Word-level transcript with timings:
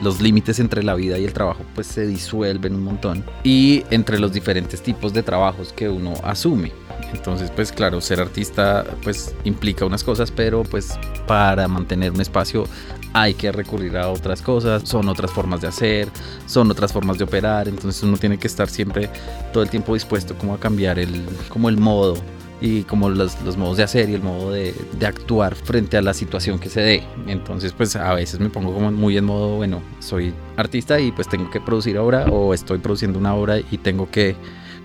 los 0.00 0.20
límites 0.20 0.58
entre 0.58 0.82
la 0.82 0.94
vida 0.94 1.18
y 1.18 1.24
el 1.24 1.32
trabajo 1.32 1.64
pues 1.74 1.86
se 1.86 2.06
disuelven 2.06 2.74
un 2.74 2.84
montón 2.84 3.24
y 3.44 3.84
entre 3.90 4.18
los 4.18 4.32
diferentes 4.32 4.82
tipos 4.82 5.12
de 5.12 5.22
trabajos 5.22 5.72
que 5.72 5.88
uno 5.88 6.14
asume. 6.22 6.72
Entonces, 7.12 7.50
pues 7.50 7.72
claro, 7.72 8.00
ser 8.00 8.20
artista 8.20 8.84
pues 9.02 9.34
implica 9.44 9.84
unas 9.84 10.04
cosas, 10.04 10.30
pero 10.30 10.62
pues 10.62 10.98
para 11.26 11.66
mantener 11.66 12.12
un 12.12 12.20
espacio 12.20 12.64
hay 13.12 13.34
que 13.34 13.50
recurrir 13.50 13.96
a 13.96 14.08
otras 14.08 14.42
cosas, 14.42 14.88
son 14.88 15.08
otras 15.08 15.30
formas 15.32 15.60
de 15.60 15.68
hacer, 15.68 16.08
son 16.46 16.70
otras 16.70 16.92
formas 16.92 17.18
de 17.18 17.24
operar, 17.24 17.68
entonces 17.68 18.02
uno 18.02 18.16
tiene 18.16 18.38
que 18.38 18.46
estar 18.46 18.68
siempre 18.68 19.10
todo 19.52 19.62
el 19.62 19.70
tiempo 19.70 19.94
dispuesto 19.94 20.36
como 20.36 20.54
a 20.54 20.60
cambiar 20.60 20.98
el, 20.98 21.24
como 21.48 21.68
el 21.68 21.76
modo 21.76 22.14
y 22.60 22.82
como 22.82 23.08
los, 23.08 23.40
los, 23.42 23.56
modos 23.56 23.78
de 23.78 23.82
hacer 23.82 24.10
y 24.10 24.14
el 24.14 24.22
modo 24.22 24.50
de, 24.50 24.74
de, 24.98 25.06
actuar 25.06 25.54
frente 25.54 25.96
a 25.96 26.02
la 26.02 26.12
situación 26.12 26.58
que 26.58 26.68
se 26.68 26.80
dé. 26.80 27.02
Entonces, 27.26 27.72
pues 27.72 27.96
a 27.96 28.12
veces 28.14 28.38
me 28.40 28.50
pongo 28.50 28.74
como 28.74 28.90
muy 28.90 29.16
en 29.16 29.24
modo, 29.24 29.56
bueno, 29.56 29.82
soy 29.98 30.34
artista 30.56 31.00
y 31.00 31.10
pues 31.12 31.28
tengo 31.28 31.50
que 31.50 31.60
producir 31.60 31.98
obra 31.98 32.26
o 32.26 32.52
estoy 32.52 32.78
produciendo 32.78 33.18
una 33.18 33.34
obra 33.34 33.58
y 33.58 33.78
tengo 33.78 34.10
que 34.10 34.36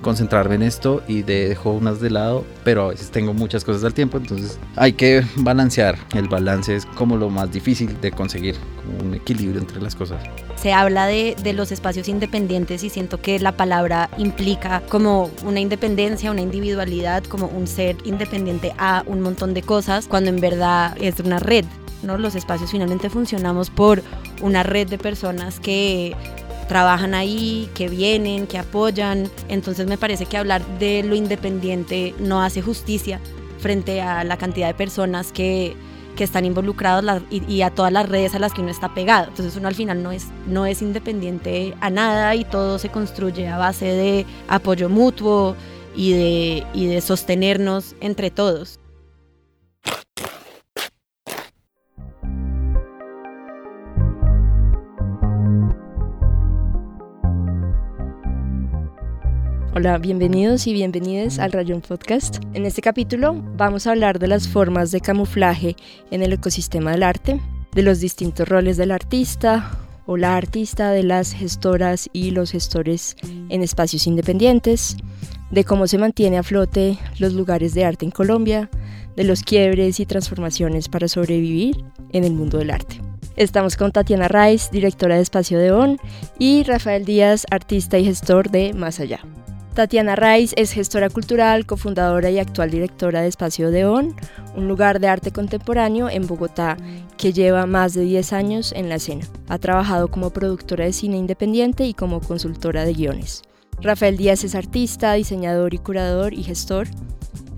concentrarme 0.02 0.56
en 0.56 0.64
esto 0.64 1.02
y 1.08 1.24
dejo 1.24 1.72
unas 1.72 2.00
de 2.00 2.10
lado, 2.10 2.46
pero 2.64 2.86
a 2.86 2.88
veces 2.90 3.10
tengo 3.12 3.34
muchas 3.34 3.64
cosas 3.64 3.84
al 3.84 3.94
tiempo, 3.94 4.18
entonces 4.18 4.60
hay 4.76 4.94
que 4.94 5.24
balancear. 5.38 5.98
El 6.14 6.28
balance 6.28 6.76
es 6.76 6.86
como 6.86 7.18
lo 7.18 7.30
más 7.30 7.52
difícil 7.52 8.00
de 8.02 8.12
conseguir, 8.12 8.56
como 8.78 9.10
un 9.10 9.16
equilibrio 9.16 9.60
entre 9.60 9.82
las 9.82 9.96
cosas. 9.96 10.22
Se 10.56 10.74
habla 10.74 11.08
de, 11.08 11.36
de 11.44 11.54
los 11.54 11.72
espacios 11.72 12.08
independientes 12.08 12.84
y 12.84 12.90
siento 12.90 13.22
que 13.22 13.40
la 13.40 13.52
palabra 13.54 14.10
implica 14.18 14.82
como 14.90 15.30
una 15.44 15.60
independencia, 15.60 16.32
una 16.32 16.42
individualidad, 16.42 17.24
como 17.24 17.48
un 17.48 17.68
ser 17.68 17.98
independiente 18.06 18.74
a 18.78 19.04
un 19.06 19.22
montón 19.22 19.54
de 19.54 19.62
cosas, 19.62 20.08
cuando 20.08 20.30
en 20.30 20.40
verdad 20.40 20.96
es 21.00 21.20
una 21.20 21.40
red. 21.40 21.66
¿no? 22.04 22.18
Los 22.18 22.36
espacios 22.36 22.72
finalmente 22.72 23.10
funcionamos 23.10 23.70
por 23.70 24.04
una 24.42 24.64
red 24.64 24.88
de 24.88 24.98
personas 24.98 25.60
que 25.60 26.16
trabajan 26.68 27.14
ahí, 27.14 27.70
que 27.74 27.88
vienen, 27.90 28.48
que 28.48 28.58
apoyan. 28.58 29.30
Entonces 29.48 29.88
me 29.88 29.98
parece 29.98 30.26
que 30.26 30.38
hablar 30.38 30.66
de 30.80 31.04
lo 31.04 31.16
independiente 31.16 32.14
no 32.20 32.42
hace 32.42 32.62
justicia 32.62 33.20
frente 33.60 34.02
a 34.02 34.24
la 34.24 34.38
cantidad 34.38 34.68
de 34.68 34.74
personas 34.74 35.32
que, 35.32 35.76
que 36.16 36.24
están 36.24 36.46
involucrados 36.46 37.24
y, 37.30 37.44
y, 37.52 37.62
a 37.62 37.70
todas 37.70 37.92
las 37.92 38.08
redes 38.08 38.36
a 38.36 38.40
las 38.40 38.54
que 38.54 38.62
uno 38.62 38.72
está 38.72 38.94
pegado. 38.94 39.28
Entonces 39.28 39.56
uno 39.56 39.68
al 39.68 39.76
final 39.76 40.04
no 40.04 40.12
es, 40.12 40.28
no 40.48 40.66
es 40.66 40.82
independiente 40.82 41.76
a 41.82 41.90
nada 41.90 42.36
y 42.36 42.46
todo 42.46 42.80
se 42.80 42.90
construye 42.90 43.48
a 43.48 43.58
base 43.58 43.86
de 43.86 44.26
apoyo 44.48 44.90
mutuo 44.90 45.56
y 45.96 46.12
de, 46.14 46.64
y 46.74 46.88
de 46.88 47.02
sostenernos 47.02 47.96
entre 48.02 48.32
todos. 48.32 48.80
Hola, 59.78 59.98
bienvenidos 59.98 60.68
y 60.68 60.74
bienvenidas 60.74 61.38
al 61.38 61.52
Rayón 61.52 61.82
Podcast. 61.82 62.38
En 62.54 62.66
este 62.66 62.82
capítulo 62.82 63.36
vamos 63.58 63.86
a 63.86 63.92
hablar 63.92 64.20
de 64.20 64.28
las 64.28 64.48
formas 64.48 64.90
de 64.92 65.02
camuflaje 65.02 65.76
en 66.12 66.24
el 66.24 66.32
ecosistema 66.32 66.92
del 66.92 67.04
arte, 67.04 67.42
de 67.74 67.82
los 67.84 68.00
distintos 68.00 68.48
roles 68.48 68.78
del 68.78 68.92
artista 68.92 69.78
o 70.06 70.16
la 70.16 70.38
artista, 70.38 70.92
de 70.92 71.04
las 71.04 71.34
gestoras 71.34 72.10
y 72.14 72.32
los 72.32 72.52
gestores 72.52 73.18
en 73.50 73.62
espacios 73.64 74.08
independientes, 74.08 74.96
de 75.52 75.66
cómo 75.66 75.88
se 75.88 75.98
mantiene 75.98 76.38
a 76.38 76.44
flote 76.44 76.98
los 77.20 77.34
lugares 77.34 77.74
de 77.74 77.84
arte 77.84 78.06
en 78.06 78.12
Colombia, 78.12 78.70
de 79.18 79.26
los 79.26 79.44
quiebres 79.44 80.00
y 80.00 80.06
transformaciones 80.06 80.88
para 80.88 81.10
sobrevivir 81.10 81.84
en 82.14 82.24
el 82.24 82.32
mundo 82.32 82.60
del 82.60 82.72
arte. 82.72 83.02
Estamos 83.36 83.76
con 83.76 83.92
Tatiana 83.92 84.30
Rice, 84.30 84.70
directora 84.72 85.18
de 85.18 85.22
Espacio 85.22 85.60
de 85.60 85.74
ON, 85.74 85.98
y 86.40 86.64
Rafael 86.64 87.04
Díaz, 87.04 87.46
artista 87.52 87.98
y 87.98 88.06
gestor 88.06 88.50
de 88.50 88.74
Más 88.74 89.02
Allá. 89.02 89.20
Tatiana 89.76 90.16
Raiz 90.16 90.54
es 90.56 90.72
gestora 90.72 91.10
cultural, 91.10 91.66
cofundadora 91.66 92.32
y 92.32 92.40
actual 92.40 92.72
directora 92.72 93.22
de 93.22 93.28
Espacio 93.28 93.72
de 93.72 93.84
On, 93.84 94.16
un 94.56 94.70
lugar 94.70 95.02
de 95.02 95.10
arte 95.10 95.32
contemporáneo 95.32 96.10
en 96.10 96.28
Bogotá 96.28 96.78
que 97.18 97.34
lleva 97.34 97.66
más 97.66 97.94
de 97.94 98.04
10 98.04 98.32
años 98.32 98.72
en 98.72 98.88
la 98.88 98.96
escena. 98.96 99.26
Ha 99.50 99.58
trabajado 99.58 100.08
como 100.08 100.30
productora 100.30 100.86
de 100.86 100.94
cine 100.94 101.18
independiente 101.18 101.84
y 101.84 101.94
como 101.94 102.22
consultora 102.22 102.86
de 102.86 102.94
guiones. 102.94 103.42
Rafael 103.82 104.16
Díaz 104.16 104.46
es 104.46 104.56
artista, 104.56 105.12
diseñador 105.12 105.74
y 105.74 105.80
curador 105.80 106.34
y 106.34 106.44
gestor. 106.44 106.88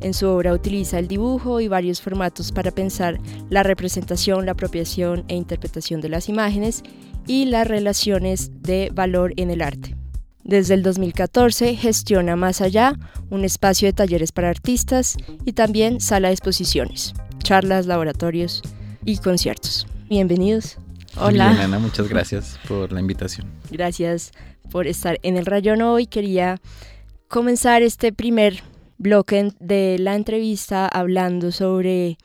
En 0.01 0.15
su 0.15 0.27
obra 0.27 0.53
utiliza 0.53 0.97
el 0.97 1.07
dibujo 1.07 1.61
y 1.61 1.67
varios 1.67 2.01
formatos 2.01 2.51
para 2.51 2.71
pensar 2.71 3.19
la 3.51 3.61
representación, 3.61 4.47
la 4.47 4.53
apropiación 4.53 5.23
e 5.27 5.35
interpretación 5.35 6.01
de 6.01 6.09
las 6.09 6.29
imágenes 6.29 6.81
y 7.27 7.45
las 7.45 7.67
relaciones 7.67 8.49
de 8.63 8.89
valor 8.91 9.33
en 9.37 9.51
el 9.51 9.61
arte. 9.61 9.96
Desde 10.47 10.75
el 10.75 10.81
2014 10.81 11.75
gestiona 11.75 12.37
Más 12.37 12.61
Allá, 12.61 12.93
un 13.29 13.43
espacio 13.43 13.85
de 13.85 13.91
talleres 13.91 14.31
para 14.31 14.49
artistas 14.49 15.17
y 15.43 15.51
también 15.51 15.99
sala 15.99 16.29
de 16.29 16.35
exposiciones, 16.35 17.13
charlas, 17.39 17.85
laboratorios 17.85 18.61
y 19.03 19.17
conciertos. 19.17 19.87
Bienvenidos. 20.07 20.77
Hola. 21.17 21.49
Bien, 21.49 21.63
Ana, 21.63 21.79
muchas 21.79 22.07
gracias 22.07 22.57
por 22.65 22.93
la 22.93 23.01
invitación. 23.01 23.51
Gracias 23.69 24.31
por 24.71 24.87
estar 24.87 25.19
en 25.21 25.35
el 25.35 25.45
rayón 25.45 25.81
hoy. 25.81 26.07
Quería 26.07 26.61
comenzar 27.27 27.81
este 27.81 28.13
primer 28.13 28.63
bloque 28.97 29.51
de 29.59 29.97
la 29.99 30.15
entrevista 30.15 30.87
hablando 30.87 31.51
sobre 31.51 32.17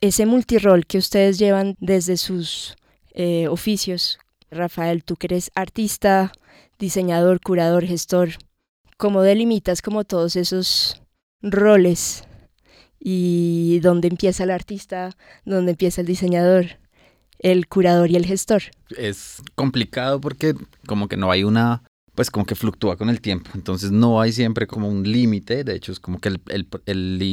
ese 0.00 0.26
multirol 0.26 0.84
que 0.84 0.98
ustedes 0.98 1.38
llevan 1.38 1.76
desde 1.78 2.16
sus 2.16 2.76
eh, 3.14 3.46
oficios. 3.46 4.18
Rafael, 4.50 5.04
tú 5.04 5.14
que 5.14 5.28
eres 5.28 5.52
artista, 5.54 6.32
diseñador, 6.80 7.40
curador, 7.40 7.84
gestor, 7.84 8.30
¿cómo 8.96 9.22
delimitas 9.22 9.82
como 9.82 10.02
todos 10.04 10.34
esos 10.34 11.00
roles 11.42 12.24
y 12.98 13.78
dónde 13.80 14.08
empieza 14.08 14.42
el 14.44 14.50
artista, 14.50 15.16
dónde 15.44 15.72
empieza 15.72 16.00
el 16.00 16.06
diseñador, 16.06 16.78
el 17.38 17.68
curador 17.68 18.10
y 18.10 18.16
el 18.16 18.26
gestor? 18.26 18.62
Es 18.96 19.42
complicado 19.54 20.20
porque 20.20 20.54
como 20.86 21.06
que 21.06 21.16
no 21.16 21.30
hay 21.30 21.44
una 21.44 21.84
pues 22.14 22.30
como 22.30 22.44
que 22.44 22.56
fluctúa 22.56 22.96
con 22.96 23.08
el 23.08 23.20
tiempo, 23.20 23.50
entonces 23.54 23.92
no 23.92 24.20
hay 24.20 24.32
siempre 24.32 24.66
como 24.66 24.88
un 24.88 25.10
límite, 25.10 25.64
de 25.64 25.74
hecho 25.74 25.92
es 25.92 26.00
como 26.00 26.18
que 26.18 26.38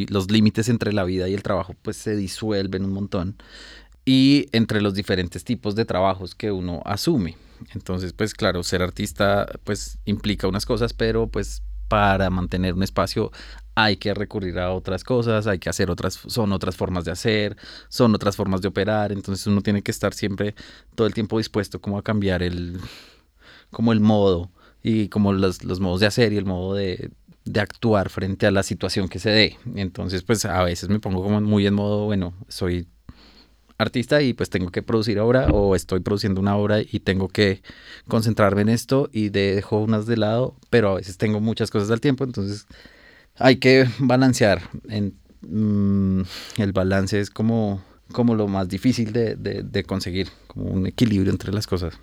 los 0.09 0.31
límites 0.31 0.69
entre 0.69 0.93
la 0.93 1.03
vida 1.03 1.27
y 1.27 1.33
el 1.33 1.43
trabajo 1.43 1.73
pues 1.81 1.97
se 1.97 2.15
disuelven 2.15 2.85
un 2.85 2.93
montón 2.93 3.35
y 4.05 4.45
entre 4.53 4.81
los 4.81 4.93
diferentes 4.93 5.43
tipos 5.43 5.75
de 5.75 5.83
trabajos 5.83 6.35
que 6.35 6.51
uno 6.51 6.81
asume. 6.85 7.35
Entonces, 7.73 8.13
pues 8.13 8.33
claro, 8.33 8.63
ser 8.63 8.81
artista 8.81 9.47
pues 9.63 9.99
implica 10.05 10.47
unas 10.47 10.65
cosas, 10.65 10.93
pero 10.93 11.27
pues 11.27 11.63
para 11.87 12.29
mantener 12.29 12.73
un 12.73 12.83
espacio 12.83 13.31
hay 13.75 13.97
que 13.97 14.13
recurrir 14.13 14.59
a 14.59 14.71
otras 14.71 15.03
cosas, 15.03 15.47
hay 15.47 15.59
que 15.59 15.69
hacer 15.69 15.91
otras, 15.91 16.15
son 16.27 16.51
otras 16.51 16.75
formas 16.75 17.05
de 17.05 17.11
hacer, 17.11 17.55
son 17.89 18.15
otras 18.15 18.35
formas 18.35 18.61
de 18.61 18.67
operar, 18.69 19.11
entonces 19.11 19.45
uno 19.47 19.61
tiene 19.61 19.83
que 19.83 19.91
estar 19.91 20.13
siempre 20.13 20.55
todo 20.95 21.07
el 21.07 21.13
tiempo 21.13 21.37
dispuesto 21.37 21.79
como 21.79 21.97
a 21.97 22.03
cambiar 22.03 22.41
el, 22.41 22.79
como 23.71 23.93
el 23.93 23.99
modo 23.99 24.49
y 24.81 25.09
como 25.09 25.31
los, 25.33 25.63
los 25.63 25.79
modos 25.79 25.99
de 25.99 26.07
hacer 26.07 26.33
y 26.33 26.37
el 26.37 26.45
modo 26.45 26.73
de, 26.73 27.11
de 27.45 27.59
actuar 27.59 28.09
frente 28.09 28.47
a 28.47 28.51
la 28.51 28.63
situación 28.63 29.09
que 29.09 29.19
se 29.19 29.29
dé. 29.29 29.57
Entonces, 29.75 30.23
pues 30.23 30.45
a 30.45 30.63
veces 30.63 30.89
me 30.89 30.99
pongo 30.99 31.23
como 31.23 31.39
muy 31.41 31.67
en 31.67 31.73
modo, 31.73 32.05
bueno, 32.05 32.33
soy 32.47 32.87
artista 33.77 34.21
y 34.21 34.33
pues 34.33 34.49
tengo 34.49 34.71
que 34.71 34.81
producir 34.81 35.19
obra 35.19 35.47
o 35.47 35.75
estoy 35.75 35.99
produciendo 35.99 36.41
una 36.41 36.55
obra 36.55 36.81
y 36.81 36.99
tengo 36.99 37.27
que 37.27 37.61
concentrarme 38.07 38.61
en 38.61 38.69
esto 38.69 39.09
y 39.11 39.29
dejo 39.29 39.79
unas 39.79 40.05
de 40.05 40.17
lado, 40.17 40.55
pero 40.69 40.91
a 40.91 40.95
veces 40.95 41.17
tengo 41.17 41.39
muchas 41.39 41.69
cosas 41.69 41.91
al 41.91 42.01
tiempo, 42.01 42.23
entonces 42.23 42.65
hay 43.35 43.57
que 43.57 43.87
balancear. 43.99 44.61
En, 44.89 45.13
mm, 45.41 46.21
el 46.57 46.71
balance 46.73 47.19
es 47.19 47.29
como, 47.29 47.83
como 48.11 48.35
lo 48.35 48.47
más 48.47 48.67
difícil 48.67 49.13
de, 49.13 49.83
conseguir, 49.85 50.29
como 50.47 50.65
un 50.71 50.87
equilibrio 50.87 51.31
entre 51.31 51.53
las 51.53 51.67
cosas. 51.67 51.99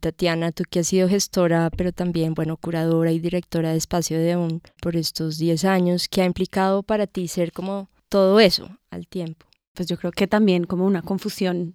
Tatiana, 0.00 0.52
tú 0.52 0.62
que 0.68 0.80
has 0.80 0.86
sido 0.86 1.08
gestora, 1.08 1.70
pero 1.76 1.90
también, 1.90 2.34
bueno, 2.34 2.56
curadora 2.56 3.10
y 3.10 3.18
directora 3.18 3.72
de 3.72 3.78
Espacio 3.78 4.18
de 4.18 4.36
Un 4.36 4.62
por 4.80 4.94
estos 4.94 5.38
10 5.38 5.64
años, 5.64 6.06
¿qué 6.08 6.22
ha 6.22 6.26
implicado 6.26 6.82
para 6.82 7.06
ti 7.06 7.26
ser 7.26 7.50
como 7.50 7.88
todo 8.08 8.38
eso 8.38 8.68
al 8.90 9.08
tiempo? 9.08 9.46
Pues 9.76 9.88
yo 9.88 9.96
creo 9.96 10.10
que 10.10 10.26
también 10.26 10.64
como 10.64 10.86
una 10.86 11.02
confusión 11.02 11.74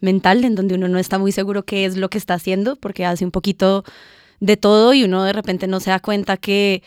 mental 0.00 0.44
en 0.44 0.54
donde 0.54 0.74
uno 0.74 0.88
no 0.88 0.98
está 0.98 1.18
muy 1.18 1.32
seguro 1.32 1.64
qué 1.64 1.84
es 1.84 1.96
lo 1.96 2.08
que 2.10 2.18
está 2.18 2.34
haciendo 2.34 2.76
porque 2.76 3.04
hace 3.04 3.24
un 3.24 3.30
poquito 3.30 3.84
de 4.38 4.56
todo 4.56 4.94
y 4.94 5.04
uno 5.04 5.24
de 5.24 5.32
repente 5.32 5.66
no 5.66 5.80
se 5.80 5.90
da 5.90 6.00
cuenta 6.00 6.36
que 6.36 6.82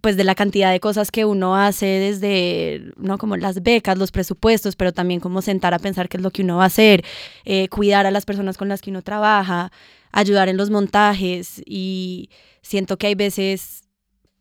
pues 0.00 0.16
de 0.16 0.24
la 0.24 0.34
cantidad 0.34 0.70
de 0.70 0.78
cosas 0.78 1.10
que 1.10 1.24
uno 1.24 1.56
hace 1.56 1.86
desde, 1.86 2.92
¿no? 2.96 3.18
Como 3.18 3.36
las 3.36 3.62
becas, 3.62 3.98
los 3.98 4.12
presupuestos, 4.12 4.76
pero 4.76 4.92
también 4.92 5.20
como 5.20 5.42
sentar 5.42 5.74
a 5.74 5.78
pensar 5.78 6.08
qué 6.08 6.18
es 6.18 6.22
lo 6.22 6.30
que 6.30 6.42
uno 6.42 6.58
va 6.58 6.64
a 6.64 6.66
hacer, 6.66 7.04
eh, 7.44 7.68
cuidar 7.68 8.06
a 8.06 8.10
las 8.10 8.24
personas 8.24 8.56
con 8.58 8.68
las 8.68 8.82
que 8.82 8.90
uno 8.90 9.02
trabaja, 9.02 9.72
ayudar 10.12 10.48
en 10.48 10.58
los 10.58 10.70
montajes 10.70 11.62
y 11.66 12.30
siento 12.62 12.98
que 12.98 13.08
hay 13.08 13.14
veces, 13.14 13.84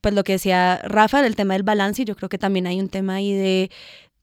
pues 0.02 0.14
lo 0.14 0.24
que 0.24 0.34
decía 0.34 0.82
Rafa 0.84 1.22
del 1.22 1.36
tema 1.36 1.54
del 1.54 1.64
balance 1.64 2.02
y 2.02 2.06
yo 2.06 2.16
creo 2.16 2.30
que 2.30 2.38
también 2.38 2.68
hay 2.68 2.80
un 2.80 2.90
tema 2.90 3.16
ahí 3.16 3.34
de 3.34 3.72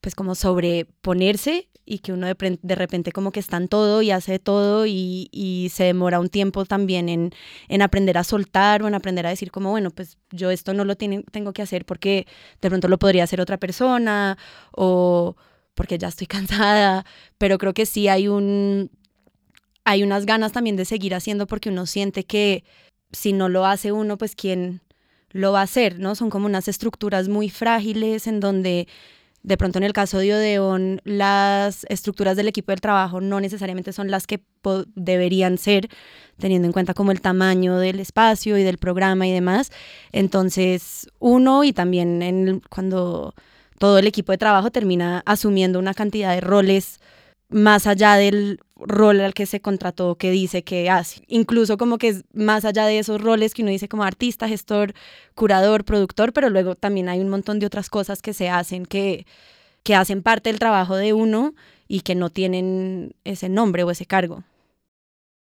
pues 0.03 0.17
como 0.17 0.35
sobreponerse 0.35 1.69
y 1.87 2.01
que 2.01 2.13
uno 2.13 2.27
de, 2.27 2.59
de 2.61 2.75
repente 2.75 3.13
como 3.13 3.31
que 3.31 3.41
está 3.41 3.57
en 3.57 3.69
todo 3.69 4.03
y 4.03 4.11
hace 4.11 4.39
todo 4.41 4.85
y, 4.85 5.29
y 5.33 5.71
se 5.73 5.85
demora 5.85 6.21
un 6.21 6.29
tiempo 6.29 6.65
también 6.65 7.09
en, 7.09 7.31
en, 7.69 7.83
aprender 7.83 8.19
a 8.19 8.25
soltar 8.25 8.83
o 8.83 8.89
en 8.89 8.95
aprender 8.95 9.27
a 9.27 9.31
decir 9.31 9.53
como, 9.53 9.71
bueno, 9.71 9.91
pues 9.91 10.19
yo 10.31 10.51
esto 10.51 10.75
no 10.75 10.85
lo 10.85 10.97
tengo 10.97 11.53
que 11.53 11.63
hacer 11.63 11.87
porque 11.87 12.27
de 12.61 12.69
pronto 12.69 12.89
lo 12.89 12.99
podría 12.99 13.25
hacer 13.25 13.41
otra 13.41 13.59
persona 13.59 14.37
o 14.73 15.37
porque 15.75 15.99
ya 15.99 16.09
estoy 16.09 16.27
cansada, 16.37 17.07
pero 17.39 17.59
creo 17.59 17.73
que 17.73 17.87
sí 17.87 18.09
hay 18.09 18.29
un... 18.29 18.91
Hay 19.85 20.05
unas 20.05 20.27
ganas 20.27 20.53
también 20.53 20.77
de 20.77 20.85
seguir 20.85 21.13
haciendo 21.13 21.49
porque 21.49 21.69
uno 21.69 21.87
siente 21.87 22.23
que 22.23 22.63
si 23.11 23.33
no 23.33 23.49
lo 23.49 23.67
hace 23.67 23.91
uno, 23.91 24.17
pues 24.17 24.37
quién 24.37 24.81
lo 25.31 25.51
va 25.51 25.59
a 25.61 25.65
hacer, 25.65 25.99
¿no? 25.99 26.15
Son 26.15 26.31
como 26.31 26.47
unas 26.47 26.69
estructuras 26.69 27.29
muy 27.29 27.51
frágiles 27.51 28.29
en 28.29 28.39
donde 28.39 28.87
de 29.43 29.57
pronto 29.57 29.79
en 29.79 29.85
el 29.85 29.93
caso 29.93 30.19
de 30.19 30.35
Odeon, 30.35 31.01
las 31.05 31.85
estructuras 31.89 32.37
del 32.37 32.49
equipo 32.49 32.71
del 32.73 32.81
trabajo 32.81 33.21
no 33.21 33.41
necesariamente 33.41 33.93
son 33.93 34.11
las 34.11 34.27
que 34.27 34.41
deberían 34.95 35.59
ser, 35.59 35.89
teniendo 36.39 36.67
en 36.67 36.73
cuenta 36.73 36.95
como 36.95 37.11
el 37.11 37.21
tamaño 37.21 37.79
del 37.79 37.99
espacio 37.99 38.57
y 38.57 38.63
del 38.63 38.79
programa 38.79 39.27
y 39.27 39.33
demás. 39.33 39.71
Entonces, 40.13 41.09
uno 41.19 41.65
y 41.65 41.73
también 41.73 42.63
cuando 42.71 43.35
todo 43.79 43.99
el 43.99 44.07
equipo 44.07 44.31
de 44.31 44.39
trabajo 44.39 44.71
termina 44.71 45.23
asumiendo 45.27 45.81
una 45.81 45.95
cantidad 45.95 46.35
de 46.35 46.41
roles 46.41 47.01
más 47.49 47.87
allá 47.87 48.15
del 48.15 48.61
rol 48.87 49.21
al 49.21 49.35
que 49.35 49.47
se 49.47 49.61
contrató 49.61 50.17
que 50.17 50.31
dice 50.31 50.63
que 50.63 50.91
hace. 50.91 51.23
Incluso 51.29 51.77
como 51.77 51.99
que 51.99 52.09
es 52.09 52.25
más 52.33 52.65
allá 52.65 52.87
de 52.87 52.99
esos 52.99 53.21
roles 53.21 53.55
que 53.55 53.63
uno 53.63 53.71
dice 53.71 53.89
como 53.89 54.05
artista, 54.05 54.49
gestor, 54.49 54.95
curador, 55.35 55.85
productor, 55.85 56.33
pero 56.33 56.51
luego 56.51 56.75
también 56.75 57.09
hay 57.09 57.21
un 57.21 57.29
montón 57.29 57.59
de 57.59 57.67
otras 57.67 57.91
cosas 57.91 58.23
que 58.23 58.35
se 58.35 58.49
hacen 58.49 58.87
que, 58.87 59.27
que 59.83 59.95
hacen 59.95 60.23
parte 60.23 60.51
del 60.51 60.59
trabajo 60.59 60.97
de 60.97 61.13
uno 61.13 61.55
y 61.89 62.01
que 62.01 62.15
no 62.15 62.31
tienen 62.31 63.15
ese 63.25 63.49
nombre 63.49 63.85
o 63.85 63.91
ese 63.91 64.07
cargo. 64.07 64.45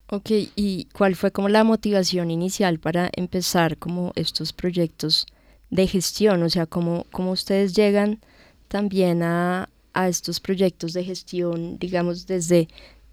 Ok, 0.10 0.32
¿y 0.56 0.86
cuál 0.94 1.16
fue 1.18 1.32
como 1.32 1.50
la 1.50 1.66
motivación 1.66 2.32
inicial 2.32 2.80
para 2.80 3.10
empezar 3.14 3.78
como 3.78 4.14
estos 4.16 4.54
proyectos 4.54 5.28
de 5.70 5.86
gestión? 5.86 6.44
O 6.44 6.50
sea, 6.50 6.66
¿cómo, 6.66 7.06
cómo 7.12 7.32
ustedes 7.32 7.76
llegan 7.76 8.22
también 8.70 9.22
a, 9.22 9.68
a 9.98 10.08
estos 10.08 10.40
proyectos 10.40 10.94
de 10.94 11.04
gestión, 11.04 11.80
digamos, 11.80 12.28
desde 12.28 12.68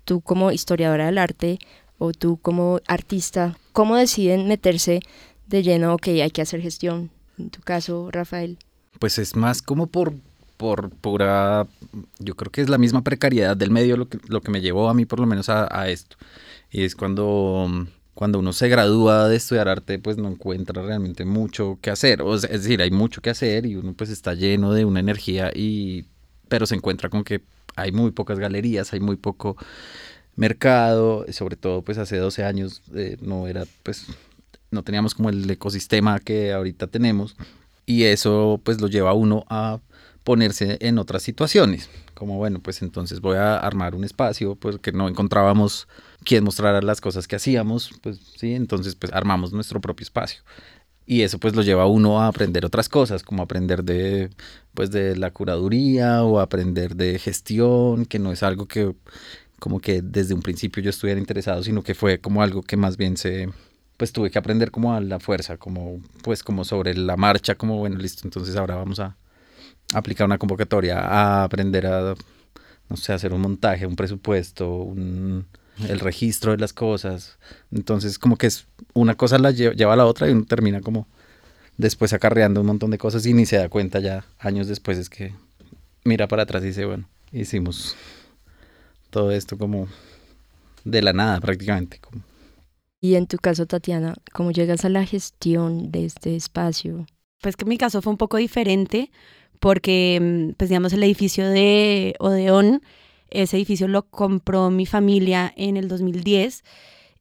tú 0.05 0.21
como 0.21 0.53
historiadora 0.53 1.07
del 1.07 1.19
arte 1.19 1.59
o 1.99 2.13
tú 2.13 2.39
como 2.39 2.81
artista, 2.87 3.57
¿cómo 3.73 3.97
deciden 3.97 4.49
meterse 4.49 5.01
de 5.47 5.63
lleno, 5.63 5.95
ok, 5.95 6.09
hay 6.09 6.31
que 6.31 6.43
hacer 6.43 6.61
gestión? 6.61 7.11
En 7.39 7.51
tu 7.51 7.61
caso, 7.61 8.11
Rafael. 8.11 8.59
Pues 8.99 9.19
es 9.19 9.37
más 9.37 9.63
como 9.63 9.87
por, 9.87 10.15
por 10.57 10.91
pura, 10.91 11.67
yo 12.19 12.37
creo 12.37 12.53
que 12.53 12.61
es 12.61 12.69
la 12.69 12.79
misma 12.79 13.03
precariedad 13.03 13.57
del 13.57 13.71
medio 13.71 13.97
lo 13.97 14.09
que, 14.09 14.19
lo 14.29 14.41
que 14.41 14.51
me 14.51 14.61
llevó 14.61 14.89
a 14.89 14.95
mí 14.95 15.05
por 15.05 15.21
lo 15.21 15.27
menos 15.27 15.49
a, 15.49 15.89
esto. 15.89 16.17
Y 16.71 16.85
es 16.85 16.95
cuando, 16.95 17.87
cuando 18.15 18.39
uno 18.39 18.53
se 18.53 18.69
gradúa 18.69 19.29
de 19.29 19.37
estudiar 19.37 19.69
arte, 19.69 19.99
pues 19.99 20.17
no 20.17 20.29
encuentra 20.29 20.83
realmente 20.83 21.25
mucho 21.25 21.79
que 21.81 21.91
hacer. 21.91 22.23
O 22.23 22.35
es 22.35 22.43
decir, 22.43 22.83
hay 22.83 22.91
mucho 22.91 23.21
que 23.21 23.31
hacer 23.31 23.67
y 23.67 23.77
uno 23.77 23.95
pues 23.95 24.11
está 24.11 24.35
lleno 24.35 24.73
de 24.73 24.85
una 24.85 25.01
energía 25.01 25.51
y 25.55 26.07
pero 26.49 26.67
se 26.67 26.75
encuentra 26.75 27.09
con 27.09 27.25
que 27.25 27.41
hay 27.77 27.93
muy 27.93 28.11
pocas 28.11 28.39
galerías, 28.39 28.93
hay 28.93 29.01
muy 29.01 29.17
poco 29.17 29.57
mercado, 30.37 31.25
sobre 31.33 31.57
todo 31.57 31.83
pues 31.83 31.99
hace 31.99 32.17
12 32.17 32.45
años 32.45 32.83
eh, 32.95 33.17
no 33.21 33.47
era 33.47 33.65
pues 33.83 34.07
no 34.71 34.83
teníamos 34.83 35.15
como 35.15 35.31
el 35.31 35.49
ecosistema 35.49 36.19
que 36.19 36.53
ahorita 36.53 36.89
tenemos 36.89 37.37
y 37.87 38.05
eso 38.05 38.61
pues 38.65 38.81
lo 38.81 38.89
lleva 38.89 39.11
a 39.11 39.15
uno 39.15 39.45
a 39.49 39.81
ponerse 40.25 40.79
en 40.81 40.99
otras 40.99 41.23
situaciones, 41.23 41.91
como 42.15 42.39
bueno, 42.39 42.59
pues 42.61 42.81
entonces 42.81 43.21
voy 43.21 43.37
a 43.37 43.59
armar 43.59 43.95
un 43.95 44.05
espacio 44.05 44.57
pues 44.57 44.79
que 44.79 44.91
no 44.91 45.07
encontrábamos 45.07 45.87
quien 46.25 46.43
mostrara 46.45 46.81
las 46.81 47.03
cosas 47.03 47.29
que 47.29 47.37
hacíamos, 47.37 47.91
pues 48.03 48.19
sí, 48.37 48.55
entonces 48.55 48.95
pues 48.95 49.13
armamos 49.13 49.53
nuestro 49.53 49.83
propio 49.83 50.05
espacio 50.05 50.43
y 51.07 51.23
eso 51.23 51.39
pues 51.39 51.55
lo 51.55 51.63
lleva 51.63 51.85
a 51.85 51.87
uno 51.87 52.21
a 52.21 52.29
aprender 52.29 52.65
otras 52.65 52.89
cosas, 52.89 53.23
como 53.23 53.43
aprender 53.43 53.85
de 53.85 54.31
pues 54.75 54.91
de 54.91 55.17
la 55.17 55.31
curaduría 55.31 56.25
o 56.25 56.41
aprender 56.41 56.97
de 56.97 57.19
gestión, 57.19 58.07
que 58.07 58.19
no 58.19 58.33
es 58.33 58.43
algo 58.43 58.67
que 58.67 58.95
como 59.59 59.81
que 59.81 60.03
desde 60.03 60.35
un 60.35 60.43
principio 60.43 60.83
yo 60.83 60.91
estuviera 60.91 61.21
interesado, 61.21 61.63
sino 61.63 61.83
que 61.83 61.95
fue 61.95 62.19
como 62.21 62.43
algo 62.43 62.63
que 62.63 62.77
más 62.77 62.97
bien 62.97 63.17
se 63.17 63.49
pues 63.97 64.13
tuve 64.13 64.31
que 64.31 64.39
aprender 64.39 64.71
como 64.71 64.95
a 64.95 65.01
la 65.01 65.21
fuerza, 65.21 65.57
como 65.59 66.01
pues 66.23 66.43
como 66.43 66.65
sobre 66.65 66.95
la 66.95 67.17
marcha, 67.17 67.55
como 67.55 67.79
bueno, 67.79 67.97
listo, 67.99 68.23
entonces 68.25 68.57
ahora 68.57 68.77
vamos 68.77 69.01
a 69.01 69.17
aplicar 69.95 70.27
una 70.27 70.39
convocatoria, 70.39 71.01
a 71.01 71.45
aprender 71.45 71.87
a 71.87 72.15
no 72.89 72.97
sé, 72.97 73.13
hacer 73.13 73.33
un 73.33 73.41
montaje, 73.41 73.87
un 73.87 73.97
presupuesto, 73.97 74.69
un 74.71 75.47
el 75.89 76.01
registro 76.01 76.53
de 76.53 76.59
las 76.59 76.73
cosas. 76.73 77.39
Entonces, 77.73 78.19
como 78.19 78.37
que 78.37 78.47
es 78.47 78.67
una 78.93 79.15
cosa 79.17 79.39
la 79.39 79.51
lleva, 79.51 79.93
a 79.93 79.97
la 79.97 80.07
otra 80.07 80.29
y 80.29 80.33
uno 80.33 80.45
termina 80.45 80.81
como 80.81 81.07
después 81.77 82.13
acarreando 82.13 82.61
un 82.61 82.67
montón 82.67 82.91
de 82.91 82.99
cosas 82.99 83.27
y 83.27 83.35
ni 83.35 83.47
se 83.47 83.57
da 83.57 83.69
cuenta 83.69 83.99
ya 83.99 84.25
años 84.39 84.69
después 84.69 84.97
es 84.97 85.11
que 85.11 85.35
mira 86.05 86.29
para 86.29 86.45
atrás 86.45 86.63
y 86.63 86.69
dice, 86.69 86.85
bueno, 86.85 87.09
hicimos 87.33 87.97
todo 89.11 89.33
esto 89.33 89.59
como 89.59 89.89
de 90.85 91.03
la 91.03 91.13
nada 91.13 91.41
prácticamente. 91.41 92.01
Y 93.01 93.17
en 93.17 93.27
tu 93.27 93.37
caso, 93.37 93.67
Tatiana, 93.67 94.15
¿cómo 94.33 94.51
llegas 94.51 94.85
a 94.85 94.89
la 94.89 95.05
gestión 95.05 95.91
de 95.91 96.07
este 96.07 96.37
espacio? 96.37 97.07
Pues 97.43 97.57
que 97.57 97.65
mi 97.65 97.77
caso 97.77 98.01
fue 98.01 98.13
un 98.13 98.17
poco 98.17 98.39
diferente 98.39 99.11
porque, 99.61 100.19
mm, 100.21 100.55
pues 100.57 100.71
digamos, 100.71 100.93
el 100.93 101.03
edificio 101.03 101.49
de 101.49 102.15
Odeón 102.19 102.83
ese 103.31 103.57
edificio 103.57 103.89
lo 103.89 104.07
compró 104.09 104.71
mi 104.71 104.87
familia 104.87 105.53
en 105.57 105.77
el 105.77 105.89
2010 105.89 106.63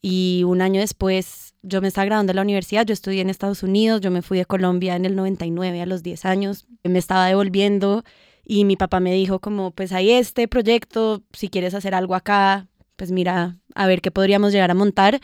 y 0.02 0.44
un 0.46 0.62
año 0.62 0.82
después 0.82 1.56
yo 1.62 1.82
me 1.82 1.88
estaba 1.88 2.06
graduando 2.06 2.32
de 2.32 2.36
la 2.36 2.42
universidad, 2.42 2.86
yo 2.86 2.94
estudié 2.94 3.22
en 3.22 3.30
Estados 3.30 3.64
Unidos, 3.64 4.02
yo 4.02 4.12
me 4.12 4.22
fui 4.22 4.38
de 4.38 4.46
Colombia 4.46 4.96
en 4.96 5.06
el 5.06 5.16
99 5.16 5.82
a 5.82 5.86
los 5.86 6.04
10 6.04 6.26
años, 6.26 6.68
me 6.84 7.00
estaba 7.00 7.28
devolviendo 7.28 8.04
y 8.46 8.66
mi 8.66 8.76
papá 8.76 9.00
me 9.00 9.14
dijo 9.14 9.40
como 9.40 9.72
pues 9.72 9.94
hay 9.94 10.12
este 10.12 10.48
proyecto, 10.48 11.24
si 11.32 11.48
quieres 11.48 11.74
hacer 11.74 11.96
algo 11.96 12.16
acá, 12.16 12.68
pues 12.96 13.12
mira, 13.12 13.58
a 13.76 13.88
ver 13.88 14.02
qué 14.02 14.12
podríamos 14.12 14.52
llegar 14.52 14.72
a 14.72 14.76
montar. 14.76 15.20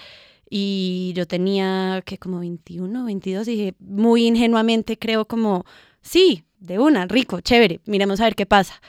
Y 0.50 1.14
yo 1.16 1.28
tenía 1.28 2.02
que 2.06 2.18
como 2.18 2.40
21, 2.40 3.06
22 3.06 3.48
y 3.48 3.52
dije 3.52 3.76
muy 3.80 4.26
ingenuamente 4.26 4.98
creo 4.98 5.28
como, 5.28 5.66
sí, 6.02 6.46
de 6.60 6.80
una, 6.80 7.06
rico, 7.06 7.42
chévere, 7.42 7.82
miremos 7.86 8.20
a 8.20 8.24
ver 8.24 8.36
qué 8.36 8.46
pasa. 8.46 8.82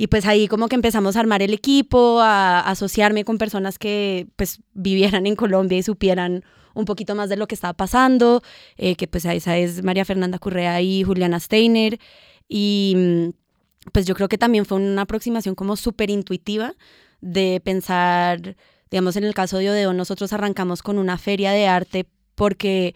Y 0.00 0.06
pues 0.06 0.24
ahí 0.24 0.48
como 0.48 0.68
que 0.68 0.76
empezamos 0.76 1.14
a 1.14 1.20
armar 1.20 1.42
el 1.42 1.52
equipo, 1.52 2.20
a, 2.22 2.60
asociarme 2.60 3.22
con 3.26 3.36
personas 3.36 3.78
que 3.78 4.28
pues 4.36 4.62
vivieran 4.72 5.26
en 5.26 5.36
Colombia 5.36 5.76
y 5.76 5.82
supieran 5.82 6.42
un 6.72 6.86
poquito 6.86 7.14
más 7.14 7.28
de 7.28 7.36
lo 7.36 7.46
que 7.46 7.54
estaba 7.54 7.74
pasando, 7.74 8.40
eh, 8.78 8.96
que 8.96 9.06
pues 9.06 9.26
esa 9.26 9.58
es 9.58 9.84
María 9.84 10.06
Fernanda 10.06 10.38
Currea 10.38 10.80
y 10.80 11.02
Juliana 11.02 11.38
Steiner. 11.38 12.00
Y 12.48 12.94
mm, 12.96 13.90
pues 13.92 14.06
yo 14.06 14.14
creo 14.14 14.30
que 14.30 14.38
también 14.38 14.64
fue 14.64 14.78
una 14.78 15.02
aproximación 15.02 15.54
como 15.54 15.76
súper 15.76 16.08
intuitiva 16.08 16.72
de 17.20 17.60
pensar, 17.62 18.56
digamos 18.90 19.16
en 19.16 19.24
el 19.24 19.34
caso 19.34 19.58
de 19.58 19.68
Odeon, 19.68 19.98
nosotros 19.98 20.32
arrancamos 20.32 20.82
con 20.82 20.96
una 20.96 21.18
feria 21.18 21.50
de 21.50 21.66
arte 21.66 22.06
porque 22.36 22.94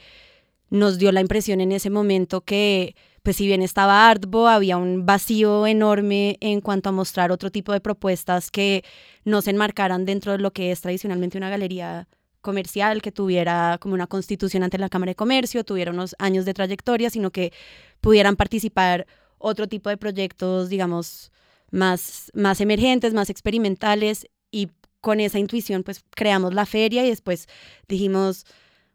nos 0.71 0.97
dio 0.97 1.13
la 1.13 1.21
impresión 1.21 1.61
en 1.61 1.73
ese 1.73 1.91
momento 1.91 2.41
que 2.41 2.97
pues 3.25 3.37
si 3.37 3.47
bien 3.47 3.63
estaba 3.63 4.11
Artbo, 4.11 4.49
había 4.49 4.77
un 4.77 5.07
vacío 5.07 5.67
enorme 5.67 6.37
en 6.41 6.61
cuanto 6.61 6.91
a 6.91 6.93
mostrar 6.93 7.33
otro 7.33 7.51
tipo 7.51 7.73
de 7.73 7.81
propuestas 7.81 8.51
que 8.51 8.85
no 9.25 9.41
se 9.41 9.51
enmarcaran 9.51 10.05
dentro 10.05 10.33
de 10.33 10.39
lo 10.39 10.53
que 10.53 10.71
es 10.71 10.83
tradicionalmente 10.83 11.39
una 11.39 11.49
galería 11.49 12.07
comercial, 12.43 13.01
que 13.01 13.13
tuviera 13.13 13.79
como 13.81 13.95
una 13.95 14.07
constitución 14.07 14.63
ante 14.63 14.77
la 14.77 14.91
Cámara 14.91 15.11
de 15.11 15.17
Comercio, 15.17 15.65
tuviera 15.65 15.91
unos 15.91 16.15
años 16.19 16.45
de 16.45 16.53
trayectoria, 16.53 17.09
sino 17.09 17.31
que 17.31 17.55
pudieran 18.03 18.37
participar 18.37 19.07
otro 19.39 19.69
tipo 19.69 19.89
de 19.89 19.97
proyectos, 19.97 20.69
digamos, 20.69 21.33
más, 21.71 22.31
más 22.35 22.61
emergentes, 22.61 23.15
más 23.15 23.31
experimentales 23.31 24.27
y 24.51 24.69
con 25.01 25.21
esa 25.21 25.39
intuición 25.39 25.83
pues 25.83 26.05
creamos 26.11 26.53
la 26.53 26.67
feria 26.67 27.07
y 27.07 27.09
después 27.09 27.49
dijimos, 27.89 28.45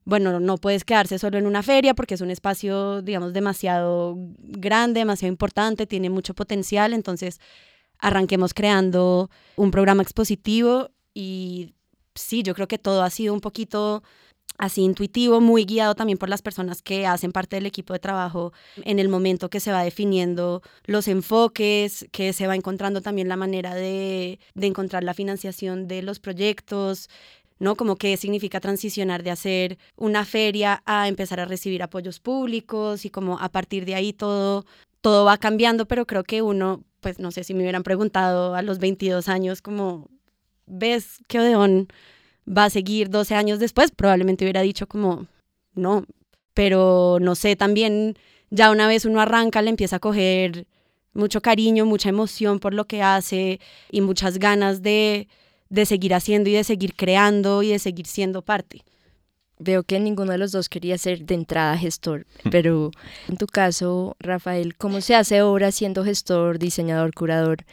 bueno, 0.09 0.39
no 0.39 0.57
puedes 0.57 0.83
quedarse 0.83 1.19
solo 1.19 1.37
en 1.37 1.45
una 1.45 1.61
feria 1.61 1.93
porque 1.93 2.15
es 2.15 2.21
un 2.21 2.31
espacio, 2.31 3.01
digamos, 3.01 3.31
demasiado 3.31 4.15
grande, 4.39 5.01
demasiado 5.01 5.31
importante, 5.31 5.85
tiene 5.85 6.09
mucho 6.09 6.33
potencial, 6.33 6.93
entonces 6.93 7.39
arranquemos 7.99 8.53
creando 8.53 9.29
un 9.55 9.71
programa 9.71 10.01
expositivo 10.01 10.89
y 11.13 11.75
sí, 12.15 12.41
yo 12.41 12.55
creo 12.55 12.67
que 12.67 12.79
todo 12.79 13.03
ha 13.03 13.09
sido 13.09 13.33
un 13.33 13.39
poquito 13.39 14.01
así 14.57 14.81
intuitivo, 14.81 15.39
muy 15.39 15.63
guiado 15.63 15.95
también 15.95 16.17
por 16.17 16.27
las 16.27 16.41
personas 16.41 16.81
que 16.81 17.07
hacen 17.07 17.31
parte 17.31 17.55
del 17.55 17.65
equipo 17.65 17.93
de 17.93 17.99
trabajo 17.99 18.51
en 18.83 18.99
el 18.99 19.07
momento 19.07 19.49
que 19.49 19.61
se 19.61 19.71
va 19.71 19.83
definiendo 19.83 20.61
los 20.85 21.07
enfoques, 21.07 22.05
que 22.11 22.33
se 22.33 22.45
va 22.45 22.55
encontrando 22.55 23.01
también 23.01 23.29
la 23.29 23.37
manera 23.37 23.73
de, 23.73 24.39
de 24.55 24.67
encontrar 24.67 25.03
la 25.03 25.13
financiación 25.13 25.87
de 25.87 26.01
los 26.01 26.19
proyectos, 26.19 27.09
¿no? 27.59 27.75
Como 27.75 27.97
qué 27.97 28.17
significa 28.17 28.59
transicionar 28.59 29.23
de 29.23 29.31
hacer 29.31 29.77
una 29.95 30.25
feria 30.25 30.81
a 30.85 31.07
empezar 31.07 31.39
a 31.39 31.45
recibir 31.45 31.83
apoyos 31.83 32.19
públicos 32.19 33.05
y 33.05 33.09
como 33.09 33.39
a 33.39 33.49
partir 33.49 33.85
de 33.85 33.95
ahí 33.95 34.13
todo 34.13 34.65
todo 35.01 35.25
va 35.25 35.37
cambiando, 35.37 35.87
pero 35.87 36.05
creo 36.05 36.23
que 36.23 36.41
uno, 36.41 36.83
pues 37.01 37.19
no 37.19 37.31
sé 37.31 37.43
si 37.43 37.53
me 37.53 37.61
hubieran 37.61 37.83
preguntado 37.83 38.55
a 38.55 38.61
los 38.61 38.79
22 38.79 39.29
años 39.29 39.61
como, 39.61 40.09
¿ves 40.65 41.19
que 41.27 41.39
Odeón 41.39 41.87
va 42.47 42.65
a 42.65 42.69
seguir 42.69 43.09
12 43.09 43.35
años 43.35 43.59
después? 43.59 43.91
Probablemente 43.91 44.45
hubiera 44.45 44.61
dicho 44.61 44.87
como, 44.87 45.27
no, 45.73 46.05
pero 46.53 47.19
no 47.21 47.35
sé, 47.35 47.55
también 47.55 48.17
ya 48.49 48.71
una 48.71 48.87
vez 48.87 49.05
uno 49.05 49.21
arranca 49.21 49.61
le 49.61 49.69
empieza 49.69 49.97
a 49.97 49.99
coger 49.99 50.67
mucho 51.13 51.41
cariño, 51.41 51.85
mucha 51.85 52.09
emoción 52.09 52.59
por 52.59 52.73
lo 52.73 52.85
que 52.85 53.01
hace 53.01 53.59
y 53.91 54.01
muchas 54.01 54.37
ganas 54.37 54.81
de, 54.81 55.27
de 55.69 55.85
seguir 55.85 56.13
haciendo 56.13 56.49
y 56.49 56.53
de 56.53 56.63
seguir 56.63 56.95
creando 56.95 57.63
y 57.63 57.69
de 57.69 57.79
seguir 57.79 58.07
siendo 58.07 58.41
parte. 58.41 58.83
Veo 59.59 59.83
que 59.83 59.99
ninguno 59.99 60.31
de 60.31 60.37
los 60.37 60.51
dos 60.51 60.69
quería 60.69 60.97
ser 60.97 61.25
de 61.25 61.35
entrada 61.35 61.77
gestor, 61.77 62.25
pero 62.49 62.91
en 63.27 63.37
tu 63.37 63.45
caso, 63.45 64.15
Rafael, 64.19 64.75
¿cómo 64.77 65.01
se 65.01 65.15
hace 65.15 65.39
ahora 65.39 65.71
siendo 65.71 66.03
gestor, 66.03 66.59
diseñador, 66.59 67.13
curador 67.13 67.65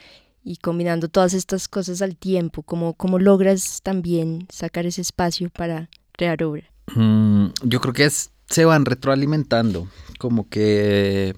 y 0.43 0.57
combinando 0.57 1.07
todas 1.07 1.33
estas 1.33 1.69
cosas 1.69 2.01
al 2.01 2.17
tiempo? 2.17 2.61
¿Cómo, 2.63 2.93
cómo 2.93 3.19
logras 3.19 3.81
también 3.83 4.47
sacar 4.49 4.85
ese 4.85 5.01
espacio 5.01 5.49
para 5.49 5.89
crear 6.11 6.43
obra? 6.43 6.65
Mm, 6.93 7.47
yo 7.63 7.79
creo 7.79 7.93
que 7.93 8.05
es, 8.05 8.31
se 8.49 8.65
van 8.65 8.83
retroalimentando, 8.83 9.87
como 10.19 10.49
que 10.49 11.35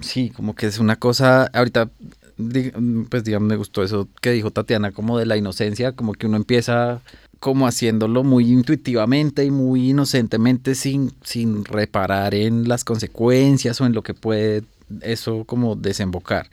sí, 0.00 0.30
como 0.30 0.54
que 0.54 0.66
es 0.66 0.78
una 0.78 0.96
cosa, 0.96 1.46
ahorita 1.54 1.90
pues 3.10 3.24
digamos 3.24 3.48
me 3.48 3.56
gustó 3.56 3.82
eso 3.82 4.08
que 4.20 4.30
dijo 4.30 4.50
Tatiana 4.50 4.92
como 4.92 5.18
de 5.18 5.26
la 5.26 5.36
inocencia, 5.36 5.92
como 5.92 6.12
que 6.12 6.26
uno 6.26 6.36
empieza 6.36 7.02
como 7.40 7.66
haciéndolo 7.66 8.24
muy 8.24 8.50
intuitivamente 8.50 9.44
y 9.44 9.50
muy 9.50 9.90
inocentemente 9.90 10.74
sin, 10.74 11.12
sin 11.22 11.64
reparar 11.64 12.34
en 12.34 12.68
las 12.68 12.84
consecuencias 12.84 13.80
o 13.80 13.86
en 13.86 13.92
lo 13.92 14.02
que 14.02 14.14
puede 14.14 14.64
eso 15.02 15.44
como 15.44 15.76
desembocar. 15.76 16.48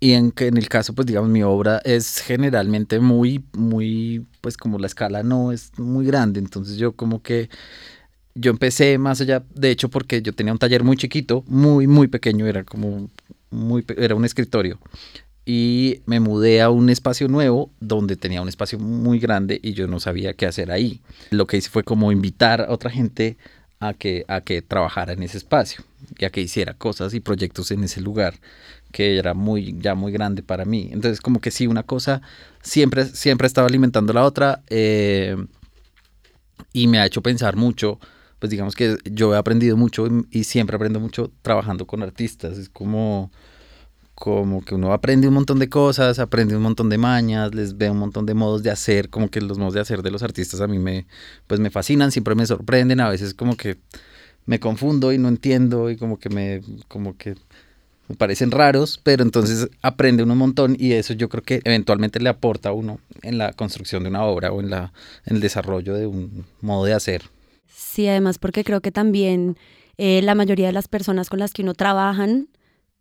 Y 0.00 0.12
en 0.12 0.32
que 0.32 0.46
en 0.46 0.56
el 0.56 0.68
caso, 0.68 0.94
pues 0.94 1.06
digamos, 1.06 1.30
mi 1.30 1.42
obra 1.42 1.80
es 1.84 2.20
generalmente 2.20 3.00
muy, 3.00 3.44
muy, 3.52 4.26
pues 4.40 4.56
como 4.56 4.78
la 4.78 4.86
escala 4.86 5.22
no 5.22 5.52
es 5.52 5.72
muy 5.78 6.06
grande, 6.06 6.40
entonces 6.40 6.76
yo 6.76 6.92
como 6.92 7.22
que 7.22 7.50
yo 8.34 8.50
empecé 8.50 8.96
más 8.98 9.20
allá, 9.20 9.44
de 9.54 9.70
hecho, 9.70 9.90
porque 9.90 10.22
yo 10.22 10.32
tenía 10.32 10.52
un 10.52 10.58
taller 10.58 10.84
muy 10.84 10.96
chiquito, 10.96 11.44
muy, 11.46 11.86
muy 11.86 12.08
pequeño, 12.08 12.46
era 12.46 12.64
como, 12.64 13.10
era 13.96 14.14
un 14.14 14.24
escritorio 14.24 14.78
y 15.44 16.02
me 16.06 16.20
mudé 16.20 16.60
a 16.60 16.70
un 16.70 16.90
espacio 16.90 17.28
nuevo 17.28 17.72
donde 17.80 18.16
tenía 18.16 18.42
un 18.42 18.48
espacio 18.48 18.78
muy 18.78 19.18
grande 19.18 19.58
y 19.62 19.72
yo 19.72 19.86
no 19.86 19.98
sabía 19.98 20.34
qué 20.34 20.46
hacer 20.46 20.70
ahí. 20.70 21.00
Lo 21.30 21.46
que 21.46 21.56
hice 21.56 21.70
fue 21.70 21.82
como 21.82 22.12
invitar 22.12 22.60
a 22.60 22.70
otra 22.70 22.90
gente 22.90 23.36
a 23.80 23.94
que, 23.94 24.24
a 24.28 24.42
que 24.42 24.62
trabajara 24.62 25.12
en 25.12 25.22
ese 25.22 25.38
espacio 25.38 25.82
y 26.18 26.24
a 26.24 26.30
que 26.30 26.42
hiciera 26.42 26.74
cosas 26.74 27.14
y 27.14 27.20
proyectos 27.20 27.70
en 27.70 27.82
ese 27.82 28.00
lugar 28.00 28.34
que 28.92 29.18
era 29.18 29.34
muy 29.34 29.74
ya 29.78 29.94
muy 29.94 30.12
grande 30.12 30.42
para 30.42 30.64
mí. 30.64 30.90
Entonces 30.92 31.20
como 31.20 31.40
que 31.40 31.50
sí, 31.50 31.66
una 31.66 31.82
cosa 31.82 32.22
siempre, 32.62 33.06
siempre 33.06 33.46
estaba 33.46 33.66
alimentando 33.66 34.12
la 34.12 34.24
otra 34.24 34.62
eh, 34.68 35.36
y 36.72 36.86
me 36.86 36.98
ha 36.98 37.06
hecho 37.06 37.22
pensar 37.22 37.56
mucho 37.56 37.98
pues 38.40 38.50
digamos 38.50 38.74
que 38.74 38.96
yo 39.04 39.34
he 39.34 39.38
aprendido 39.38 39.76
mucho 39.76 40.08
y 40.30 40.44
siempre 40.44 40.74
aprendo 40.74 40.98
mucho 40.98 41.30
trabajando 41.42 41.86
con 41.86 42.02
artistas. 42.02 42.58
Es 42.58 42.68
como 42.68 43.30
como 44.20 44.62
que 44.62 44.74
uno 44.74 44.92
aprende 44.92 45.28
un 45.28 45.32
montón 45.32 45.58
de 45.58 45.70
cosas, 45.70 46.18
aprende 46.18 46.54
un 46.54 46.62
montón 46.62 46.90
de 46.90 46.98
mañas, 46.98 47.54
les 47.54 47.78
ve 47.78 47.88
un 47.88 47.96
montón 47.96 48.26
de 48.26 48.34
modos 48.34 48.62
de 48.62 48.70
hacer, 48.70 49.08
como 49.08 49.30
que 49.30 49.40
los 49.40 49.56
modos 49.56 49.72
de 49.72 49.80
hacer 49.80 50.02
de 50.02 50.10
los 50.10 50.22
artistas 50.22 50.60
a 50.60 50.66
mí 50.66 50.78
me, 50.78 51.06
pues 51.46 51.58
me 51.58 51.70
fascinan, 51.70 52.12
siempre 52.12 52.34
me 52.34 52.44
sorprenden, 52.44 53.00
a 53.00 53.08
veces 53.08 53.32
como 53.32 53.56
que 53.56 53.78
me 54.44 54.60
confundo 54.60 55.12
y 55.14 55.16
no 55.18 55.28
entiendo 55.28 55.88
y 55.88 55.96
como 55.96 56.18
que 56.18 56.28
me, 56.28 56.60
como 56.86 57.16
que 57.16 57.34
me 58.08 58.14
parecen 58.14 58.50
raros, 58.50 59.00
pero 59.02 59.22
entonces 59.22 59.70
aprende 59.80 60.22
uno 60.22 60.34
un 60.34 60.40
montón 60.40 60.76
y 60.78 60.92
eso 60.92 61.14
yo 61.14 61.30
creo 61.30 61.42
que 61.42 61.62
eventualmente 61.64 62.20
le 62.20 62.28
aporta 62.28 62.68
a 62.68 62.72
uno 62.72 63.00
en 63.22 63.38
la 63.38 63.54
construcción 63.54 64.02
de 64.02 64.10
una 64.10 64.24
obra 64.24 64.52
o 64.52 64.60
en, 64.60 64.68
la, 64.68 64.92
en 65.24 65.36
el 65.36 65.40
desarrollo 65.40 65.94
de 65.94 66.06
un 66.06 66.44
modo 66.60 66.84
de 66.84 66.92
hacer. 66.92 67.22
Sí, 67.90 68.06
además 68.06 68.38
porque 68.38 68.62
creo 68.62 68.80
que 68.80 68.92
también 68.92 69.58
eh, 69.98 70.22
la 70.22 70.36
mayoría 70.36 70.68
de 70.68 70.72
las 70.72 70.86
personas 70.86 71.28
con 71.28 71.40
las 71.40 71.52
que 71.52 71.62
uno 71.62 71.74
trabajan, 71.74 72.48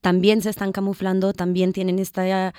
también 0.01 0.41
se 0.41 0.49
están 0.49 0.71
camuflando, 0.71 1.31
también 1.31 1.73
tienen 1.73 1.99
esta, 1.99 2.53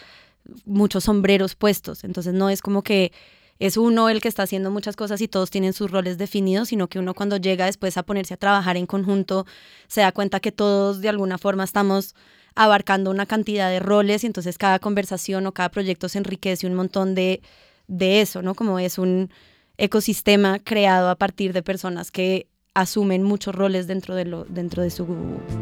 muchos 0.65 1.05
sombreros 1.05 1.57
puestos. 1.57 2.05
Entonces 2.05 2.33
no 2.33 2.49
es 2.49 2.63
como 2.63 2.83
que 2.85 3.11
es 3.59 3.77
uno 3.77 4.09
el 4.09 4.21
que 4.21 4.29
está 4.29 4.45
haciendo 4.45 4.71
muchas 4.71 4.95
cosas 4.95 5.21
y 5.21 5.27
todos 5.27 5.51
tienen 5.51 5.73
sus 5.73 5.91
roles 5.91 6.19
definidos, 6.19 6.69
sino 6.69 6.87
que 6.87 7.01
uno 7.01 7.15
cuando 7.15 7.37
llega 7.37 7.67
después 7.67 7.97
a 7.97 8.05
ponerse 8.05 8.35
a 8.35 8.37
trabajar 8.37 8.77
en 8.77 8.87
conjunto 8.87 9.45
se 9.89 10.03
da 10.03 10.13
cuenta 10.13 10.39
que 10.39 10.53
todos 10.53 11.01
de 11.01 11.09
alguna 11.09 11.37
forma 11.37 11.65
estamos 11.65 12.15
abarcando 12.55 13.11
una 13.11 13.27
cantidad 13.27 13.71
de 13.71 13.81
roles 13.81 14.23
y 14.23 14.29
entonces 14.29 14.57
cada 14.57 14.79
conversación 14.79 15.49
o 15.49 15.53
cada 15.53 15.71
proyecto 15.71 16.09
se 16.09 16.19
enriquece 16.19 16.69
un 16.69 16.75
montón 16.75 17.17
de, 17.17 17.43
de 17.89 18.21
eso, 18.21 18.41
¿no? 18.41 18.55
Como 18.55 18.79
es 18.79 18.99
un 18.99 19.31
ecosistema 19.81 20.59
creado 20.59 21.09
a 21.09 21.17
partir 21.17 21.53
de 21.53 21.63
personas 21.63 22.11
que 22.11 22.47
asumen 22.75 23.23
muchos 23.23 23.55
roles 23.55 23.87
dentro 23.87 24.15
de, 24.15 24.27
lo, 24.27 24.45
dentro 24.45 24.83
de 24.83 24.91
su 24.91 25.07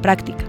práctica. 0.02 0.44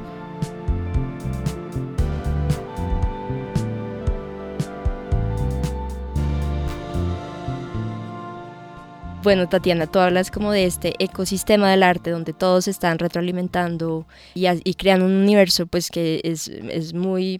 Bueno, 9.21 9.49
Tatiana, 9.49 9.85
tú 9.85 9.99
hablas 9.99 10.31
como 10.31 10.51
de 10.51 10.65
este 10.65 10.95
ecosistema 10.97 11.69
del 11.69 11.83
arte 11.83 12.09
donde 12.09 12.33
todos 12.33 12.65
se 12.65 12.71
están 12.71 12.99
retroalimentando 12.99 14.07
y, 14.33 14.47
y 14.47 14.73
creando 14.75 15.05
un 15.05 15.11
universo 15.13 15.67
pues 15.67 15.89
que 15.89 16.21
es, 16.23 16.47
es 16.47 16.93
muy 16.93 17.39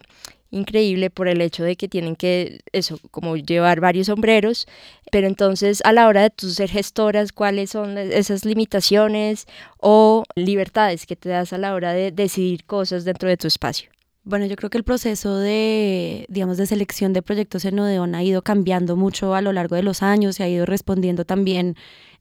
increíble 0.50 1.10
por 1.10 1.28
el 1.28 1.40
hecho 1.40 1.62
de 1.64 1.76
que 1.76 1.88
tienen 1.88 2.16
que, 2.16 2.60
eso, 2.72 2.98
como 3.10 3.36
llevar 3.36 3.80
varios 3.80 4.08
sombreros, 4.08 4.66
pero 5.10 5.26
entonces 5.26 5.80
a 5.84 5.92
la 5.92 6.08
hora 6.08 6.22
de 6.22 6.30
tú 6.30 6.50
ser 6.50 6.70
gestoras, 6.70 7.32
¿cuáles 7.32 7.70
son 7.70 7.96
esas 7.98 8.44
limitaciones 8.44 9.46
o 9.78 10.24
libertades 10.34 11.06
que 11.06 11.16
te 11.16 11.28
das 11.28 11.52
a 11.52 11.58
la 11.58 11.74
hora 11.74 11.92
de 11.92 12.12
decidir 12.12 12.64
cosas 12.64 13.04
dentro 13.04 13.28
de 13.28 13.36
tu 13.36 13.46
espacio? 13.46 13.90
Bueno, 14.22 14.44
yo 14.44 14.56
creo 14.56 14.68
que 14.68 14.76
el 14.76 14.84
proceso 14.84 15.38
de, 15.38 16.26
digamos, 16.28 16.58
de 16.58 16.66
selección 16.66 17.14
de 17.14 17.22
proyectos 17.22 17.64
en 17.64 17.78
Odeon 17.78 18.14
ha 18.14 18.22
ido 18.22 18.42
cambiando 18.42 18.94
mucho 18.94 19.34
a 19.34 19.40
lo 19.40 19.52
largo 19.52 19.76
de 19.76 19.82
los 19.82 20.02
años 20.02 20.38
y 20.38 20.42
ha 20.42 20.48
ido 20.48 20.66
respondiendo 20.66 21.24
también 21.24 21.74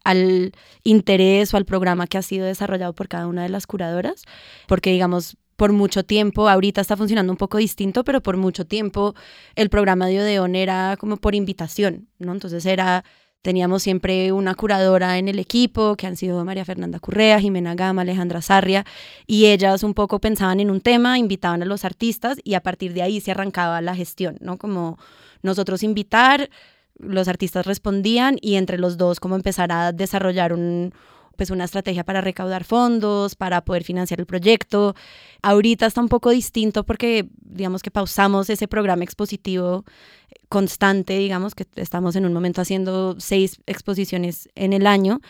al 0.05 0.53
interés 0.83 1.53
o 1.53 1.57
al 1.57 1.65
programa 1.65 2.07
que 2.07 2.17
ha 2.17 2.21
sido 2.21 2.45
desarrollado 2.45 2.93
por 2.93 3.09
cada 3.09 3.27
una 3.27 3.43
de 3.43 3.49
las 3.49 3.67
curadoras, 3.67 4.23
porque 4.65 4.91
digamos, 4.91 5.35
por 5.59 5.73
mucho 5.73 6.03
tiempo, 6.03 6.49
ahorita 6.49 6.81
está 6.81 6.97
funcionando 6.97 7.33
un 7.33 7.37
poco 7.37 7.57
distinto, 7.57 8.03
pero 8.03 8.21
por 8.21 8.37
mucho 8.37 8.65
tiempo 8.65 9.13
el 9.55 9.69
programa 9.69 10.07
de 10.07 10.21
Odeon 10.21 10.55
era 10.55 10.95
como 10.97 11.17
por 11.17 11.35
invitación, 11.35 12.07
¿no? 12.17 12.31
Entonces 12.31 12.65
era 12.65 13.03
Teníamos 13.41 13.83
siempre 13.83 14.33
una 14.33 14.53
curadora 14.53 15.17
en 15.17 15.29
el 15.29 15.39
equipo, 15.39 15.95
que 15.95 16.07
han 16.07 16.17
sido 16.17 16.43
María 16.43 16.65
Fernanda 16.65 16.99
Currea, 16.99 17.39
Jimena 17.39 17.73
Gama, 17.73 18.01
Alejandra 18.01 18.41
Sarria, 18.41 18.85
y 19.27 19.45
ellas 19.45 19.83
un 19.83 19.93
poco 19.93 20.19
pensaban 20.19 20.59
en 20.59 20.69
un 20.69 20.81
tema, 20.81 21.17
invitaban 21.17 21.63
a 21.63 21.65
los 21.65 21.85
artistas 21.85 22.37
y 22.43 22.55
a 22.55 22.59
partir 22.59 22.93
de 22.93 23.01
ahí 23.01 23.21
se 23.21 23.31
arrancaba 23.31 23.79
la 23.79 23.95
gestión, 23.95 24.35
¿no? 24.41 24.57
Como 24.57 24.97
nosotros 25.41 25.83
invitar, 25.83 26.49
los 26.97 27.29
artistas 27.29 27.65
respondían 27.65 28.37
y 28.41 28.55
entre 28.55 28.77
los 28.77 28.97
dos 28.97 29.21
como 29.21 29.37
empezar 29.37 29.71
a 29.71 29.93
desarrollar 29.93 30.51
un, 30.51 30.91
pues 31.39 31.51
una 31.51 31.63
estrategia 31.63 32.03
para 32.03 32.19
recaudar 32.19 32.65
fondos, 32.65 33.33
para 33.33 33.61
poder 33.61 33.85
financiar 33.85 34.19
el 34.19 34.25
proyecto. 34.25 34.93
Ahorita 35.41 35.85
está 35.85 36.01
un 36.01 36.09
poco 36.09 36.31
distinto 36.31 36.83
porque 36.83 37.29
digamos 37.39 37.81
que 37.81 37.91
pausamos 37.91 38.49
ese 38.49 38.67
programa 38.67 39.05
expositivo 39.05 39.85
constante, 40.49 41.17
digamos 41.17 41.55
que 41.55 41.65
estamos 41.77 42.17
en 42.17 42.25
un 42.25 42.33
momento 42.33 42.59
haciendo 42.59 43.15
seis 43.19 43.61
exposiciones 43.67 44.49
en 44.55 44.73
el 44.73 44.85
año. 44.85 45.21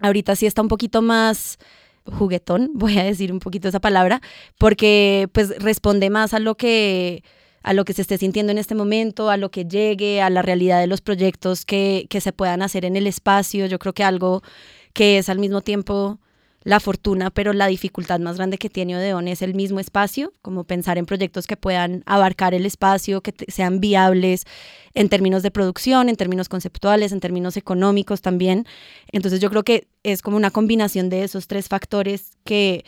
Ahorita 0.00 0.34
sí 0.34 0.46
está 0.46 0.62
un 0.62 0.68
poquito 0.68 1.02
más 1.02 1.58
juguetón, 2.06 2.70
voy 2.74 2.96
a 2.96 3.04
decir 3.04 3.30
un 3.30 3.38
poquito 3.38 3.68
esa 3.68 3.80
palabra, 3.80 4.22
porque 4.56 5.28
pues 5.34 5.50
responde 5.62 6.08
más 6.08 6.32
a 6.32 6.38
lo 6.38 6.56
que 6.56 7.22
a 7.62 7.74
lo 7.74 7.84
que 7.84 7.92
se 7.92 8.00
esté 8.00 8.16
sintiendo 8.16 8.50
en 8.50 8.56
este 8.56 8.74
momento, 8.74 9.28
a 9.28 9.36
lo 9.36 9.50
que 9.50 9.66
llegue, 9.66 10.22
a 10.22 10.30
la 10.30 10.40
realidad 10.40 10.80
de 10.80 10.86
los 10.86 11.02
proyectos 11.02 11.66
que, 11.66 12.06
que 12.08 12.22
se 12.22 12.32
puedan 12.32 12.62
hacer 12.62 12.86
en 12.86 12.96
el 12.96 13.06
espacio. 13.06 13.66
Yo 13.66 13.78
creo 13.78 13.92
que 13.92 14.02
algo 14.02 14.42
que 14.92 15.18
es 15.18 15.28
al 15.28 15.38
mismo 15.38 15.60
tiempo 15.60 16.18
la 16.62 16.78
fortuna, 16.78 17.30
pero 17.30 17.52
la 17.52 17.66
dificultad 17.68 18.20
más 18.20 18.36
grande 18.36 18.58
que 18.58 18.68
tiene 18.68 18.96
Odeon 18.96 19.28
es 19.28 19.40
el 19.40 19.54
mismo 19.54 19.80
espacio, 19.80 20.34
como 20.42 20.64
pensar 20.64 20.98
en 20.98 21.06
proyectos 21.06 21.46
que 21.46 21.56
puedan 21.56 22.02
abarcar 22.04 22.52
el 22.52 22.66
espacio, 22.66 23.22
que 23.22 23.32
sean 23.48 23.80
viables 23.80 24.44
en 24.92 25.08
términos 25.08 25.42
de 25.42 25.50
producción, 25.50 26.10
en 26.10 26.16
términos 26.16 26.50
conceptuales, 26.50 27.12
en 27.12 27.20
términos 27.20 27.56
económicos 27.56 28.20
también. 28.20 28.66
Entonces 29.10 29.40
yo 29.40 29.48
creo 29.48 29.64
que 29.64 29.88
es 30.02 30.20
como 30.20 30.36
una 30.36 30.50
combinación 30.50 31.08
de 31.08 31.24
esos 31.24 31.46
tres 31.46 31.68
factores 31.68 32.32
que, 32.44 32.84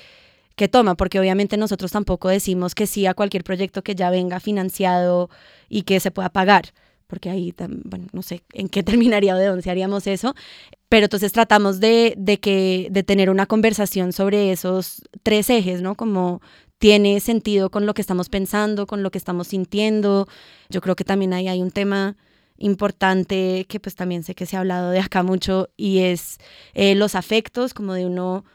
que 0.54 0.68
toma, 0.68 0.94
porque 0.94 1.18
obviamente 1.18 1.56
nosotros 1.56 1.92
tampoco 1.92 2.28
decimos 2.28 2.74
que 2.74 2.86
sí 2.86 3.06
a 3.06 3.14
cualquier 3.14 3.42
proyecto 3.42 3.82
que 3.82 3.94
ya 3.94 4.10
venga 4.10 4.38
financiado 4.38 5.30
y 5.70 5.82
que 5.82 5.98
se 5.98 6.10
pueda 6.10 6.28
pagar 6.28 6.74
porque 7.12 7.28
ahí, 7.28 7.54
bueno, 7.84 8.06
no 8.12 8.22
sé 8.22 8.42
en 8.54 8.70
qué 8.70 8.82
terminaría 8.82 9.34
o 9.34 9.38
de 9.38 9.44
dónde 9.44 9.70
haríamos 9.70 10.06
eso, 10.06 10.34
pero 10.88 11.04
entonces 11.04 11.30
tratamos 11.30 11.78
de, 11.78 12.14
de, 12.16 12.40
que, 12.40 12.88
de 12.90 13.02
tener 13.02 13.28
una 13.28 13.44
conversación 13.44 14.14
sobre 14.14 14.50
esos 14.50 15.02
tres 15.22 15.50
ejes, 15.50 15.82
¿no? 15.82 15.94
Como 15.94 16.40
tiene 16.78 17.20
sentido 17.20 17.68
con 17.68 17.84
lo 17.84 17.92
que 17.92 18.00
estamos 18.00 18.30
pensando, 18.30 18.86
con 18.86 19.02
lo 19.02 19.10
que 19.10 19.18
estamos 19.18 19.48
sintiendo. 19.48 20.26
Yo 20.70 20.80
creo 20.80 20.96
que 20.96 21.04
también 21.04 21.34
ahí 21.34 21.48
hay 21.48 21.60
un 21.60 21.70
tema 21.70 22.16
importante 22.56 23.66
que 23.68 23.78
pues 23.78 23.94
también 23.94 24.22
sé 24.22 24.34
que 24.34 24.46
se 24.46 24.56
ha 24.56 24.60
hablado 24.60 24.90
de 24.90 25.00
acá 25.00 25.22
mucho 25.22 25.68
y 25.76 25.98
es 25.98 26.38
eh, 26.72 26.94
los 26.94 27.14
afectos, 27.14 27.74
como 27.74 27.92
de 27.92 28.06
uno 28.06 28.46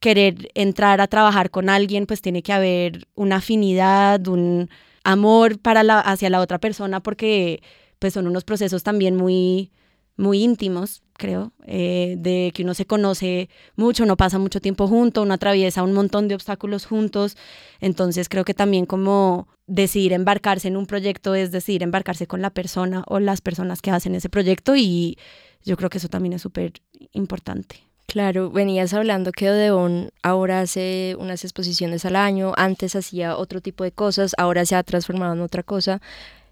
querer 0.00 0.48
entrar 0.54 1.02
a 1.02 1.06
trabajar 1.06 1.50
con 1.50 1.68
alguien, 1.68 2.06
pues 2.06 2.22
tiene 2.22 2.42
que 2.42 2.54
haber 2.54 3.08
una 3.14 3.36
afinidad, 3.36 4.26
un 4.26 4.70
amor 5.04 5.58
para 5.58 5.82
la, 5.82 6.00
hacia 6.00 6.30
la 6.30 6.40
otra 6.40 6.58
persona, 6.58 7.00
porque 7.00 7.62
pues 7.98 8.14
son 8.14 8.26
unos 8.26 8.44
procesos 8.44 8.82
también 8.82 9.16
muy, 9.16 9.72
muy 10.16 10.42
íntimos, 10.42 11.02
creo, 11.14 11.52
eh, 11.66 12.16
de 12.18 12.52
que 12.54 12.62
uno 12.62 12.74
se 12.74 12.86
conoce 12.86 13.48
mucho, 13.76 14.04
uno 14.04 14.16
pasa 14.16 14.38
mucho 14.38 14.60
tiempo 14.60 14.86
junto, 14.86 15.22
uno 15.22 15.34
atraviesa 15.34 15.82
un 15.82 15.92
montón 15.92 16.28
de 16.28 16.34
obstáculos 16.34 16.86
juntos, 16.86 17.36
entonces 17.80 18.28
creo 18.28 18.44
que 18.44 18.54
también 18.54 18.86
como 18.86 19.48
decidir 19.66 20.12
embarcarse 20.12 20.68
en 20.68 20.76
un 20.76 20.86
proyecto 20.86 21.34
es 21.34 21.50
decidir 21.52 21.82
embarcarse 21.82 22.26
con 22.26 22.40
la 22.40 22.50
persona 22.50 23.04
o 23.06 23.18
las 23.18 23.40
personas 23.40 23.82
que 23.82 23.90
hacen 23.90 24.14
ese 24.14 24.28
proyecto 24.28 24.76
y 24.76 25.18
yo 25.64 25.76
creo 25.76 25.90
que 25.90 25.98
eso 25.98 26.08
también 26.08 26.34
es 26.34 26.42
súper 26.42 26.74
importante. 27.12 27.86
Claro, 28.06 28.50
venías 28.50 28.94
hablando 28.94 29.32
que 29.32 29.50
Odeón 29.50 30.10
ahora 30.22 30.60
hace 30.60 31.16
unas 31.18 31.42
exposiciones 31.42 32.04
al 32.04 32.14
año, 32.14 32.52
antes 32.56 32.94
hacía 32.94 33.36
otro 33.36 33.60
tipo 33.60 33.82
de 33.82 33.90
cosas, 33.90 34.34
ahora 34.38 34.64
se 34.64 34.76
ha 34.76 34.82
transformado 34.84 35.34
en 35.34 35.40
otra 35.40 35.64
cosa. 35.64 36.00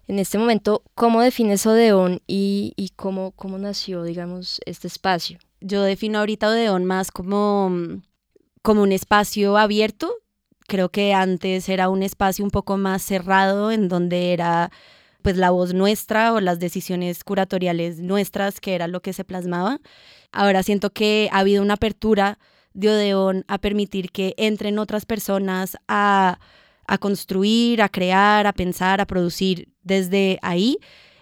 En 0.07 0.19
este 0.19 0.37
momento, 0.37 0.83
¿cómo 0.93 1.21
defines 1.21 1.65
Odeón 1.65 2.21
y, 2.27 2.73
y 2.75 2.89
cómo, 2.89 3.31
cómo 3.31 3.57
nació, 3.57 4.03
digamos, 4.03 4.61
este 4.65 4.87
espacio? 4.87 5.39
Yo 5.61 5.81
defino 5.81 6.19
ahorita 6.19 6.49
Odeón 6.49 6.85
más 6.85 7.11
como, 7.11 7.71
como 8.61 8.83
un 8.83 8.91
espacio 8.91 9.57
abierto. 9.57 10.13
Creo 10.67 10.89
que 10.89 11.13
antes 11.13 11.69
era 11.69 11.89
un 11.89 12.03
espacio 12.03 12.45
un 12.45 12.51
poco 12.51 12.77
más 12.77 13.01
cerrado 13.01 13.71
en 13.71 13.87
donde 13.87 14.33
era 14.33 14.71
pues 15.23 15.37
la 15.37 15.49
voz 15.49 15.73
nuestra 15.73 16.33
o 16.33 16.39
las 16.39 16.59
decisiones 16.59 17.23
curatoriales 17.23 17.99
nuestras, 17.99 18.61
que 18.61 18.75
era 18.75 18.87
lo 18.87 19.01
que 19.01 19.11
se 19.11 19.23
plasmaba. 19.23 19.79
Ahora 20.31 20.61
siento 20.61 20.91
que 20.91 21.29
ha 21.31 21.39
habido 21.39 21.63
una 21.63 21.73
apertura 21.75 22.37
de 22.75 22.89
Odeón 22.91 23.43
a 23.47 23.57
permitir 23.57 24.11
que 24.11 24.35
entren 24.37 24.77
otras 24.77 25.07
personas 25.07 25.77
a, 25.87 26.37
a 26.87 26.97
construir, 26.97 27.81
a 27.81 27.89
crear, 27.89 28.47
a 28.47 28.53
pensar, 28.53 29.01
a 29.01 29.05
producir 29.05 29.69
desde 29.83 30.39
ahí. 30.41 30.77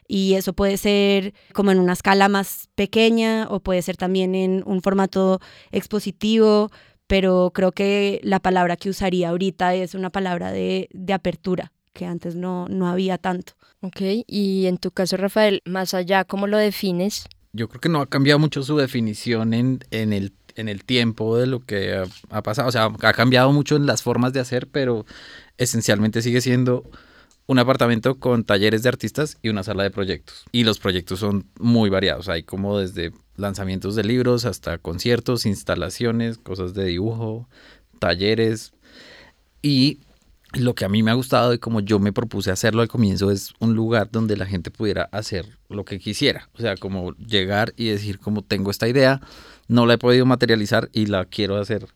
Y 0.07 0.33
eso 0.33 0.53
puede 0.53 0.77
ser 0.77 1.33
como 1.53 1.71
en 1.71 1.79
una 1.79 1.93
escala 1.93 2.29
más 2.29 2.69
pequeña 2.75 3.47
o 3.49 3.59
puede 3.61 3.81
ser 3.81 3.97
también 3.97 4.35
en 4.35 4.63
un 4.65 4.81
formato 4.81 5.39
expositivo, 5.71 6.69
pero 7.07 7.51
creo 7.53 7.71
que 7.71 8.19
la 8.23 8.39
palabra 8.39 8.75
que 8.75 8.89
usaría 8.89 9.29
ahorita 9.29 9.75
es 9.75 9.95
una 9.95 10.09
palabra 10.09 10.51
de, 10.51 10.89
de 10.91 11.13
apertura, 11.13 11.71
que 11.93 12.05
antes 12.05 12.35
no, 12.35 12.67
no 12.67 12.87
había 12.87 13.17
tanto. 13.17 13.53
Ok, 13.81 14.01
y 14.27 14.65
en 14.67 14.77
tu 14.77 14.91
caso, 14.91 15.17
Rafael, 15.17 15.61
más 15.65 15.93
allá, 15.93 16.25
¿cómo 16.25 16.47
lo 16.47 16.57
defines? 16.57 17.25
yo 17.53 17.69
creo 17.69 17.79
que 17.79 17.89
no 17.89 18.01
ha 18.01 18.07
cambiado 18.07 18.39
mucho 18.39 18.63
su 18.63 18.77
definición 18.77 19.53
en, 19.53 19.79
en, 19.91 20.11
el, 20.11 20.33
en 20.55 20.67
el 20.67 20.83
tiempo 20.83 21.37
de 21.37 21.45
lo 21.45 21.59
que 21.63 21.93
ha, 21.93 22.05
ha, 22.31 22.41
pasado. 22.41 22.67
O 22.67 22.71
sea, 22.71 22.85
ha 22.85 23.13
cambiado 23.13 23.51
mucho 23.53 23.75
en 23.75 23.85
las 23.85 24.01
formas 24.01 24.33
de 24.33 24.39
hacer, 24.39 24.67
pero 24.67 25.05
esencialmente 25.57 26.21
sigue 26.21 26.41
siendo 26.41 26.83
un 27.45 27.59
apartamento 27.59 28.15
con 28.15 28.43
talleres 28.43 28.83
de 28.83 28.89
artistas 28.89 29.37
y 29.41 29.49
una 29.49 29.63
sala 29.63 29.83
de 29.83 29.91
proyectos. 29.91 30.45
Y 30.51 30.63
los 30.63 30.79
proyectos 30.79 31.19
son 31.19 31.45
muy 31.59 31.89
variados. 31.89 32.29
Hay 32.29 32.43
como 32.43 32.79
desde 32.79 33.11
lanzamientos 33.35 33.95
de 33.95 34.03
libros 34.03 34.45
hasta 34.45 34.77
conciertos, 34.77 35.45
instalaciones, 35.45 36.37
cosas 36.37 36.73
de 36.73 36.85
dibujo, 36.85 37.49
talleres. 37.99 38.73
Y 39.61 39.99
lo 40.53 40.75
que 40.75 40.85
a 40.85 40.89
mí 40.89 41.03
me 41.03 41.11
ha 41.11 41.15
gustado 41.15 41.53
y 41.53 41.59
como 41.59 41.79
yo 41.79 41.99
me 41.99 42.13
propuse 42.13 42.51
hacerlo 42.51 42.81
al 42.81 42.87
comienzo 42.87 43.31
es 43.31 43.53
un 43.59 43.73
lugar 43.73 44.09
donde 44.11 44.37
la 44.37 44.45
gente 44.45 44.71
pudiera 44.71 45.09
hacer 45.11 45.57
lo 45.67 45.83
que 45.83 45.99
quisiera. 45.99 46.49
O 46.53 46.61
sea, 46.61 46.77
como 46.77 47.13
llegar 47.15 47.73
y 47.75 47.87
decir 47.87 48.19
como 48.19 48.43
tengo 48.43 48.71
esta 48.71 48.87
idea, 48.87 49.19
no 49.67 49.85
la 49.85 49.95
he 49.95 49.97
podido 49.97 50.25
materializar 50.25 50.89
y 50.93 51.07
la 51.07 51.25
quiero 51.25 51.57
hacer 51.57 51.87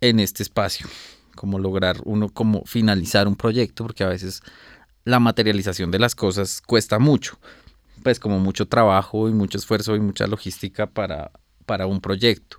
en 0.00 0.20
este 0.20 0.42
espacio. 0.42 0.86
Como 1.34 1.58
lograr 1.58 1.98
uno 2.04 2.28
como 2.28 2.64
finalizar 2.64 3.28
un 3.28 3.36
proyecto, 3.36 3.84
porque 3.84 4.04
a 4.04 4.08
veces 4.08 4.42
la 5.04 5.20
materialización 5.20 5.90
de 5.90 5.98
las 5.98 6.14
cosas 6.14 6.60
cuesta 6.60 6.98
mucho. 6.98 7.38
Pues 8.02 8.18
como 8.18 8.38
mucho 8.40 8.66
trabajo 8.66 9.28
y 9.28 9.32
mucho 9.32 9.58
esfuerzo 9.58 9.94
y 9.96 10.00
mucha 10.00 10.26
logística 10.26 10.86
para, 10.86 11.30
para 11.66 11.86
un 11.86 12.00
proyecto. 12.00 12.58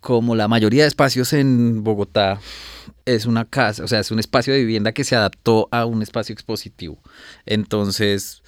Como 0.00 0.34
la 0.34 0.48
mayoría 0.48 0.82
de 0.82 0.88
espacios 0.88 1.32
en 1.32 1.84
Bogotá 1.84 2.40
es 3.04 3.26
una 3.26 3.44
casa, 3.44 3.84
o 3.84 3.88
sea, 3.88 4.00
es 4.00 4.10
un 4.10 4.18
espacio 4.18 4.52
de 4.52 4.60
vivienda 4.60 4.92
que 4.92 5.04
se 5.04 5.14
adaptó 5.14 5.68
a 5.70 5.84
un 5.84 6.02
espacio 6.02 6.32
expositivo. 6.32 6.98
Entonces, 7.46 8.42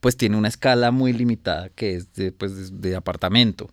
pues 0.00 0.16
tiene 0.16 0.36
una 0.36 0.48
escala 0.48 0.90
muy 0.90 1.12
limitada 1.12 1.68
que 1.70 1.96
es 1.96 2.12
de, 2.14 2.32
pues, 2.32 2.80
de 2.80 2.96
apartamento. 2.96 3.70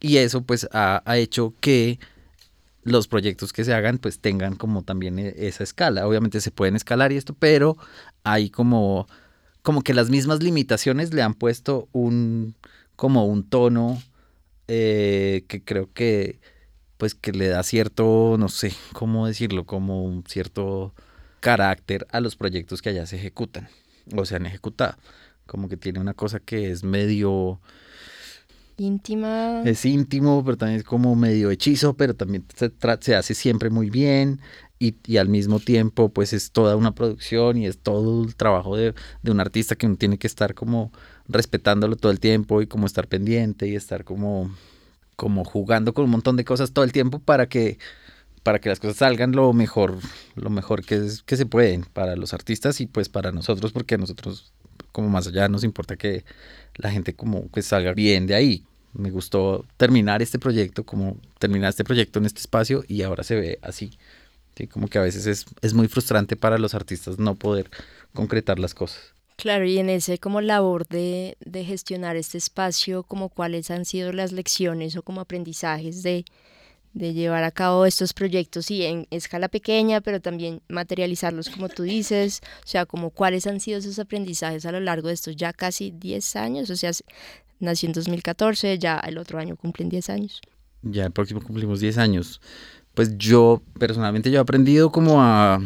Y 0.00 0.18
eso 0.18 0.42
pues 0.42 0.68
ha, 0.72 1.02
ha, 1.04 1.18
hecho 1.18 1.54
que 1.60 1.98
los 2.82 3.08
proyectos 3.08 3.52
que 3.52 3.64
se 3.64 3.74
hagan 3.74 3.98
pues 3.98 4.20
tengan 4.20 4.56
como 4.56 4.82
también 4.82 5.18
e, 5.18 5.34
esa 5.36 5.64
escala. 5.64 6.06
Obviamente 6.06 6.40
se 6.40 6.50
pueden 6.50 6.76
escalar 6.76 7.12
y 7.12 7.16
esto, 7.16 7.34
pero 7.38 7.76
hay 8.24 8.50
como, 8.50 9.06
como 9.62 9.82
que 9.82 9.94
las 9.94 10.10
mismas 10.10 10.42
limitaciones 10.42 11.12
le 11.12 11.22
han 11.22 11.34
puesto 11.34 11.88
un, 11.92 12.54
como 12.96 13.26
un 13.26 13.48
tono 13.48 14.02
eh, 14.68 15.44
que 15.48 15.62
creo 15.64 15.92
que 15.92 16.40
pues 16.98 17.14
que 17.14 17.32
le 17.32 17.48
da 17.48 17.62
cierto, 17.62 18.36
no 18.38 18.48
sé 18.48 18.72
cómo 18.92 19.26
decirlo, 19.26 19.64
como 19.64 20.04
un 20.04 20.24
cierto 20.26 20.92
carácter 21.40 22.06
a 22.10 22.20
los 22.20 22.36
proyectos 22.36 22.82
que 22.82 22.90
allá 22.90 23.06
se 23.06 23.16
ejecutan 23.16 23.68
o 24.16 24.24
se 24.24 24.36
han 24.36 24.46
ejecutado. 24.46 24.96
Como 25.46 25.68
que 25.68 25.76
tiene 25.76 26.00
una 26.00 26.14
cosa 26.14 26.40
que 26.40 26.70
es 26.70 26.82
medio 26.82 27.60
íntima. 28.78 29.62
Es 29.64 29.84
íntimo, 29.84 30.44
pero 30.44 30.56
también 30.56 30.78
es 30.80 30.84
como 30.84 31.14
medio 31.16 31.50
hechizo, 31.50 31.94
pero 31.96 32.14
también 32.14 32.44
se, 32.54 32.72
se 33.00 33.16
hace 33.16 33.34
siempre 33.34 33.70
muy 33.70 33.90
bien 33.90 34.40
y, 34.78 34.96
y, 35.06 35.16
al 35.16 35.28
mismo 35.28 35.60
tiempo 35.60 36.10
pues 36.10 36.32
es 36.32 36.52
toda 36.52 36.76
una 36.76 36.94
producción 36.94 37.56
y 37.56 37.66
es 37.66 37.78
todo 37.78 38.24
el 38.24 38.36
trabajo 38.36 38.76
de, 38.76 38.94
de, 39.22 39.30
un 39.30 39.40
artista 39.40 39.74
que 39.74 39.86
uno 39.86 39.96
tiene 39.96 40.18
que 40.18 40.26
estar 40.26 40.54
como 40.54 40.92
respetándolo 41.26 41.96
todo 41.96 42.12
el 42.12 42.20
tiempo 42.20 42.62
y 42.62 42.66
como 42.66 42.86
estar 42.86 43.08
pendiente 43.08 43.66
y 43.68 43.74
estar 43.74 44.04
como 44.04 44.50
como 45.16 45.44
jugando 45.44 45.94
con 45.94 46.04
un 46.04 46.12
montón 46.12 46.36
de 46.36 46.44
cosas 46.44 46.72
todo 46.72 46.84
el 46.84 46.92
tiempo 46.92 47.18
para 47.18 47.48
que 47.48 47.78
para 48.44 48.60
que 48.60 48.68
las 48.68 48.78
cosas 48.78 48.98
salgan 48.98 49.32
lo 49.32 49.52
mejor 49.52 49.98
lo 50.36 50.48
mejor 50.48 50.84
que, 50.84 51.08
se 51.08 51.46
pueden 51.46 51.84
para 51.84 52.14
los 52.14 52.32
artistas 52.32 52.80
y 52.80 52.86
pues 52.86 53.08
para 53.08 53.32
nosotros 53.32 53.72
porque 53.72 53.98
nosotros 53.98 54.52
como 54.92 55.08
más 55.08 55.26
allá 55.26 55.48
nos 55.48 55.64
importa 55.64 55.96
que 55.96 56.24
la 56.76 56.90
gente 56.90 57.14
como 57.14 57.50
que 57.50 57.62
salga 57.62 57.92
bien 57.92 58.26
de 58.26 58.34
ahí 58.34 58.64
me 58.94 59.10
gustó 59.10 59.64
terminar 59.76 60.22
este 60.22 60.38
proyecto 60.38 60.84
como 60.84 61.16
terminar 61.38 61.70
este 61.70 61.84
proyecto 61.84 62.18
en 62.18 62.26
este 62.26 62.40
espacio 62.40 62.84
y 62.88 63.02
ahora 63.02 63.22
se 63.22 63.36
ve 63.36 63.58
así 63.62 63.92
¿sí? 64.56 64.66
como 64.66 64.88
que 64.88 64.98
a 64.98 65.02
veces 65.02 65.26
es, 65.26 65.46
es 65.62 65.74
muy 65.74 65.88
frustrante 65.88 66.36
para 66.36 66.58
los 66.58 66.74
artistas 66.74 67.18
no 67.18 67.34
poder 67.34 67.70
concretar 68.14 68.58
las 68.58 68.74
cosas 68.74 69.12
Claro, 69.36 69.64
y 69.66 69.78
en 69.78 69.88
ese 69.88 70.18
como 70.18 70.40
labor 70.40 70.88
de, 70.88 71.36
de, 71.38 71.64
gestionar 71.64 72.16
este 72.16 72.38
espacio, 72.38 73.04
como 73.04 73.28
cuáles 73.28 73.70
han 73.70 73.84
sido 73.84 74.12
las 74.12 74.32
lecciones 74.32 74.96
o 74.96 75.02
como 75.02 75.20
aprendizajes 75.20 76.02
de, 76.02 76.24
de 76.98 77.14
llevar 77.14 77.44
a 77.44 77.50
cabo 77.50 77.86
estos 77.86 78.12
proyectos 78.12 78.70
y 78.70 78.84
en 78.84 79.06
escala 79.10 79.48
pequeña, 79.48 80.00
pero 80.00 80.20
también 80.20 80.62
materializarlos 80.68 81.48
como 81.48 81.68
tú 81.68 81.84
dices, 81.84 82.40
o 82.64 82.66
sea, 82.66 82.86
como 82.86 83.10
cuáles 83.10 83.46
han 83.46 83.60
sido 83.60 83.78
esos 83.78 83.98
aprendizajes 83.98 84.66
a 84.66 84.72
lo 84.72 84.80
largo 84.80 85.08
de 85.08 85.14
estos 85.14 85.36
ya 85.36 85.52
casi 85.52 85.92
10 85.92 86.36
años, 86.36 86.70
o 86.70 86.76
sea, 86.76 86.90
nací 87.60 87.86
en 87.86 87.92
2014, 87.92 88.78
ya 88.78 88.98
el 88.98 89.18
otro 89.18 89.38
año 89.38 89.56
cumplen 89.56 89.88
10 89.88 90.10
años. 90.10 90.40
Ya 90.82 91.04
el 91.04 91.12
próximo 91.12 91.40
cumplimos 91.40 91.80
10 91.80 91.98
años. 91.98 92.40
Pues 92.94 93.16
yo 93.16 93.62
personalmente 93.78 94.30
yo 94.30 94.38
he 94.38 94.42
aprendido 94.42 94.90
como 94.90 95.22
a 95.22 95.60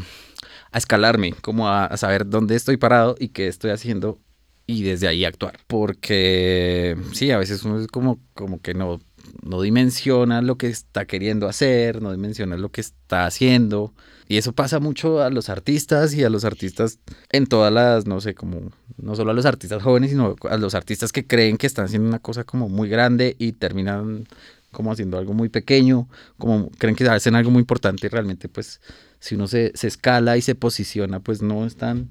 a 0.72 0.78
escalarme, 0.78 1.34
como 1.42 1.68
a, 1.68 1.84
a, 1.84 1.96
saber 1.98 2.26
dónde 2.26 2.56
estoy 2.56 2.78
parado 2.78 3.14
y 3.18 3.28
qué 3.28 3.46
estoy 3.46 3.70
haciendo 3.70 4.18
y 4.66 4.82
desde 4.82 5.06
ahí 5.06 5.24
actuar. 5.24 5.58
Porque 5.66 6.96
sí, 7.12 7.30
a 7.30 7.38
veces 7.38 7.62
uno 7.64 7.78
es 7.78 7.86
como, 7.88 8.18
como 8.34 8.60
que 8.60 8.74
no, 8.74 9.00
no 9.40 9.62
dimensiona 9.62 10.42
lo 10.42 10.56
que 10.56 10.68
está 10.68 11.06
queriendo 11.06 11.48
hacer, 11.48 12.02
no 12.02 12.12
dimensiona 12.12 12.56
lo 12.56 12.70
que 12.70 12.80
está 12.80 13.26
haciendo. 13.26 13.92
Y 14.28 14.36
eso 14.36 14.52
pasa 14.52 14.80
mucho 14.80 15.20
a 15.22 15.30
los 15.30 15.48
artistas 15.48 16.14
y 16.14 16.24
a 16.24 16.30
los 16.30 16.44
artistas 16.44 16.98
en 17.30 17.46
todas 17.46 17.72
las, 17.72 18.06
no 18.06 18.20
sé, 18.20 18.34
como, 18.34 18.70
no 18.96 19.14
solo 19.14 19.30
a 19.30 19.34
los 19.34 19.46
artistas 19.46 19.82
jóvenes, 19.82 20.10
sino 20.10 20.36
a 20.48 20.56
los 20.56 20.74
artistas 20.74 21.12
que 21.12 21.26
creen 21.26 21.56
que 21.56 21.66
están 21.66 21.86
haciendo 21.86 22.08
una 22.08 22.18
cosa 22.18 22.44
como 22.44 22.68
muy 22.68 22.88
grande 22.88 23.36
y 23.38 23.52
terminan 23.52 24.26
como 24.70 24.90
haciendo 24.90 25.18
algo 25.18 25.34
muy 25.34 25.48
pequeño, 25.50 26.08
como 26.38 26.70
creen 26.78 26.96
que 26.96 27.06
hacen 27.06 27.34
algo 27.34 27.50
muy 27.50 27.60
importante 27.60 28.06
y 28.06 28.10
realmente 28.10 28.48
pues 28.48 28.80
si 29.20 29.34
uno 29.34 29.46
se, 29.46 29.70
se, 29.74 29.86
escala 29.86 30.36
y 30.36 30.42
se 30.42 30.54
posiciona, 30.54 31.20
pues 31.20 31.42
no 31.42 31.66
están, 31.66 32.10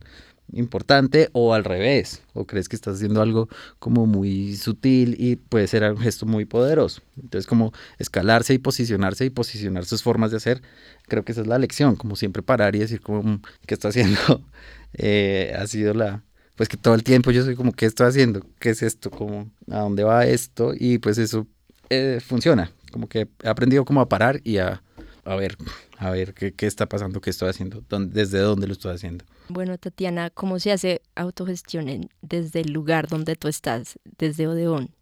importante 0.54 1.30
o 1.34 1.54
al 1.54 1.64
revés, 1.64 2.22
o 2.34 2.46
crees 2.46 2.70
que 2.70 2.76
estás 2.76 2.96
haciendo 2.96 3.22
algo 3.22 3.50
como 3.80 4.06
muy 4.06 4.56
sutil 4.56 5.16
y 5.20 5.36
puede 5.36 5.68
ser 5.68 5.84
un 5.92 5.98
gesto 5.98 6.26
muy 6.26 6.46
poderoso. 6.46 7.02
Entonces 7.22 7.48
como 7.48 7.74
escalarse 7.98 8.54
y 8.54 8.58
posicionarse 8.58 9.26
y 9.26 9.30
posicionar 9.30 9.86
sus 9.86 10.04
formas 10.04 10.32
de 10.32 10.38
hacer, 10.38 10.62
creo 11.08 11.24
que 11.24 11.32
esa 11.32 11.42
es 11.42 11.48
la 11.48 11.58
lección, 11.58 11.96
como 11.96 12.16
siempre 12.16 12.44
parar 12.44 12.76
y 12.76 12.80
decir 12.80 13.02
como, 13.02 13.24
mm, 13.24 13.42
¿qué 13.66 13.74
está 13.74 13.90
haciendo? 13.90 14.20
Eh, 14.94 15.56
ha 15.58 15.66
sido 15.68 15.94
la, 15.94 16.22
pues 16.58 16.68
que 16.68 16.76
todo 16.76 16.96
el 16.96 17.04
tiempo 17.04 17.32
yo 17.32 17.46
soy 17.46 17.56
como, 17.56 17.72
¿qué 17.72 17.86
estoy 17.86 18.08
haciendo? 18.08 18.46
¿Qué 18.60 18.72
es 18.72 18.84
esto? 18.84 19.10
como 19.10 19.50
¿A 19.70 19.80
dónde 19.80 20.04
va 20.04 20.26
esto? 20.26 20.74
Y 20.78 20.98
pues 20.98 21.18
eso 21.18 21.48
eh, 21.90 22.20
funciona, 22.20 22.74
como 22.92 23.08
que 23.08 23.30
he 23.42 23.48
aprendido 23.48 23.86
como 23.86 24.02
a 24.02 24.10
parar 24.10 24.42
y 24.44 24.58
a, 24.58 24.84
a 25.24 25.36
ver, 25.36 25.58
a 25.98 26.10
ver 26.10 26.34
qué, 26.34 26.54
qué, 26.54 26.66
está 26.66 26.88
pasando, 26.88 27.22
qué 27.22 27.30
estoy 27.30 27.50
haciendo, 27.50 27.84
dónde, 27.88 28.14
desde 28.14 28.40
dónde 28.40 28.68
lo 28.68 28.74
estoy 28.74 28.94
haciendo. 28.94 29.26
Bueno, 29.50 29.78
Tatiana, 29.78 30.30
¿cómo 30.30 30.60
se 30.60 30.72
hace 30.72 31.02
autogestión 31.16 32.10
desde 32.22 32.62
el 32.62 32.72
lugar 32.72 33.08
donde 33.08 33.36
tú 33.36 33.48
estás, 33.48 34.00
desde 34.18 34.48
Odeón? 34.48 34.96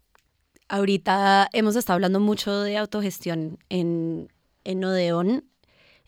Ahorita 0.68 1.48
hemos 1.52 1.76
estado 1.76 1.94
hablando 1.94 2.20
mucho 2.20 2.60
de 2.60 2.76
autogestión 2.76 3.58
en, 3.68 4.28
en 4.64 4.84
Odeón. 4.84 5.44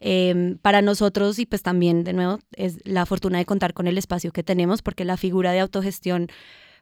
Eh, 0.05 0.57
para 0.63 0.83
nosotros 0.83 1.39
y 1.39 1.47
pues 1.47 1.63
también 1.63 2.03
de 2.03 2.13
nuevo 2.13 2.41
es 2.57 2.79
la 2.83 3.07
fortuna 3.07 3.39
de 3.39 3.45
contar 3.45 3.73
con 3.73 3.87
el 3.87 3.97
espacio 3.97 4.33
que 4.33 4.43
tenemos 4.43 4.83
porque 4.83 5.05
la 5.05 5.17
figura 5.17 5.53
de 5.53 5.61
autogestión 5.61 6.27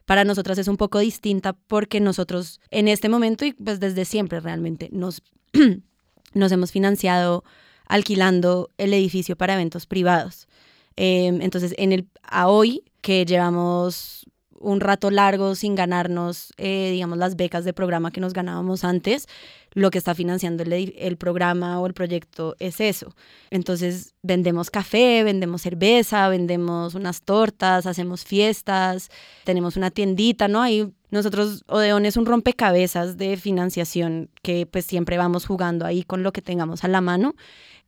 para 0.07 0.23
nosotras 0.23 0.57
es 0.57 0.67
un 0.67 0.77
poco 0.77 0.97
distinta 0.97 1.53
porque 1.53 1.99
nosotros 1.99 2.59
en 2.71 2.87
este 2.87 3.09
momento 3.09 3.45
y 3.45 3.53
pues 3.53 3.79
desde 3.79 4.05
siempre 4.05 4.39
realmente 4.39 4.89
nos, 4.91 5.21
nos 6.33 6.51
hemos 6.51 6.71
financiado 6.71 7.43
alquilando 7.87 8.69
el 8.77 8.93
edificio 8.93 9.35
para 9.35 9.53
eventos 9.53 9.85
privados. 9.85 10.47
Eh, 10.95 11.27
entonces, 11.41 11.73
en 11.77 11.91
el, 11.91 12.07
a 12.23 12.47
hoy 12.47 12.83
que 13.01 13.25
llevamos 13.25 14.25
un 14.61 14.79
rato 14.79 15.09
largo 15.09 15.55
sin 15.55 15.75
ganarnos, 15.75 16.53
eh, 16.57 16.89
digamos, 16.91 17.17
las 17.17 17.35
becas 17.35 17.65
de 17.65 17.73
programa 17.73 18.11
que 18.11 18.21
nos 18.21 18.33
ganábamos 18.33 18.83
antes, 18.83 19.27
lo 19.73 19.89
que 19.89 19.97
está 19.97 20.13
financiando 20.13 20.63
el, 20.63 21.17
programa 21.17 21.79
o 21.79 21.87
el 21.87 21.93
proyecto 21.93 22.55
es 22.59 22.81
eso. 22.81 23.15
Entonces, 23.49 24.13
vendemos 24.21 24.69
café, 24.69 25.23
vendemos 25.23 25.61
cerveza, 25.61 26.27
vendemos 26.27 26.93
unas 26.93 27.21
tortas, 27.21 27.85
hacemos 27.85 28.25
fiestas, 28.25 29.09
tenemos 29.45 29.77
una 29.77 29.89
tiendita, 29.89 30.47
¿no? 30.47 30.61
Ahí 30.61 30.91
nosotros, 31.09 31.63
Odeón 31.67 32.05
es 32.05 32.17
un 32.17 32.25
rompecabezas 32.25 33.17
de 33.17 33.37
financiación 33.37 34.29
que 34.41 34.65
pues 34.65 34.85
siempre 34.85 35.17
vamos 35.17 35.45
jugando 35.45 35.85
ahí 35.85 36.03
con 36.03 36.23
lo 36.23 36.33
que 36.33 36.41
tengamos 36.41 36.83
a 36.83 36.87
la 36.87 37.01
mano, 37.01 37.35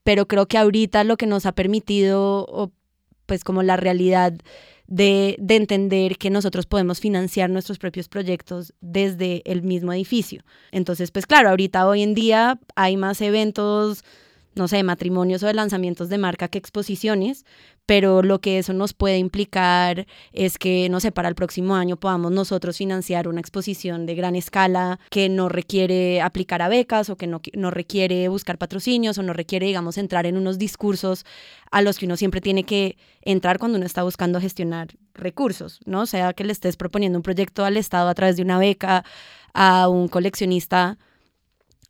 pero 0.03 0.27
creo 0.27 0.47
que 0.47 0.57
ahorita 0.57 1.03
lo 1.03 1.17
que 1.17 1.27
nos 1.27 1.45
ha 1.45 1.53
permitido, 1.53 2.71
pues 3.25 3.43
como 3.43 3.63
la 3.63 3.77
realidad 3.77 4.33
de, 4.87 5.35
de, 5.39 5.55
entender 5.55 6.17
que 6.17 6.29
nosotros 6.29 6.65
podemos 6.65 6.99
financiar 6.99 7.49
nuestros 7.49 7.77
propios 7.77 8.09
proyectos 8.09 8.73
desde 8.81 9.41
el 9.45 9.61
mismo 9.61 9.93
edificio. 9.93 10.43
Entonces, 10.71 11.11
pues 11.11 11.25
claro, 11.25 11.49
ahorita 11.49 11.87
hoy 11.87 12.03
en 12.03 12.13
día 12.13 12.59
hay 12.75 12.97
más 12.97 13.21
eventos, 13.21 14.03
no 14.55 14.67
sé, 14.67 14.83
matrimonios 14.83 15.41
o 15.43 15.47
de 15.47 15.53
lanzamientos 15.53 16.09
de 16.09 16.17
marca 16.17 16.47
que 16.47 16.57
exposiciones, 16.57 17.45
pero 17.85 18.23
lo 18.23 18.39
que 18.39 18.59
eso 18.59 18.73
nos 18.73 18.93
puede 18.93 19.17
implicar 19.17 20.07
es 20.31 20.57
que, 20.57 20.87
no 20.89 20.99
sé, 20.99 21.11
para 21.11 21.29
el 21.29 21.35
próximo 21.35 21.75
año 21.75 21.97
podamos 21.97 22.31
nosotros 22.31 22.77
financiar 22.77 23.27
una 23.27 23.41
exposición 23.41 24.05
de 24.05 24.15
gran 24.15 24.35
escala 24.35 24.99
que 25.09 25.27
no 25.29 25.49
requiere 25.49 26.21
aplicar 26.21 26.61
a 26.61 26.69
becas 26.69 27.09
o 27.09 27.17
que 27.17 27.27
no, 27.27 27.41
no 27.53 27.71
requiere 27.71 28.27
buscar 28.29 28.57
patrocinios 28.57 29.17
o 29.17 29.23
no 29.23 29.33
requiere, 29.33 29.65
digamos, 29.65 29.97
entrar 29.97 30.25
en 30.25 30.37
unos 30.37 30.57
discursos 30.57 31.25
a 31.71 31.81
los 31.81 31.97
que 31.97 32.05
uno 32.05 32.15
siempre 32.15 32.41
tiene 32.41 32.63
que 32.63 32.97
entrar 33.21 33.59
cuando 33.59 33.77
uno 33.77 33.85
está 33.85 34.03
buscando 34.03 34.39
gestionar 34.39 34.89
recursos, 35.13 35.79
¿no? 35.85 36.01
O 36.01 36.05
sea, 36.05 36.33
que 36.33 36.43
le 36.43 36.53
estés 36.53 36.77
proponiendo 36.77 37.19
un 37.19 37.23
proyecto 37.23 37.65
al 37.65 37.77
Estado 37.77 38.07
a 38.07 38.13
través 38.13 38.37
de 38.37 38.43
una 38.43 38.57
beca 38.57 39.03
a 39.53 39.87
un 39.89 40.07
coleccionista 40.07 40.97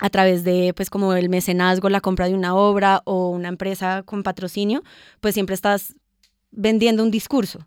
a 0.04 0.10
través 0.10 0.44
de, 0.44 0.74
pues, 0.76 0.89
como 0.89 1.13
el 1.13 1.30
mecenazgo, 1.30 1.88
la 1.88 2.02
compra 2.02 2.28
de 2.28 2.34
una 2.34 2.56
obra 2.56 3.02
o 3.06 3.30
una 3.30 3.48
empresa 3.48 4.04
con 4.04 4.22
patrocinio, 4.22 4.84
pues 5.22 5.34
siempre 5.34 5.56
estás 5.56 5.96
vendiendo 6.52 7.04
un 7.04 7.10
discurso. 7.10 7.66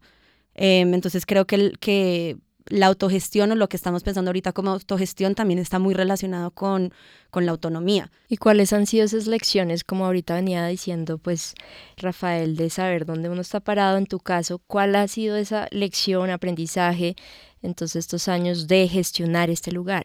Eh, 0.54 0.80
entonces 0.80 1.24
creo 1.24 1.46
que, 1.46 1.54
el, 1.54 1.78
que 1.78 2.36
la 2.66 2.88
autogestión 2.88 3.52
o 3.52 3.54
lo 3.54 3.70
que 3.70 3.78
estamos 3.78 4.02
pensando 4.02 4.28
ahorita 4.28 4.52
como 4.52 4.72
autogestión 4.72 5.34
también 5.34 5.58
está 5.58 5.78
muy 5.78 5.94
relacionado 5.94 6.50
con, 6.50 6.92
con 7.30 7.46
la 7.46 7.52
autonomía. 7.52 8.10
¿Y 8.28 8.36
cuáles 8.36 8.74
han 8.74 8.84
sido 8.84 9.06
esas 9.06 9.26
lecciones, 9.26 9.82
como 9.82 10.04
ahorita 10.04 10.34
venía 10.34 10.66
diciendo, 10.66 11.16
pues, 11.16 11.54
Rafael, 11.96 12.54
de 12.56 12.68
saber 12.68 13.06
dónde 13.06 13.30
uno 13.30 13.40
está 13.40 13.60
parado 13.60 13.96
en 13.96 14.04
tu 14.04 14.18
caso? 14.18 14.60
¿Cuál 14.66 14.94
ha 14.96 15.08
sido 15.08 15.36
esa 15.36 15.68
lección, 15.70 16.28
aprendizaje 16.28 17.16
en 17.62 17.72
todos 17.72 17.96
estos 17.96 18.28
años 18.28 18.66
de 18.66 18.86
gestionar 18.88 19.48
este 19.48 19.72
lugar? 19.72 20.04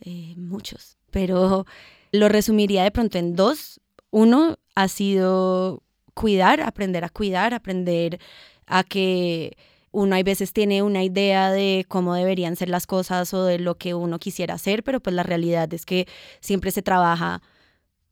Eh, 0.00 0.32
muchos 0.38 0.96
pero 1.10 1.66
lo 2.12 2.28
resumiría 2.28 2.82
de 2.84 2.90
pronto 2.90 3.18
en 3.18 3.36
dos. 3.36 3.80
Uno 4.10 4.58
ha 4.74 4.88
sido 4.88 5.82
cuidar, 6.14 6.60
aprender 6.60 7.04
a 7.04 7.08
cuidar, 7.08 7.54
aprender 7.54 8.18
a 8.66 8.84
que 8.84 9.56
uno 9.92 10.14
hay 10.14 10.22
veces 10.22 10.52
tiene 10.52 10.82
una 10.82 11.02
idea 11.02 11.50
de 11.50 11.84
cómo 11.88 12.14
deberían 12.14 12.56
ser 12.56 12.68
las 12.68 12.86
cosas 12.86 13.34
o 13.34 13.44
de 13.44 13.58
lo 13.58 13.76
que 13.76 13.94
uno 13.94 14.18
quisiera 14.18 14.54
hacer, 14.54 14.84
pero 14.84 15.00
pues 15.00 15.14
la 15.14 15.22
realidad 15.22 15.72
es 15.74 15.84
que 15.84 16.06
siempre 16.40 16.70
se 16.70 16.82
trabaja 16.82 17.42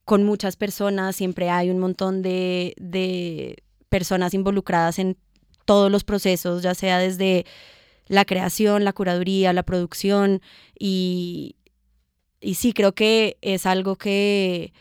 con 0.04 0.24
muchas 0.24 0.56
personas, 0.56 1.14
siempre 1.16 1.50
hay 1.50 1.70
un 1.70 1.78
montón 1.78 2.22
de, 2.22 2.74
de 2.78 3.62
personas 3.88 4.34
involucradas 4.34 4.98
en 4.98 5.16
todos 5.64 5.90
los 5.92 6.02
procesos, 6.02 6.62
ya 6.62 6.74
sea 6.74 6.98
desde 6.98 7.44
la 8.06 8.24
creación, 8.24 8.84
la 8.84 8.94
curaduría, 8.94 9.52
la 9.52 9.62
producción 9.62 10.40
y, 10.78 11.56
y 12.40 12.54
sí, 12.54 12.72
creo 12.72 12.94
que 12.94 13.38
es 13.40 13.66
algo 13.66 13.96
que 13.96 14.72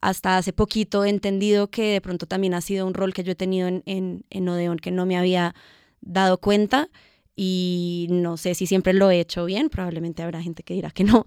hasta 0.00 0.36
hace 0.38 0.52
poquito 0.52 1.04
he 1.04 1.10
entendido 1.10 1.68
que 1.68 1.92
de 1.92 2.00
pronto 2.00 2.26
también 2.26 2.54
ha 2.54 2.60
sido 2.60 2.86
un 2.86 2.94
rol 2.94 3.12
que 3.12 3.22
yo 3.22 3.32
he 3.32 3.36
tenido 3.36 3.68
en, 3.68 3.82
en, 3.86 4.24
en 4.30 4.48
Odeon 4.48 4.78
que 4.78 4.90
no 4.90 5.06
me 5.06 5.16
había 5.16 5.54
dado 6.00 6.38
cuenta 6.38 6.88
y 7.36 8.06
no 8.10 8.36
sé 8.36 8.54
si 8.54 8.66
siempre 8.66 8.92
lo 8.92 9.10
he 9.10 9.20
hecho 9.20 9.44
bien, 9.44 9.68
probablemente 9.68 10.22
habrá 10.22 10.42
gente 10.42 10.62
que 10.62 10.74
dirá 10.74 10.90
que 10.90 11.04
no, 11.04 11.26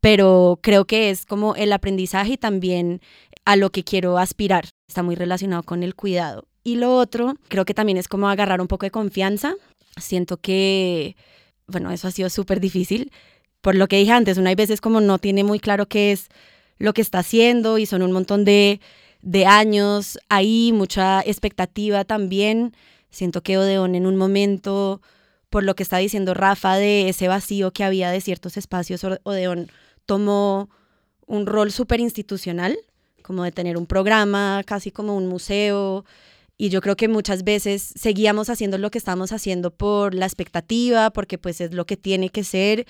pero 0.00 0.58
creo 0.62 0.84
que 0.84 1.10
es 1.10 1.26
como 1.26 1.54
el 1.54 1.72
aprendizaje 1.72 2.32
y 2.32 2.36
también 2.36 3.00
a 3.44 3.56
lo 3.56 3.70
que 3.70 3.84
quiero 3.84 4.18
aspirar, 4.18 4.68
está 4.88 5.02
muy 5.02 5.14
relacionado 5.14 5.62
con 5.62 5.82
el 5.82 5.94
cuidado. 5.94 6.48
Y 6.64 6.76
lo 6.76 6.96
otro, 6.96 7.34
creo 7.48 7.64
que 7.64 7.74
también 7.74 7.98
es 7.98 8.08
como 8.08 8.28
agarrar 8.28 8.60
un 8.60 8.68
poco 8.68 8.86
de 8.86 8.90
confianza, 8.90 9.54
siento 9.96 10.38
que, 10.38 11.16
bueno, 11.66 11.90
eso 11.90 12.08
ha 12.08 12.12
sido 12.12 12.30
súper 12.30 12.60
difícil, 12.60 13.12
por 13.62 13.76
lo 13.76 13.88
que 13.88 13.96
dije 13.96 14.12
antes, 14.12 14.36
una 14.36 14.50
hay 14.50 14.56
veces 14.56 14.80
como 14.80 15.00
no 15.00 15.18
tiene 15.18 15.44
muy 15.44 15.60
claro 15.60 15.86
qué 15.86 16.12
es 16.12 16.28
lo 16.78 16.92
que 16.92 17.00
está 17.00 17.20
haciendo 17.20 17.78
y 17.78 17.86
son 17.86 18.02
un 18.02 18.12
montón 18.12 18.44
de, 18.44 18.80
de 19.22 19.46
años 19.46 20.18
ahí, 20.28 20.72
mucha 20.74 21.20
expectativa 21.20 22.04
también. 22.04 22.74
Siento 23.10 23.42
que 23.42 23.58
Odeón 23.58 23.94
en 23.94 24.06
un 24.06 24.16
momento, 24.16 25.00
por 25.48 25.62
lo 25.62 25.76
que 25.76 25.84
está 25.84 25.98
diciendo 25.98 26.34
Rafa, 26.34 26.76
de 26.76 27.08
ese 27.08 27.28
vacío 27.28 27.70
que 27.70 27.84
había 27.84 28.10
de 28.10 28.20
ciertos 28.20 28.56
espacios, 28.56 29.04
Odeón 29.22 29.70
tomó 30.06 30.68
un 31.26 31.46
rol 31.46 31.70
súper 31.70 32.00
institucional, 32.00 32.76
como 33.22 33.44
de 33.44 33.52
tener 33.52 33.76
un 33.76 33.86
programa, 33.86 34.62
casi 34.66 34.90
como 34.90 35.16
un 35.16 35.28
museo. 35.28 36.04
Y 36.58 36.68
yo 36.70 36.80
creo 36.80 36.96
que 36.96 37.06
muchas 37.06 37.44
veces 37.44 37.92
seguíamos 37.94 38.50
haciendo 38.50 38.76
lo 38.76 38.90
que 38.90 38.98
estamos 38.98 39.30
haciendo 39.30 39.70
por 39.70 40.14
la 40.14 40.26
expectativa, 40.26 41.10
porque 41.10 41.38
pues 41.38 41.60
es 41.60 41.72
lo 41.72 41.86
que 41.86 41.96
tiene 41.96 42.28
que 42.30 42.42
ser 42.42 42.86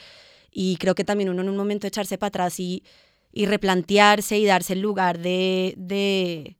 y 0.53 0.77
creo 0.77 0.95
que 0.95 1.05
también 1.05 1.31
uno 1.31 1.43
en 1.43 1.49
un 1.49 1.57
momento 1.57 1.87
echarse 1.87 2.19
para 2.19 2.29
atrás 2.29 2.61
y, 2.61 2.85
y 3.33 3.47
replantearse 3.47 4.39
y 4.39 4.45
darse 4.45 4.75
el 4.75 4.81
lugar 4.81 5.19
de, 5.19 5.75
de 5.77 6.57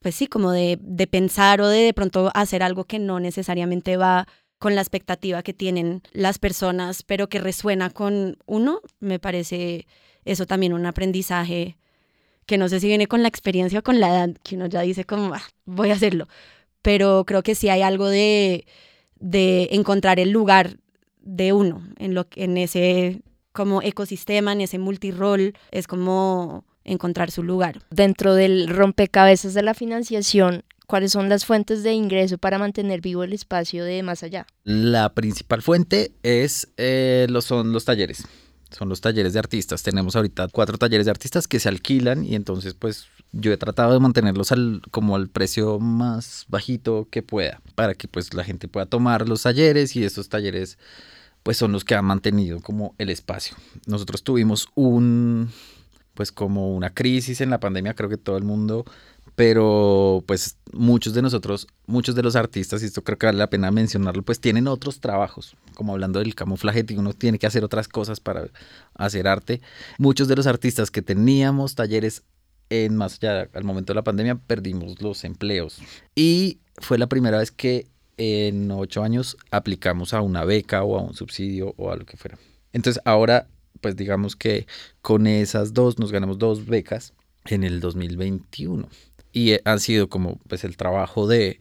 pues 0.00 0.14
sí, 0.14 0.26
como 0.26 0.52
de, 0.52 0.78
de, 0.80 1.06
pensar 1.06 1.60
o 1.60 1.68
de 1.68 1.80
de 1.80 1.94
pronto 1.94 2.30
hacer 2.34 2.62
algo 2.62 2.84
que 2.84 2.98
no 2.98 3.20
necesariamente 3.20 3.96
va 3.96 4.26
con 4.58 4.74
la 4.74 4.82
expectativa 4.82 5.42
que 5.42 5.54
tienen 5.54 6.02
las 6.12 6.38
personas, 6.38 7.02
pero 7.02 7.28
que 7.28 7.40
resuena 7.40 7.90
con 7.90 8.36
uno, 8.46 8.80
me 9.00 9.18
parece 9.18 9.86
eso 10.24 10.46
también 10.46 10.74
un 10.74 10.84
aprendizaje 10.86 11.78
que 12.46 12.58
no 12.58 12.68
sé 12.68 12.80
si 12.80 12.88
viene 12.88 13.06
con 13.06 13.22
la 13.22 13.28
experiencia 13.28 13.78
o 13.78 13.82
con 13.82 14.00
la 14.00 14.08
edad, 14.08 14.30
que 14.42 14.56
uno 14.56 14.66
ya 14.66 14.82
dice 14.82 15.04
como, 15.04 15.32
ah, 15.34 15.42
voy 15.64 15.90
a 15.90 15.94
hacerlo, 15.94 16.28
pero 16.82 17.24
creo 17.26 17.42
que 17.42 17.54
sí 17.54 17.68
hay 17.68 17.82
algo 17.82 18.08
de, 18.08 18.66
de 19.16 19.68
encontrar 19.72 20.18
el 20.20 20.30
lugar 20.30 20.76
de 21.20 21.52
uno 21.52 21.82
en, 21.98 22.14
lo, 22.14 22.26
en 22.34 22.56
ese 22.58 23.22
como 23.52 23.82
ecosistema, 23.82 24.52
en 24.52 24.60
ese 24.62 24.78
multirol, 24.78 25.54
es 25.70 25.86
como 25.86 26.64
encontrar 26.84 27.30
su 27.30 27.42
lugar. 27.42 27.82
Dentro 27.90 28.34
del 28.34 28.68
rompecabezas 28.68 29.54
de 29.54 29.62
la 29.62 29.74
financiación, 29.74 30.64
¿cuáles 30.86 31.12
son 31.12 31.28
las 31.28 31.44
fuentes 31.44 31.82
de 31.82 31.92
ingreso 31.92 32.38
para 32.38 32.58
mantener 32.58 33.00
vivo 33.00 33.24
el 33.24 33.32
espacio 33.32 33.84
de 33.84 34.02
más 34.02 34.22
allá? 34.22 34.46
La 34.64 35.12
principal 35.14 35.62
fuente 35.62 36.12
es, 36.22 36.68
eh, 36.76 37.26
son 37.40 37.72
los 37.72 37.84
talleres. 37.84 38.24
son 38.70 38.88
los 38.88 39.00
talleres 39.00 39.32
de 39.32 39.40
artistas. 39.40 39.82
Tenemos 39.82 40.14
ahorita 40.14 40.48
cuatro 40.48 40.78
talleres 40.78 41.06
de 41.06 41.10
artistas 41.10 41.48
que 41.48 41.58
se 41.58 41.68
alquilan 41.68 42.24
y 42.24 42.36
entonces 42.36 42.74
pues 42.74 43.06
yo 43.32 43.52
he 43.52 43.56
tratado 43.56 43.92
de 43.92 44.00
mantenerlos 44.00 44.52
al, 44.52 44.82
como 44.90 45.16
al 45.16 45.28
precio 45.28 45.78
más 45.80 46.46
bajito 46.48 47.08
que 47.10 47.22
pueda 47.22 47.60
para 47.74 47.94
que 47.94 48.08
pues 48.08 48.32
la 48.34 48.44
gente 48.44 48.68
pueda 48.68 48.86
tomar 48.86 49.28
los 49.28 49.42
talleres 49.42 49.96
y 49.96 50.04
estos 50.04 50.28
talleres 50.28 50.78
pues 51.42 51.56
son 51.56 51.72
los 51.72 51.84
que 51.84 51.94
han 51.94 52.04
mantenido 52.04 52.60
como 52.60 52.94
el 52.98 53.10
espacio. 53.10 53.56
Nosotros 53.86 54.22
tuvimos 54.22 54.68
un 54.74 55.50
pues 56.14 56.32
como 56.32 56.74
una 56.74 56.92
crisis 56.92 57.40
en 57.40 57.50
la 57.50 57.60
pandemia, 57.60 57.94
creo 57.94 58.10
que 58.10 58.18
todo 58.18 58.36
el 58.36 58.44
mundo 58.44 58.84
pero 59.40 60.22
pues 60.26 60.58
muchos 60.70 61.14
de 61.14 61.22
nosotros, 61.22 61.66
muchos 61.86 62.14
de 62.14 62.22
los 62.22 62.36
artistas, 62.36 62.82
y 62.82 62.84
esto 62.84 63.02
creo 63.02 63.16
que 63.16 63.24
vale 63.24 63.38
la 63.38 63.48
pena 63.48 63.70
mencionarlo, 63.70 64.22
pues 64.22 64.38
tienen 64.38 64.68
otros 64.68 65.00
trabajos, 65.00 65.56
como 65.74 65.94
hablando 65.94 66.18
del 66.18 66.34
camuflaje, 66.34 66.84
uno 66.94 67.14
tiene 67.14 67.38
que 67.38 67.46
hacer 67.46 67.64
otras 67.64 67.88
cosas 67.88 68.20
para 68.20 68.48
hacer 68.94 69.26
arte. 69.26 69.62
Muchos 69.96 70.28
de 70.28 70.36
los 70.36 70.46
artistas 70.46 70.90
que 70.90 71.00
teníamos 71.00 71.74
talleres 71.74 72.22
en 72.68 72.96
más 72.96 73.14
allá, 73.14 73.48
al 73.54 73.64
momento 73.64 73.94
de 73.94 73.94
la 73.94 74.04
pandemia, 74.04 74.34
perdimos 74.34 75.00
los 75.00 75.24
empleos. 75.24 75.78
Y 76.14 76.58
fue 76.76 76.98
la 76.98 77.08
primera 77.08 77.38
vez 77.38 77.50
que 77.50 77.86
en 78.20 78.70
ocho 78.70 79.02
años 79.02 79.38
aplicamos 79.50 80.12
a 80.12 80.20
una 80.20 80.44
beca 80.44 80.84
o 80.84 80.98
a 80.98 81.02
un 81.02 81.14
subsidio 81.14 81.74
o 81.78 81.90
a 81.90 81.96
lo 81.96 82.04
que 82.04 82.18
fuera. 82.18 82.38
Entonces 82.74 83.02
ahora, 83.06 83.48
pues 83.80 83.96
digamos 83.96 84.36
que 84.36 84.66
con 85.00 85.26
esas 85.26 85.72
dos 85.72 85.98
nos 85.98 86.12
ganamos 86.12 86.38
dos 86.38 86.66
becas 86.66 87.14
en 87.46 87.64
el 87.64 87.80
2021 87.80 88.86
y 89.32 89.56
han 89.64 89.80
sido 89.80 90.10
como 90.10 90.38
pues 90.48 90.64
el 90.64 90.76
trabajo 90.76 91.26
de 91.26 91.60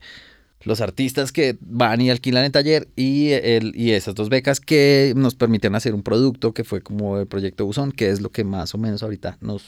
los 0.63 0.82
artistas 0.82 1.32
que 1.32 1.58
van 1.62 2.02
y 2.02 2.10
alquilan 2.10 2.43
el 2.43 2.52
taller 2.52 2.89
y, 2.98 3.30
el, 3.30 3.74
y 3.74 3.91
esas 3.91 4.13
dos 4.13 4.28
becas 4.28 4.60
que 4.60 5.13
nos 5.15 5.36
permiten 5.36 5.76
hacer 5.76 5.95
un 5.95 6.04
producto 6.04 6.54
que 6.54 6.65
fue 6.65 6.82
como 6.82 7.19
el 7.19 7.28
proyecto 7.28 7.65
Buzón, 7.65 7.93
que 7.93 8.10
es 8.10 8.19
lo 8.19 8.32
que 8.32 8.43
más 8.43 8.76
o 8.76 8.78
menos 8.78 9.02
ahorita 9.02 9.38
nos, 9.39 9.63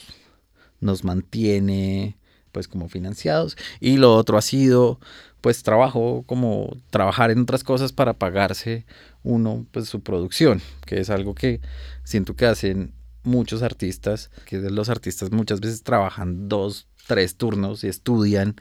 nos 0.81 1.05
mantiene 1.05 2.17
pues 2.51 2.67
como 2.67 2.89
financiados 2.89 3.55
y 3.79 3.95
lo 3.95 4.13
otro 4.13 4.37
ha 4.37 4.41
sido 4.41 4.99
pues 5.41 5.63
trabajo 5.63 6.23
como 6.25 6.77
trabajar 6.89 7.31
en 7.31 7.41
otras 7.41 7.63
cosas 7.63 7.91
para 7.91 8.13
pagarse 8.13 8.85
uno 9.23 9.65
pues 9.71 9.89
su 9.89 10.01
producción 10.01 10.61
que 10.85 10.99
es 10.99 11.09
algo 11.09 11.35
que 11.35 11.61
siento 12.03 12.35
que 12.35 12.45
hacen 12.45 12.93
muchos 13.23 13.61
artistas 13.61 14.31
que 14.45 14.57
los 14.57 14.89
artistas 14.89 15.31
muchas 15.31 15.59
veces 15.59 15.83
trabajan 15.83 16.47
dos 16.47 16.87
tres 17.07 17.35
turnos 17.35 17.83
y 17.83 17.87
estudian 17.87 18.55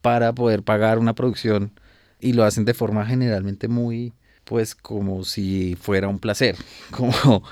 para 0.00 0.34
poder 0.34 0.62
pagar 0.62 0.98
una 0.98 1.14
producción 1.14 1.72
y 2.20 2.32
lo 2.32 2.44
hacen 2.44 2.64
de 2.64 2.74
forma 2.74 3.04
generalmente 3.06 3.68
muy, 3.68 4.12
pues 4.44 4.74
como 4.74 5.24
si 5.24 5.76
fuera 5.80 6.08
un 6.08 6.18
placer, 6.18 6.56
como, 6.90 7.42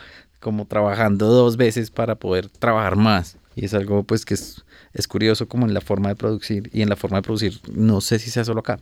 como 0.40 0.66
trabajando 0.66 1.27
dos 1.27 1.57
veces 1.57 1.90
para 1.90 2.16
poder 2.16 2.49
trabajar 2.49 2.97
más. 2.97 3.38
Y 3.57 3.64
es 3.64 3.75
algo 3.75 4.03
pues 4.05 4.25
que 4.25 4.35
es, 4.35 4.63
es 4.94 5.09
curioso 5.09 5.48
como 5.48 5.66
en 5.66 5.74
la 5.74 5.80
forma 5.80 6.09
de 6.09 6.16
producir 6.16 6.70
y 6.72 6.83
en 6.83 6.88
la 6.88 6.96
forma 6.96 7.18
de 7.18 7.22
producir, 7.22 7.61
no 7.72 8.00
sé 8.00 8.18
si 8.18 8.30
sea 8.30 8.44
solo 8.44 8.61
acá. 8.61 8.78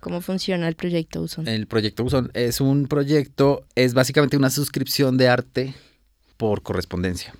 ¿Cómo 0.00 0.20
funciona 0.20 0.68
el 0.68 0.74
proyecto 0.74 1.22
Uson? 1.22 1.46
El 1.46 1.66
proyecto 1.66 2.04
Uson 2.04 2.30
es 2.34 2.60
un 2.60 2.86
proyecto, 2.86 3.64
es 3.74 3.94
básicamente 3.94 4.36
una 4.36 4.50
suscripción 4.50 5.16
de 5.16 5.28
arte 5.28 5.74
por 6.36 6.62
correspondencia. 6.62 7.34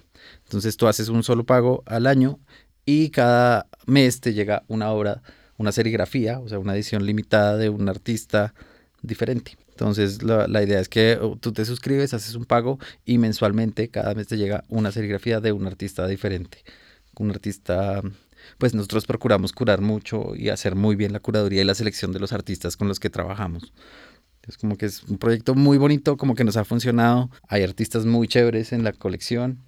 Entonces 0.45 0.77
tú 0.77 0.87
haces 0.87 1.09
un 1.09 1.23
solo 1.23 1.45
pago 1.45 1.83
al 1.87 2.07
año 2.07 2.39
y 2.87 3.11
cada 3.11 3.67
mes 3.87 4.21
te 4.21 4.33
llega 4.33 4.63
una 4.69 4.91
obra, 4.91 5.23
una 5.57 5.73
serigrafía, 5.73 6.39
o 6.39 6.49
sea, 6.49 6.59
una 6.59 6.75
edición 6.75 7.05
limitada 7.05 7.57
de 7.57 7.69
un 7.69 7.89
artista 7.89 8.55
diferente. 9.03 9.57
Entonces 9.71 10.23
la, 10.23 10.47
la, 10.49 10.63
idea 10.63 10.81
es 10.81 10.89
que 10.89 11.19
tú 11.41 11.53
te 11.53 11.65
suscribes, 11.65 12.15
haces 12.15 12.35
un 12.35 12.45
pago 12.45 12.79
y 13.05 13.19
mensualmente 13.19 13.89
cada 13.89 14.15
mes 14.15 14.29
te 14.29 14.37
llega 14.37 14.65
una 14.69 14.93
serigrafía 14.93 15.41
de 15.41 15.53
un 15.53 15.67
artista 15.67 16.07
diferente. 16.07 16.65
Un 17.19 17.31
artista, 17.31 18.03
pues 18.59 18.75
nosotros 18.75 19.07
procuramos 19.07 19.53
curar 19.53 19.81
mucho 19.81 20.35
y 20.37 20.49
hacer 20.49 20.75
muy 20.75 20.97
bien 20.97 21.13
la 21.13 21.21
curaduría 21.21 21.63
y 21.63 21.65
la 21.65 21.75
selección 21.75 22.13
de 22.13 22.21
los 22.21 22.33
artistas 22.33 22.77
con 22.77 22.89
los 22.89 23.01
que 23.01 23.11
trabajamos. 23.11 23.73
Es 24.47 24.57
como 24.57 24.77
que 24.77 24.87
es 24.87 25.03
un 25.05 25.19
proyecto 25.19 25.55
muy 25.55 25.79
bonito, 25.79 26.17
como 26.17 26.35
que 26.35 26.45
nos 26.45 26.57
ha 26.57 26.65
funcionado. 26.65 27.31
Hay 27.49 27.63
artistas 27.63 28.07
muy 28.07 28.29
chéveres 28.29 28.73
en 28.73 28.85
la 28.85 28.93
colección 28.93 29.63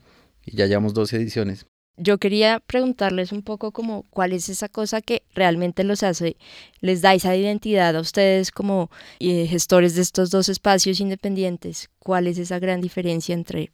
y 0.44 0.56
ya 0.56 0.66
llevamos 0.66 0.94
12 0.94 1.16
ediciones 1.16 1.66
yo 2.00 2.18
quería 2.18 2.60
preguntarles 2.60 3.30
un 3.30 3.42
poco 3.42 3.72
como 3.72 4.04
cuál 4.10 4.32
es 4.32 4.48
esa 4.48 4.68
cosa 4.68 5.02
que 5.02 5.22
realmente 5.34 5.84
los 5.84 6.02
hace, 6.02 6.36
les 6.80 7.02
da 7.02 7.14
esa 7.14 7.36
identidad 7.36 7.94
a 7.94 8.00
ustedes 8.00 8.50
como 8.50 8.90
eh, 9.18 9.46
gestores 9.46 9.94
de 9.94 10.02
estos 10.02 10.30
dos 10.30 10.48
espacios 10.48 11.00
independientes, 11.00 11.90
cuál 11.98 12.26
es 12.26 12.38
esa 12.38 12.58
gran 12.58 12.80
diferencia 12.80 13.34
entre 13.34 13.70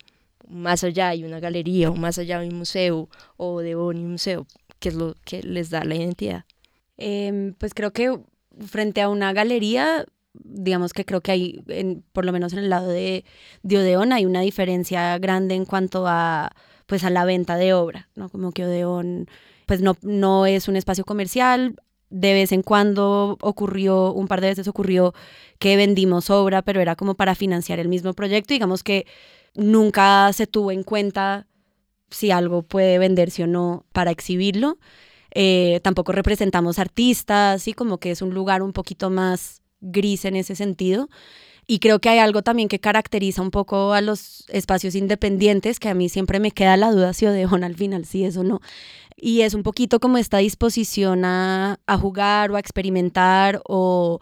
más 0.48 0.84
allá 0.84 1.08
hay 1.08 1.24
una 1.24 1.40
galería 1.40 1.90
o 1.90 1.96
más 1.96 2.18
allá 2.18 2.38
hay 2.38 2.48
un 2.48 2.58
museo 2.58 3.08
o 3.36 3.60
de 3.60 3.76
un 3.76 4.10
museo, 4.10 4.46
qué 4.78 4.90
es 4.90 4.94
lo 4.94 5.14
que 5.24 5.42
les 5.42 5.70
da 5.70 5.84
la 5.84 5.94
identidad. 5.94 6.44
Em, 6.96 7.54
pues 7.54 7.74
creo 7.74 7.92
que 7.92 8.18
frente 8.66 9.02
a 9.02 9.08
una 9.08 9.32
galería 9.32 10.06
digamos 10.44 10.92
que 10.92 11.04
creo 11.04 11.20
que 11.20 11.32
hay, 11.32 11.64
en, 11.68 12.04
por 12.12 12.24
lo 12.24 12.32
menos 12.32 12.52
en 12.52 12.60
el 12.60 12.70
lado 12.70 12.88
de, 12.88 13.24
de 13.62 13.78
Odeón, 13.78 14.12
hay 14.12 14.26
una 14.26 14.40
diferencia 14.40 15.18
grande 15.18 15.54
en 15.54 15.64
cuanto 15.64 16.06
a 16.06 16.52
pues 16.86 17.02
a 17.04 17.10
la 17.10 17.24
venta 17.24 17.56
de 17.56 17.74
obra, 17.74 18.08
¿no? 18.14 18.28
Como 18.28 18.52
que 18.52 18.64
Odeón 18.64 19.28
pues 19.66 19.80
no, 19.80 19.96
no 20.02 20.46
es 20.46 20.68
un 20.68 20.76
espacio 20.76 21.04
comercial, 21.04 21.74
de 22.10 22.32
vez 22.32 22.52
en 22.52 22.62
cuando 22.62 23.36
ocurrió, 23.40 24.12
un 24.12 24.28
par 24.28 24.40
de 24.40 24.48
veces 24.48 24.68
ocurrió 24.68 25.12
que 25.58 25.76
vendimos 25.76 26.30
obra, 26.30 26.62
pero 26.62 26.80
era 26.80 26.94
como 26.94 27.14
para 27.14 27.34
financiar 27.34 27.80
el 27.80 27.88
mismo 27.88 28.14
proyecto, 28.14 28.54
digamos 28.54 28.84
que 28.84 29.06
nunca 29.56 30.32
se 30.32 30.46
tuvo 30.46 30.70
en 30.70 30.82
cuenta 30.82 31.46
si 32.10 32.30
algo 32.30 32.62
puede 32.62 32.98
venderse 32.98 33.44
o 33.44 33.46
no 33.46 33.84
para 33.92 34.10
exhibirlo. 34.10 34.78
Eh, 35.34 35.80
tampoco 35.82 36.12
representamos 36.12 36.78
artistas, 36.78 37.68
y 37.68 37.74
como 37.74 37.98
que 37.98 38.10
es 38.10 38.22
un 38.22 38.32
lugar 38.32 38.62
un 38.62 38.72
poquito 38.72 39.10
más 39.10 39.60
gris 39.80 40.24
en 40.24 40.36
ese 40.36 40.54
sentido. 40.54 41.08
Y 41.66 41.80
creo 41.80 41.98
que 41.98 42.08
hay 42.08 42.18
algo 42.20 42.42
también 42.42 42.68
que 42.68 42.78
caracteriza 42.78 43.42
un 43.42 43.50
poco 43.50 43.92
a 43.92 44.00
los 44.00 44.44
espacios 44.48 44.94
independientes, 44.94 45.80
que 45.80 45.88
a 45.88 45.94
mí 45.94 46.08
siempre 46.08 46.38
me 46.38 46.52
queda 46.52 46.76
la 46.76 46.92
duda 46.92 47.12
si 47.12 47.26
Odeón 47.26 47.64
al 47.64 47.74
final 47.74 48.04
sí 48.04 48.24
es 48.24 48.36
o 48.36 48.44
no. 48.44 48.60
Y 49.16 49.40
es 49.40 49.54
un 49.54 49.62
poquito 49.62 49.98
como 49.98 50.18
esta 50.18 50.38
disposición 50.38 51.24
a, 51.24 51.80
a 51.86 51.98
jugar 51.98 52.52
o 52.52 52.56
a 52.56 52.60
experimentar 52.60 53.60
o 53.66 54.20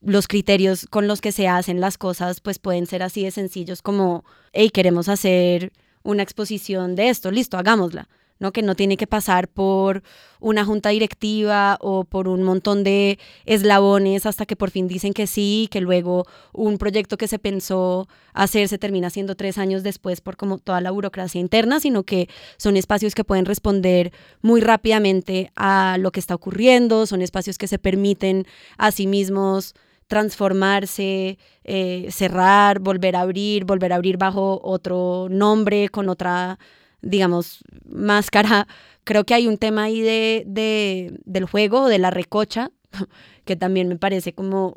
los 0.00 0.28
criterios 0.28 0.86
con 0.90 1.08
los 1.08 1.20
que 1.20 1.32
se 1.32 1.48
hacen 1.48 1.80
las 1.80 1.98
cosas 1.98 2.40
pues 2.40 2.58
pueden 2.58 2.86
ser 2.86 3.02
así 3.02 3.24
de 3.24 3.30
sencillos 3.30 3.82
como, 3.82 4.24
hey, 4.52 4.70
queremos 4.70 5.08
hacer 5.08 5.72
una 6.02 6.22
exposición 6.22 6.94
de 6.94 7.08
esto, 7.08 7.30
listo, 7.30 7.58
hagámosla. 7.58 8.08
¿no? 8.38 8.52
que 8.52 8.62
no 8.62 8.74
tiene 8.74 8.96
que 8.96 9.06
pasar 9.06 9.48
por 9.48 10.02
una 10.40 10.64
junta 10.64 10.90
directiva 10.90 11.78
o 11.80 12.04
por 12.04 12.28
un 12.28 12.42
montón 12.42 12.84
de 12.84 13.18
eslabones 13.46 14.26
hasta 14.26 14.44
que 14.46 14.56
por 14.56 14.70
fin 14.70 14.88
dicen 14.88 15.12
que 15.12 15.26
sí, 15.26 15.68
que 15.70 15.80
luego 15.80 16.26
un 16.52 16.78
proyecto 16.78 17.16
que 17.16 17.28
se 17.28 17.38
pensó 17.38 18.08
hacer 18.34 18.68
se 18.68 18.78
termina 18.78 19.06
haciendo 19.06 19.34
tres 19.34 19.58
años 19.58 19.82
después 19.82 20.20
por 20.20 20.36
como 20.36 20.58
toda 20.58 20.80
la 20.80 20.90
burocracia 20.90 21.40
interna, 21.40 21.80
sino 21.80 22.02
que 22.02 22.28
son 22.58 22.76
espacios 22.76 23.14
que 23.14 23.24
pueden 23.24 23.46
responder 23.46 24.12
muy 24.42 24.60
rápidamente 24.60 25.50
a 25.56 25.96
lo 25.98 26.12
que 26.12 26.20
está 26.20 26.34
ocurriendo, 26.34 27.06
son 27.06 27.22
espacios 27.22 27.56
que 27.56 27.68
se 27.68 27.78
permiten 27.78 28.46
a 28.76 28.90
sí 28.90 29.06
mismos 29.06 29.74
transformarse, 30.06 31.38
eh, 31.64 32.06
cerrar, 32.10 32.78
volver 32.78 33.16
a 33.16 33.22
abrir, 33.22 33.64
volver 33.64 33.92
a 33.92 33.96
abrir 33.96 34.16
bajo 34.16 34.60
otro 34.62 35.28
nombre, 35.30 35.88
con 35.88 36.08
otra 36.08 36.58
digamos, 37.06 37.64
máscara. 37.88 38.66
Creo 39.04 39.24
que 39.24 39.34
hay 39.34 39.46
un 39.46 39.58
tema 39.58 39.84
ahí 39.84 40.00
de, 40.00 40.44
de, 40.46 41.18
del 41.24 41.44
juego, 41.44 41.88
de 41.88 41.98
la 41.98 42.10
recocha, 42.10 42.70
que 43.44 43.56
también 43.56 43.88
me 43.88 43.96
parece 43.96 44.32
como 44.32 44.76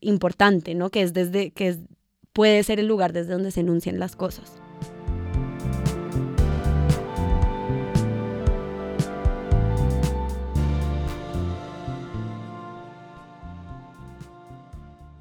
importante, 0.00 0.74
¿no? 0.74 0.90
Que 0.90 1.02
es 1.02 1.12
desde, 1.12 1.50
que 1.50 1.68
es, 1.68 1.78
puede 2.32 2.62
ser 2.62 2.80
el 2.80 2.86
lugar 2.86 3.12
desde 3.12 3.32
donde 3.32 3.50
se 3.50 3.60
enuncian 3.60 3.98
las 3.98 4.16
cosas. 4.16 4.58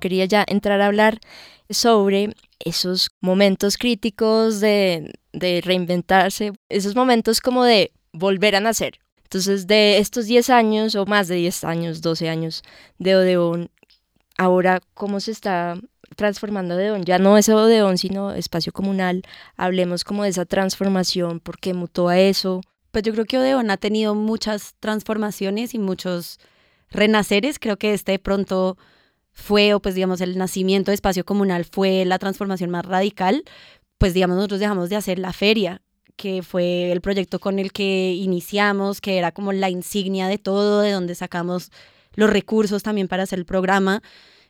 Quería 0.05 0.25
ya 0.25 0.45
entrar 0.47 0.81
a 0.81 0.85
hablar 0.85 1.19
sobre 1.67 2.35
esos 2.59 3.09
momentos 3.21 3.75
críticos 3.75 4.59
de, 4.59 5.11
de 5.33 5.61
reinventarse, 5.65 6.53
esos 6.69 6.95
momentos 6.95 7.41
como 7.41 7.63
de 7.63 7.91
volver 8.13 8.55
a 8.55 8.59
nacer. 8.59 8.99
Entonces, 9.23 9.65
de 9.65 9.97
estos 9.97 10.27
10 10.27 10.51
años, 10.51 10.93
o 10.93 11.07
más 11.07 11.27
de 11.27 11.37
10 11.37 11.63
años, 11.63 12.01
12 12.03 12.29
años 12.29 12.61
de 12.99 13.15
Odeón, 13.15 13.71
ahora, 14.37 14.79
¿cómo 14.93 15.19
se 15.19 15.31
está 15.31 15.73
transformando 16.15 16.75
Odeón? 16.75 17.03
Ya 17.03 17.17
no 17.17 17.35
es 17.35 17.49
Odeón, 17.49 17.97
sino 17.97 18.31
espacio 18.31 18.73
comunal. 18.73 19.23
Hablemos 19.57 20.03
como 20.03 20.21
de 20.21 20.29
esa 20.29 20.45
transformación, 20.45 21.39
¿por 21.39 21.57
qué 21.57 21.73
mutó 21.73 22.09
a 22.09 22.19
eso? 22.19 22.61
Pues 22.91 23.03
yo 23.03 23.11
creo 23.11 23.25
que 23.25 23.39
Odeón 23.39 23.71
ha 23.71 23.77
tenido 23.77 24.13
muchas 24.13 24.75
transformaciones 24.79 25.73
y 25.73 25.79
muchos 25.79 26.37
renaceres. 26.91 27.57
Creo 27.57 27.77
que 27.77 27.95
este 27.95 28.19
pronto 28.19 28.77
fue, 29.35 29.73
o 29.73 29.81
pues 29.81 29.93
digamos, 29.93 30.21
el 30.21 30.37
nacimiento 30.37 30.89
de 30.89 30.95
espacio 30.95 31.25
comunal 31.25 31.65
fue 31.65 32.05
la 32.05 32.17
transformación 32.17 32.71
más 32.71 32.85
radical, 32.85 33.43
pues 33.97 34.13
digamos, 34.13 34.37
nosotros 34.37 34.61
dejamos 34.61 34.89
de 34.89 34.95
hacer 34.95 35.19
la 35.19 35.33
feria, 35.33 35.81
que 36.15 36.41
fue 36.41 36.91
el 36.91 37.01
proyecto 37.01 37.39
con 37.39 37.59
el 37.59 37.73
que 37.73 38.13
iniciamos, 38.13 39.01
que 39.01 39.17
era 39.17 39.33
como 39.33 39.51
la 39.51 39.69
insignia 39.69 40.27
de 40.29 40.37
todo, 40.37 40.81
de 40.81 40.91
donde 40.91 41.13
sacamos 41.13 41.69
los 42.13 42.29
recursos 42.29 42.81
también 42.81 43.09
para 43.09 43.23
hacer 43.23 43.37
el 43.37 43.45
programa, 43.45 44.01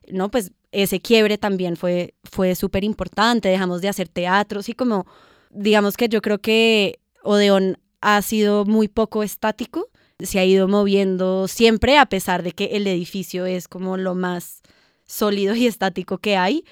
¿no? 0.08 0.30
Pues 0.30 0.52
ese 0.71 1.00
quiebre 1.00 1.39
también 1.39 1.78
fue, 1.78 2.13
fue 2.24 2.54
súper 2.54 2.84
importante, 2.84 3.50
dejamos 3.50 3.82
de 3.82 3.89
hacer 3.89 4.08
teatro, 4.08 4.62
y 4.65 4.74
como, 4.74 5.08
digamos 5.50 5.98
que 5.98 6.08
yo 6.08 6.21
creo 6.21 6.39
que 6.39 7.00
Odeón 7.24 7.80
ha 8.02 8.21
sido 8.21 8.65
muy 8.65 8.88
poco 8.88 9.24
estático, 9.24 9.89
se 10.19 10.38
ha 10.38 10.45
ido 10.45 10.67
moviendo 10.67 11.48
siempre, 11.48 11.98
a 11.98 12.06
pesar 12.06 12.43
de 12.43 12.52
que 12.52 12.65
el 12.78 12.86
edificio 12.86 13.48
es 13.48 13.67
como 13.67 13.98
lo 13.98 14.13
más 14.13 14.62
sólido 15.06 15.56
y 15.56 15.68
estático 15.68 16.18
que 16.18 16.38
hay. 16.38 16.63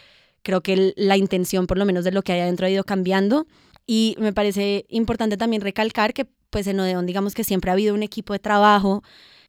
Creo 0.42 0.62
que 0.62 0.94
la 0.98 1.18
intención, 1.18 1.68
por 1.68 1.78
lo 1.78 1.86
menos 1.86 2.04
de 2.04 2.12
lo 2.12 2.22
que 2.22 2.34
hay 2.34 2.42
adentro, 2.42 2.66
ha 2.66 2.70
ido 2.70 2.84
cambiando. 2.84 3.48
Y 3.86 4.16
me 4.20 4.34
parece 4.34 4.86
importante 4.90 5.38
también 5.38 5.62
recalcar 5.62 6.14
que 6.14 6.28
pues 6.50 6.68
en 6.68 6.80
Odeón 6.80 7.06
digamos 7.06 7.34
que 7.34 7.44
siempre 7.44 7.72
ha 7.72 7.74
habido 7.74 7.96
un 7.96 8.04
equipo 8.04 8.34
de 8.34 8.40
trabajo 8.40 9.04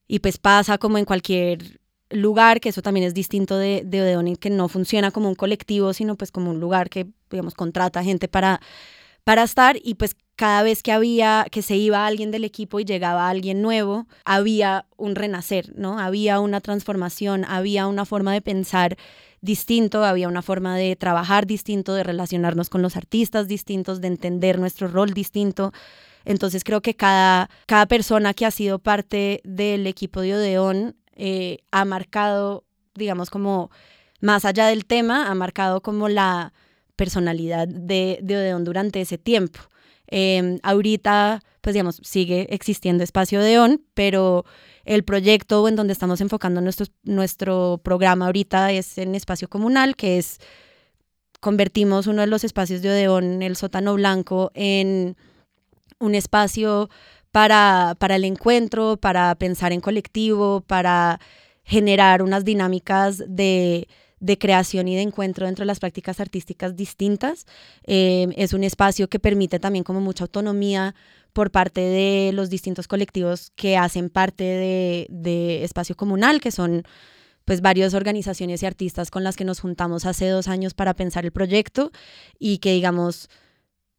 y 0.08 0.20
pues 0.20 0.38
pasa 0.38 0.78
como 0.78 0.98
en 0.98 1.04
cualquier 1.04 1.80
lugar, 2.10 2.60
que 2.60 2.70
eso 2.70 2.82
también 2.82 3.06
es 3.06 3.14
distinto 3.14 3.58
de, 3.58 3.82
de 3.84 4.02
Odeón, 4.02 4.36
que 4.36 4.50
no 4.50 4.68
funciona 4.68 5.10
como 5.10 5.28
un 5.28 5.34
colectivo, 5.34 5.92
sino 5.92 6.16
pues 6.16 6.30
como 6.30 6.50
un 6.50 6.60
lugar 6.60 6.90
que, 6.90 7.06
digamos, 7.30 7.54
contrata 7.54 8.02
gente 8.04 8.28
para, 8.28 8.60
para 9.24 9.42
estar 9.42 9.76
y 9.82 9.94
pues 9.94 10.16
cada 10.36 10.62
vez 10.62 10.82
que 10.82 10.92
había, 10.92 11.46
que 11.50 11.62
se 11.62 11.76
iba 11.76 12.06
alguien 12.06 12.30
del 12.30 12.44
equipo 12.44 12.80
y 12.80 12.84
llegaba 12.84 13.28
alguien 13.28 13.62
nuevo, 13.62 14.06
había 14.24 14.86
un 14.96 15.14
renacer, 15.14 15.72
¿no? 15.76 15.98
Había 15.98 16.40
una 16.40 16.60
transformación, 16.60 17.44
había 17.44 17.86
una 17.86 18.04
forma 18.04 18.32
de 18.32 18.42
pensar 18.42 18.96
distinto, 19.40 20.04
había 20.04 20.26
una 20.26 20.42
forma 20.42 20.76
de 20.76 20.96
trabajar 20.96 21.46
distinto, 21.46 21.94
de 21.94 22.02
relacionarnos 22.02 22.68
con 22.68 22.82
los 22.82 22.96
artistas 22.96 23.46
distintos, 23.46 24.00
de 24.00 24.08
entender 24.08 24.58
nuestro 24.58 24.88
rol 24.88 25.12
distinto. 25.14 25.72
Entonces 26.24 26.64
creo 26.64 26.80
que 26.80 26.96
cada, 26.96 27.48
cada 27.66 27.86
persona 27.86 28.34
que 28.34 28.46
ha 28.46 28.50
sido 28.50 28.78
parte 28.78 29.40
del 29.44 29.86
equipo 29.86 30.20
de 30.20 30.34
Odeón 30.34 30.96
eh, 31.14 31.58
ha 31.70 31.84
marcado, 31.84 32.64
digamos, 32.94 33.30
como 33.30 33.70
más 34.20 34.44
allá 34.44 34.66
del 34.66 34.86
tema, 34.86 35.30
ha 35.30 35.34
marcado 35.34 35.80
como 35.80 36.08
la 36.08 36.54
personalidad 36.96 37.68
de, 37.68 38.18
de 38.22 38.36
Odeón 38.36 38.64
durante 38.64 39.00
ese 39.00 39.18
tiempo. 39.18 39.60
Em, 40.06 40.58
ahorita, 40.62 41.40
pues 41.60 41.74
digamos, 41.74 42.00
sigue 42.02 42.46
existiendo 42.50 43.02
Espacio 43.02 43.40
Odeón, 43.40 43.82
pero 43.94 44.44
el 44.84 45.02
proyecto 45.02 45.66
en 45.66 45.76
donde 45.76 45.92
estamos 45.92 46.20
enfocando 46.20 46.60
nuestro, 46.60 46.86
nuestro 47.04 47.80
programa 47.82 48.26
ahorita 48.26 48.70
es 48.72 48.98
en 48.98 49.14
espacio 49.14 49.48
comunal, 49.48 49.96
que 49.96 50.18
es, 50.18 50.38
convertimos 51.40 52.06
uno 52.06 52.20
de 52.20 52.26
los 52.26 52.44
espacios 52.44 52.82
de 52.82 52.90
Odeón, 52.90 53.42
el 53.42 53.56
sótano 53.56 53.94
blanco, 53.94 54.50
en 54.54 55.16
un 55.98 56.14
espacio 56.14 56.90
para, 57.32 57.96
para 57.98 58.16
el 58.16 58.24
encuentro, 58.24 58.98
para 58.98 59.34
pensar 59.34 59.72
en 59.72 59.80
colectivo, 59.80 60.60
para 60.66 61.18
generar 61.64 62.22
unas 62.22 62.44
dinámicas 62.44 63.24
de, 63.26 63.88
de 64.24 64.38
creación 64.38 64.88
y 64.88 64.96
de 64.96 65.02
encuentro 65.02 65.44
dentro 65.44 65.64
de 65.64 65.66
las 65.66 65.80
prácticas 65.80 66.18
artísticas 66.18 66.74
distintas. 66.76 67.44
Eh, 67.86 68.28
es 68.36 68.54
un 68.54 68.64
espacio 68.64 69.06
que 69.08 69.18
permite 69.18 69.58
también 69.58 69.84
como 69.84 70.00
mucha 70.00 70.24
autonomía 70.24 70.94
por 71.34 71.50
parte 71.50 71.82
de 71.82 72.32
los 72.32 72.48
distintos 72.48 72.88
colectivos 72.88 73.52
que 73.54 73.76
hacen 73.76 74.08
parte 74.08 74.44
de, 74.44 75.06
de 75.10 75.62
Espacio 75.62 75.94
Comunal, 75.94 76.40
que 76.40 76.52
son 76.52 76.84
pues 77.44 77.60
varias 77.60 77.92
organizaciones 77.92 78.62
y 78.62 78.66
artistas 78.66 79.10
con 79.10 79.24
las 79.24 79.36
que 79.36 79.44
nos 79.44 79.60
juntamos 79.60 80.06
hace 80.06 80.26
dos 80.28 80.48
años 80.48 80.72
para 80.72 80.94
pensar 80.94 81.26
el 81.26 81.32
proyecto 81.32 81.90
y 82.38 82.58
que 82.58 82.72
digamos 82.72 83.28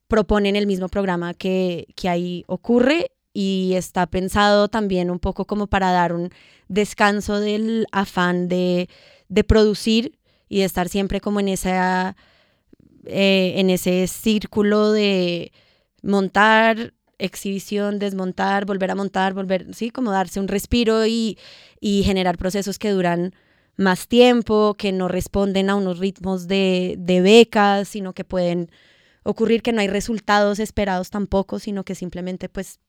proponen 0.08 0.56
el 0.56 0.66
mismo 0.66 0.90
programa 0.90 1.36
que, 1.36 1.86
que 1.96 2.10
ahí 2.10 2.44
ocurre 2.48 3.12
y 3.32 3.74
está 3.76 4.08
pensado 4.08 4.70
también 4.70 5.12
un 5.12 5.20
poco 5.20 5.46
como 5.46 5.68
para 5.68 5.92
dar 5.92 6.14
un 6.14 6.32
descanso 6.68 7.40
del 7.40 7.86
afán 7.92 8.48
de, 8.48 8.90
de 9.30 9.44
producir 9.44 10.18
y 10.50 10.60
de 10.60 10.66
estar 10.66 10.90
siempre 10.90 11.22
como 11.22 11.40
en, 11.40 11.50
esa, 11.50 12.16
eh, 13.06 13.54
en 13.58 13.70
ese 13.70 14.08
círculo 14.08 14.92
de 14.92 15.52
montar, 16.02 16.94
exhibición, 17.18 18.00
desmontar, 18.00 18.66
volver 18.66 18.92
a 18.92 18.96
montar, 18.96 19.34
volver, 19.34 19.74
sí, 19.74 19.90
como 19.90 20.12
darse 20.12 20.40
un 20.40 20.48
respiro 20.48 21.06
y, 21.06 21.38
y 21.80 22.04
generar 22.04 22.38
procesos 22.38 22.78
que 22.78 22.92
duran 22.92 23.34
más 23.78 24.08
tiempo, 24.08 24.76
que 24.76 24.92
no 24.92 25.08
responden 25.08 25.70
a 25.70 25.76
unos 25.76 26.00
ritmos 26.00 26.48
de, 26.48 26.96
de 26.98 27.22
becas, 27.22 27.88
sino 27.90 28.14
que 28.14 28.24
pueden 28.24 28.70
ocurrir 29.24 29.62
que 29.62 29.74
no 29.74 29.82
hay 29.82 29.88
resultados 29.88 30.60
esperados 30.60 31.10
tampoco, 31.10 31.60
sino 31.60 31.84
que 31.84 31.96
simplemente 31.96 32.48
pues 32.48 32.80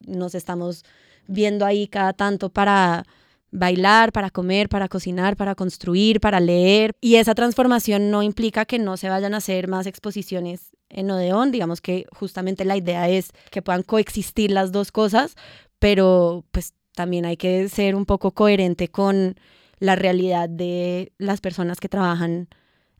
nos 0.00 0.34
estamos 0.34 0.84
viendo 1.26 1.66
ahí 1.66 1.86
cada 1.86 2.12
tanto 2.12 2.48
para 2.50 3.04
bailar, 3.50 4.12
para 4.12 4.30
comer, 4.30 4.68
para 4.68 4.88
cocinar, 4.88 5.36
para 5.36 5.54
construir, 5.54 6.20
para 6.20 6.40
leer. 6.40 6.92
Y 7.00 7.16
esa 7.16 7.34
transformación 7.34 8.10
no 8.10 8.22
implica 8.22 8.64
que 8.64 8.78
no 8.78 8.96
se 8.96 9.08
vayan 9.08 9.34
a 9.34 9.38
hacer 9.38 9.68
más 9.68 9.86
exposiciones 9.86 10.72
en 10.88 11.10
Odeón. 11.10 11.52
Digamos 11.52 11.80
que 11.80 12.06
justamente 12.12 12.64
la 12.64 12.76
idea 12.76 13.08
es 13.08 13.30
que 13.50 13.62
puedan 13.62 13.82
coexistir 13.82 14.50
las 14.50 14.72
dos 14.72 14.92
cosas, 14.92 15.36
pero 15.78 16.44
pues 16.50 16.74
también 16.94 17.24
hay 17.26 17.36
que 17.36 17.68
ser 17.68 17.94
un 17.94 18.06
poco 18.06 18.32
coherente 18.32 18.88
con 18.88 19.36
la 19.78 19.96
realidad 19.96 20.48
de 20.48 21.12
las 21.18 21.40
personas 21.40 21.78
que 21.78 21.88
trabajan 21.88 22.48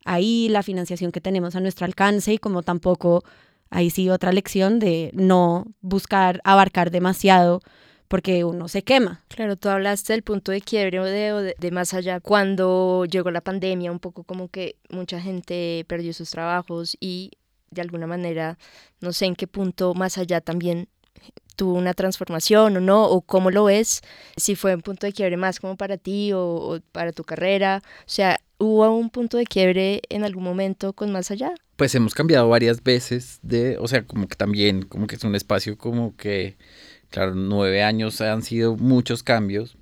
ahí, 0.05 0.49
la 0.49 0.63
financiación 0.63 1.13
que 1.13 1.21
tenemos 1.21 1.57
a 1.57 1.61
nuestro 1.61 1.87
alcance 1.87 2.33
y 2.33 2.39
como 2.39 2.63
tampoco 2.63 3.25
ahí 3.71 3.91
sí 3.91 4.09
otra 4.11 4.33
lección 4.33 4.79
de 4.79 5.11
no 5.15 5.65
buscar 5.81 6.41
abarcar 6.45 6.91
demasiado 6.91 7.61
porque 8.09 8.45
uno 8.45 8.69
se 8.69 8.83
quema. 8.83 9.25
Claro, 9.29 9.57
tú 9.57 9.69
hablaste 9.69 10.13
del 10.13 10.23
punto 10.23 10.53
de 10.53 10.61
quiebre 10.61 11.01
de, 11.01 11.55
de, 11.59 11.71
más 11.71 11.95
allá. 11.95 12.21
Cuando 12.21 13.05
llegó 13.05 13.31
la 13.31 13.41
pandemia, 13.41 13.93
un 13.93 14.01
poco 14.01 14.25
como 14.25 14.49
que 14.49 14.77
mucha 14.91 15.21
gente 15.21 15.85
perdió 15.89 16.13
sus 16.13 16.31
trabajos 16.31 16.97
y 17.01 17.33
de 17.71 17.83
alguna 17.83 18.07
manera, 18.07 18.59
no 19.01 19.13
sé 19.13 19.27
en 19.27 19.35
qué 19.35 19.47
punto 19.47 19.95
más 19.95 20.19
allá 20.19 20.41
también 20.41 20.89
tuvo 21.57 21.75
una 21.75 21.95
transformación 21.95 22.77
o 22.77 22.81
no, 22.81 23.07
o 23.07 23.23
cómo 23.23 23.51
lo 23.51 23.65
ves, 23.65 24.03
si 24.37 24.55
fue 24.55 24.75
un 24.75 24.83
punto 24.83 25.07
de 25.07 25.13
quiebre 25.13 25.37
más 25.37 25.59
como 25.59 25.77
para 25.77 25.97
ti 25.97 26.33
o, 26.33 26.41
o 26.41 26.81
para 26.93 27.13
tu 27.13 27.25
carrera, 27.25 27.83
o 28.01 28.11
sea, 28.11 28.39
¿hubo 28.59 28.89
un 28.95 29.11
punto 29.11 29.37
de 29.39 29.45
quiebre 29.45 30.03
en 30.11 30.25
algún 30.25 30.45
momento 30.45 30.93
con 30.93 31.11
más 31.13 31.31
allá? 31.31 31.53
Pues 31.77 31.95
hemos 31.95 32.15
cambiado 32.15 32.49
varias 32.49 32.83
veces 32.83 33.39
de, 33.43 33.79
o 33.79 33.89
sea, 33.89 34.07
como 34.07 34.29
que 34.29 34.37
también, 34.37 34.83
como 34.83 35.07
que 35.07 35.17
es 35.17 35.25
un 35.25 35.35
espacio 35.35 35.77
como 35.77 36.17
que 36.17 36.57
Claro, 37.11 37.35
nueve 37.35 37.83
años 37.83 38.21
han 38.21 38.43
sido 38.43 38.77
muchos 38.77 39.23
cambios. 39.23 39.77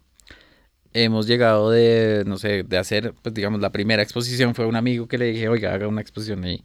Hemos 0.93 1.27
llegado 1.27 1.71
de, 1.71 2.23
no 2.27 2.39
sé, 2.39 2.63
de 2.63 2.79
hacer, 2.79 3.15
pues 3.23 3.35
digamos, 3.35 3.61
la 3.61 3.73
primera 3.73 4.03
exposición 4.03 4.55
fue 4.55 4.67
un 4.67 4.77
amigo 4.77 5.09
que 5.09 5.19
le 5.19 5.27
dije, 5.33 5.49
oiga, 5.49 5.75
haga 5.75 5.89
una 5.89 6.01
exposición 6.01 6.45
ahí. 6.45 6.63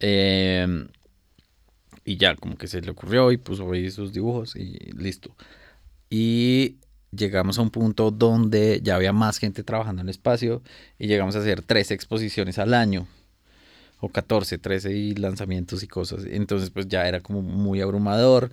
Em, 0.00 0.88
y 2.04 2.16
ya, 2.16 2.34
como 2.36 2.56
que 2.56 2.66
se 2.66 2.80
le 2.80 2.90
ocurrió 2.90 3.30
y 3.32 3.36
puso 3.36 3.70
ahí 3.72 3.90
sus 3.90 4.12
dibujos 4.12 4.56
y 4.56 4.76
listo. 4.96 5.36
Y 6.08 6.78
llegamos 7.12 7.58
a 7.58 7.62
un 7.62 7.70
punto 7.70 8.10
donde 8.10 8.80
ya 8.82 8.96
había 8.96 9.12
más 9.12 9.38
gente 9.38 9.62
trabajando 9.62 10.02
en 10.02 10.08
el 10.08 10.10
espacio 10.10 10.62
y 10.98 11.06
llegamos 11.06 11.36
a 11.36 11.40
hacer 11.40 11.62
tres 11.62 11.90
exposiciones 11.90 12.58
al 12.58 12.74
año 12.74 13.06
o 14.00 14.08
14, 14.08 14.58
13 14.58 14.92
y 14.92 15.14
lanzamientos 15.14 15.82
y 15.82 15.88
cosas. 15.88 16.24
Entonces 16.24 16.70
pues 16.70 16.88
ya 16.88 17.06
era 17.06 17.20
como 17.20 17.42
muy 17.42 17.80
abrumador. 17.80 18.50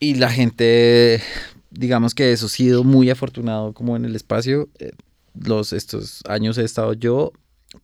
Y 0.00 0.14
la 0.14 0.30
gente, 0.30 1.22
digamos 1.70 2.14
que 2.14 2.32
eso 2.32 2.46
ha 2.46 2.48
sido 2.48 2.84
muy 2.84 3.10
afortunado 3.10 3.72
como 3.72 3.96
en 3.96 4.04
el 4.04 4.16
espacio. 4.16 4.68
Eh, 4.78 4.92
los, 5.34 5.72
estos 5.72 6.22
años 6.28 6.58
he 6.58 6.64
estado 6.64 6.92
yo, 6.94 7.32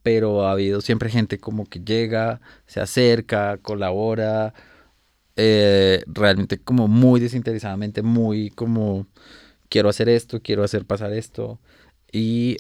pero 0.03 0.47
ha 0.47 0.53
habido 0.53 0.81
siempre 0.81 1.11
gente 1.11 1.39
como 1.39 1.67
que 1.67 1.81
llega, 1.81 2.41
se 2.67 2.81
acerca, 2.81 3.59
colabora, 3.59 4.55
eh, 5.37 6.03
realmente 6.07 6.59
como 6.59 6.89
muy 6.89 7.21
desinteresadamente, 7.21 8.03
muy 8.03 8.51
como 8.51 9.07
quiero 9.69 9.89
hacer 9.89 10.09
esto, 10.09 10.41
quiero 10.43 10.65
hacer 10.65 10.87
pasar 10.87 11.13
esto. 11.13 11.61
Y 12.13 12.59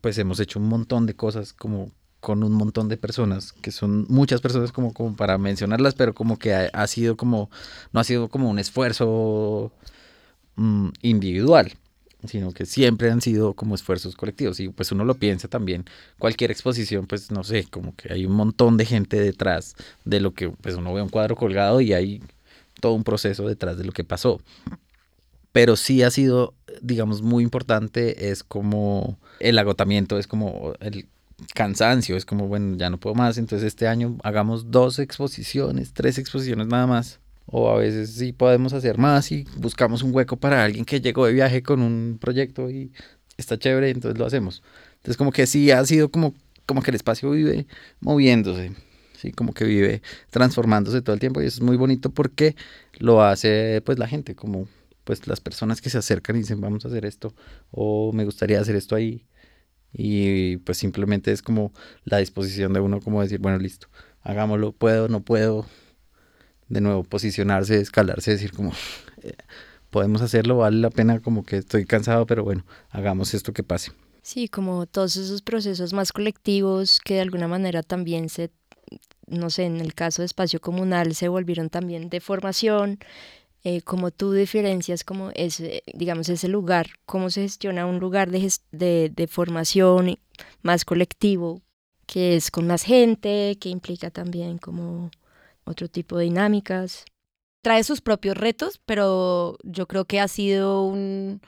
pues 0.00 0.18
hemos 0.18 0.40
hecho 0.40 0.58
un 0.58 0.68
montón 0.68 1.06
de 1.06 1.14
cosas 1.14 1.52
como 1.52 1.90
con 2.26 2.42
un 2.42 2.54
montón 2.54 2.88
de 2.88 2.96
personas, 2.96 3.52
que 3.52 3.70
son 3.70 4.04
muchas 4.08 4.40
personas 4.40 4.72
como, 4.72 4.92
como 4.92 5.14
para 5.14 5.38
mencionarlas, 5.38 5.94
pero 5.94 6.12
como 6.12 6.40
que 6.40 6.52
ha, 6.52 6.86
sido 6.88 7.16
como, 7.16 7.50
no 7.92 8.00
ha 8.00 8.02
sido 8.02 8.26
como 8.26 8.50
un 8.50 8.58
esfuerzo 8.58 9.70
mm, 10.56 10.88
individual, 11.02 11.74
sino 12.24 12.50
que 12.50 12.66
siempre 12.66 13.12
han 13.12 13.20
sido 13.20 13.54
como 13.54 13.76
esfuerzos 13.76 14.16
colectivos. 14.16 14.58
Y 14.58 14.70
pues 14.70 14.90
uno 14.90 15.04
lo 15.04 15.14
piensa 15.14 15.46
también, 15.46 15.84
cualquier 16.18 16.50
exposición, 16.50 17.06
pues 17.06 17.30
no 17.30 17.44
sé, 17.44 17.68
como 17.70 17.94
que 17.94 18.12
hay 18.12 18.26
un 18.26 18.32
montón 18.32 18.76
de 18.76 18.86
gente 18.86 19.20
detrás 19.20 19.76
de 20.04 20.18
lo 20.18 20.34
que, 20.34 20.48
pues 20.48 20.74
uno 20.74 20.92
ve 20.92 21.02
un 21.02 21.10
cuadro 21.10 21.36
colgado 21.36 21.80
y 21.80 21.92
hay 21.92 22.24
todo 22.80 22.94
un 22.94 23.04
proceso 23.04 23.46
detrás 23.46 23.78
de 23.78 23.84
lo 23.84 23.92
que 23.92 24.02
pasó. 24.02 24.40
Pero 25.52 25.76
sí 25.76 26.02
ha 26.02 26.10
sido, 26.10 26.54
digamos, 26.82 27.22
muy 27.22 27.44
importante, 27.44 28.30
es 28.30 28.42
como 28.42 29.16
el 29.38 29.60
agotamiento, 29.60 30.18
es 30.18 30.26
como 30.26 30.72
el 30.80 31.06
cansancio, 31.54 32.16
es 32.16 32.24
como, 32.24 32.48
bueno, 32.48 32.76
ya 32.76 32.90
no 32.90 32.98
puedo 32.98 33.14
más, 33.14 33.38
entonces 33.38 33.66
este 33.66 33.86
año 33.86 34.16
hagamos 34.22 34.70
dos 34.70 34.98
exposiciones, 34.98 35.92
tres 35.92 36.18
exposiciones 36.18 36.66
nada 36.66 36.86
más. 36.86 37.20
O 37.48 37.70
a 37.70 37.76
veces 37.76 38.10
sí 38.14 38.32
podemos 38.32 38.72
hacer 38.72 38.98
más 38.98 39.30
y 39.30 39.46
buscamos 39.56 40.02
un 40.02 40.12
hueco 40.12 40.36
para 40.36 40.64
alguien 40.64 40.84
que 40.84 41.00
llegó 41.00 41.26
de 41.26 41.32
viaje 41.32 41.62
con 41.62 41.80
un 41.80 42.18
proyecto 42.20 42.70
y 42.70 42.90
está 43.36 43.56
chévere, 43.56 43.90
entonces 43.90 44.18
lo 44.18 44.26
hacemos. 44.26 44.64
Entonces 44.96 45.16
como 45.16 45.30
que 45.30 45.46
sí 45.46 45.70
ha 45.70 45.84
sido 45.84 46.10
como, 46.10 46.34
como 46.66 46.82
que 46.82 46.90
el 46.90 46.96
espacio 46.96 47.30
vive 47.30 47.66
moviéndose, 48.00 48.72
sí, 49.16 49.30
como 49.30 49.52
que 49.54 49.64
vive 49.64 50.02
transformándose 50.30 51.02
todo 51.02 51.14
el 51.14 51.20
tiempo 51.20 51.40
y 51.40 51.46
es 51.46 51.60
muy 51.60 51.76
bonito 51.76 52.10
porque 52.10 52.56
lo 52.98 53.22
hace 53.22 53.80
pues 53.84 53.98
la 53.98 54.08
gente, 54.08 54.34
como 54.34 54.66
pues 55.04 55.28
las 55.28 55.40
personas 55.40 55.80
que 55.80 55.88
se 55.88 55.98
acercan 55.98 56.34
y 56.34 56.40
dicen 56.40 56.60
vamos 56.60 56.84
a 56.84 56.88
hacer 56.88 57.04
esto 57.04 57.32
o 57.70 58.12
me 58.12 58.24
gustaría 58.24 58.60
hacer 58.60 58.74
esto 58.74 58.96
ahí 58.96 59.24
y 59.96 60.58
pues 60.58 60.78
simplemente 60.78 61.32
es 61.32 61.40
como 61.42 61.72
la 62.04 62.18
disposición 62.18 62.72
de 62.74 62.80
uno 62.80 63.00
como 63.00 63.22
decir 63.22 63.40
bueno 63.40 63.58
listo 63.58 63.88
hagámoslo 64.22 64.72
puedo 64.72 65.08
no 65.08 65.20
puedo 65.20 65.64
de 66.68 66.80
nuevo 66.80 67.02
posicionarse 67.02 67.80
escalarse 67.80 68.32
decir 68.32 68.52
como 68.52 68.72
eh, 69.22 69.32
podemos 69.90 70.20
hacerlo 70.20 70.58
vale 70.58 70.78
la 70.78 70.90
pena 70.90 71.20
como 71.20 71.44
que 71.44 71.56
estoy 71.56 71.86
cansado 71.86 72.26
pero 72.26 72.44
bueno 72.44 72.66
hagamos 72.90 73.32
esto 73.32 73.54
que 73.54 73.62
pase 73.62 73.92
sí 74.20 74.48
como 74.48 74.86
todos 74.86 75.16
esos 75.16 75.40
procesos 75.40 75.94
más 75.94 76.12
colectivos 76.12 77.00
que 77.02 77.14
de 77.14 77.20
alguna 77.20 77.48
manera 77.48 77.82
también 77.82 78.28
se 78.28 78.50
no 79.26 79.48
sé 79.48 79.64
en 79.64 79.80
el 79.80 79.94
caso 79.94 80.22
de 80.22 80.26
espacio 80.26 80.60
comunal 80.60 81.14
se 81.14 81.28
volvieron 81.28 81.70
también 81.70 82.10
de 82.10 82.20
formación 82.20 82.98
eh, 83.68 83.82
como 83.82 84.12
tú 84.12 84.30
diferencias 84.30 85.02
como 85.02 85.32
ese, 85.34 85.82
digamos, 85.92 86.28
ese 86.28 86.46
lugar, 86.46 86.86
cómo 87.04 87.30
se 87.30 87.42
gestiona 87.42 87.84
un 87.84 87.98
lugar 87.98 88.30
de, 88.30 88.48
de, 88.70 89.10
de 89.12 89.26
formación 89.26 90.20
más 90.62 90.84
colectivo, 90.84 91.62
que 92.06 92.36
es 92.36 92.52
con 92.52 92.68
más 92.68 92.84
gente, 92.84 93.58
que 93.60 93.68
implica 93.68 94.12
también 94.12 94.58
como 94.58 95.10
otro 95.64 95.88
tipo 95.88 96.16
de 96.16 96.26
dinámicas. 96.26 97.06
Trae 97.60 97.82
sus 97.82 98.00
propios 98.00 98.36
retos, 98.36 98.80
pero 98.86 99.58
yo 99.64 99.88
creo 99.88 100.04
que 100.04 100.20
ha 100.20 100.28
sido 100.28 100.84
un, 100.84 101.40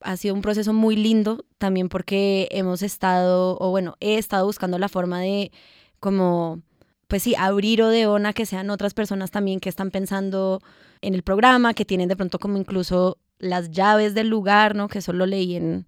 ha 0.00 0.16
sido 0.16 0.34
un 0.34 0.40
proceso 0.40 0.72
muy 0.72 0.96
lindo 0.96 1.44
también 1.58 1.90
porque 1.90 2.48
hemos 2.50 2.80
estado, 2.80 3.58
o 3.60 3.68
bueno, 3.68 3.96
he 4.00 4.16
estado 4.16 4.46
buscando 4.46 4.78
la 4.78 4.88
forma 4.88 5.20
de 5.20 5.52
como, 6.00 6.62
pues 7.08 7.24
sí, 7.24 7.34
abrir 7.36 7.82
Odeona, 7.82 8.32
que 8.32 8.46
sean 8.46 8.70
otras 8.70 8.94
personas 8.94 9.30
también 9.30 9.60
que 9.60 9.68
están 9.68 9.90
pensando 9.90 10.62
en 11.02 11.14
el 11.14 11.22
programa, 11.22 11.74
que 11.74 11.84
tienen 11.84 12.08
de 12.08 12.16
pronto 12.16 12.38
como 12.38 12.56
incluso 12.56 13.18
las 13.38 13.70
llaves 13.70 14.14
del 14.14 14.28
lugar, 14.28 14.74
¿no? 14.74 14.88
Que 14.88 15.00
eso 15.00 15.12
lo 15.12 15.26
leí 15.26 15.56
en, 15.56 15.86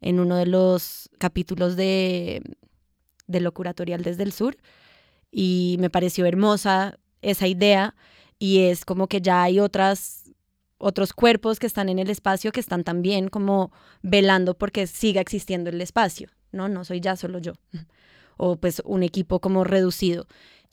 en 0.00 0.18
uno 0.18 0.36
de 0.36 0.46
los 0.46 1.10
capítulos 1.18 1.76
de, 1.76 2.42
de 3.26 3.40
lo 3.40 3.52
curatorial 3.52 4.02
desde 4.02 4.22
el 4.22 4.32
sur. 4.32 4.56
Y 5.30 5.76
me 5.80 5.90
pareció 5.90 6.26
hermosa 6.26 6.98
esa 7.22 7.46
idea. 7.46 7.94
Y 8.38 8.60
es 8.60 8.84
como 8.84 9.06
que 9.06 9.20
ya 9.20 9.42
hay 9.42 9.60
otras, 9.60 10.30
otros 10.78 11.12
cuerpos 11.12 11.58
que 11.58 11.66
están 11.66 11.88
en 11.88 11.98
el 11.98 12.10
espacio 12.10 12.50
que 12.50 12.60
están 12.60 12.84
también 12.84 13.28
como 13.28 13.70
velando 14.02 14.54
porque 14.56 14.86
siga 14.86 15.20
existiendo 15.20 15.70
el 15.70 15.80
espacio, 15.80 16.30
¿no? 16.52 16.68
No 16.68 16.84
soy 16.84 17.00
ya 17.00 17.16
solo 17.16 17.38
yo. 17.38 17.52
O 18.36 18.56
pues 18.56 18.82
un 18.84 19.04
equipo 19.04 19.38
como 19.38 19.62
reducido 19.62 20.26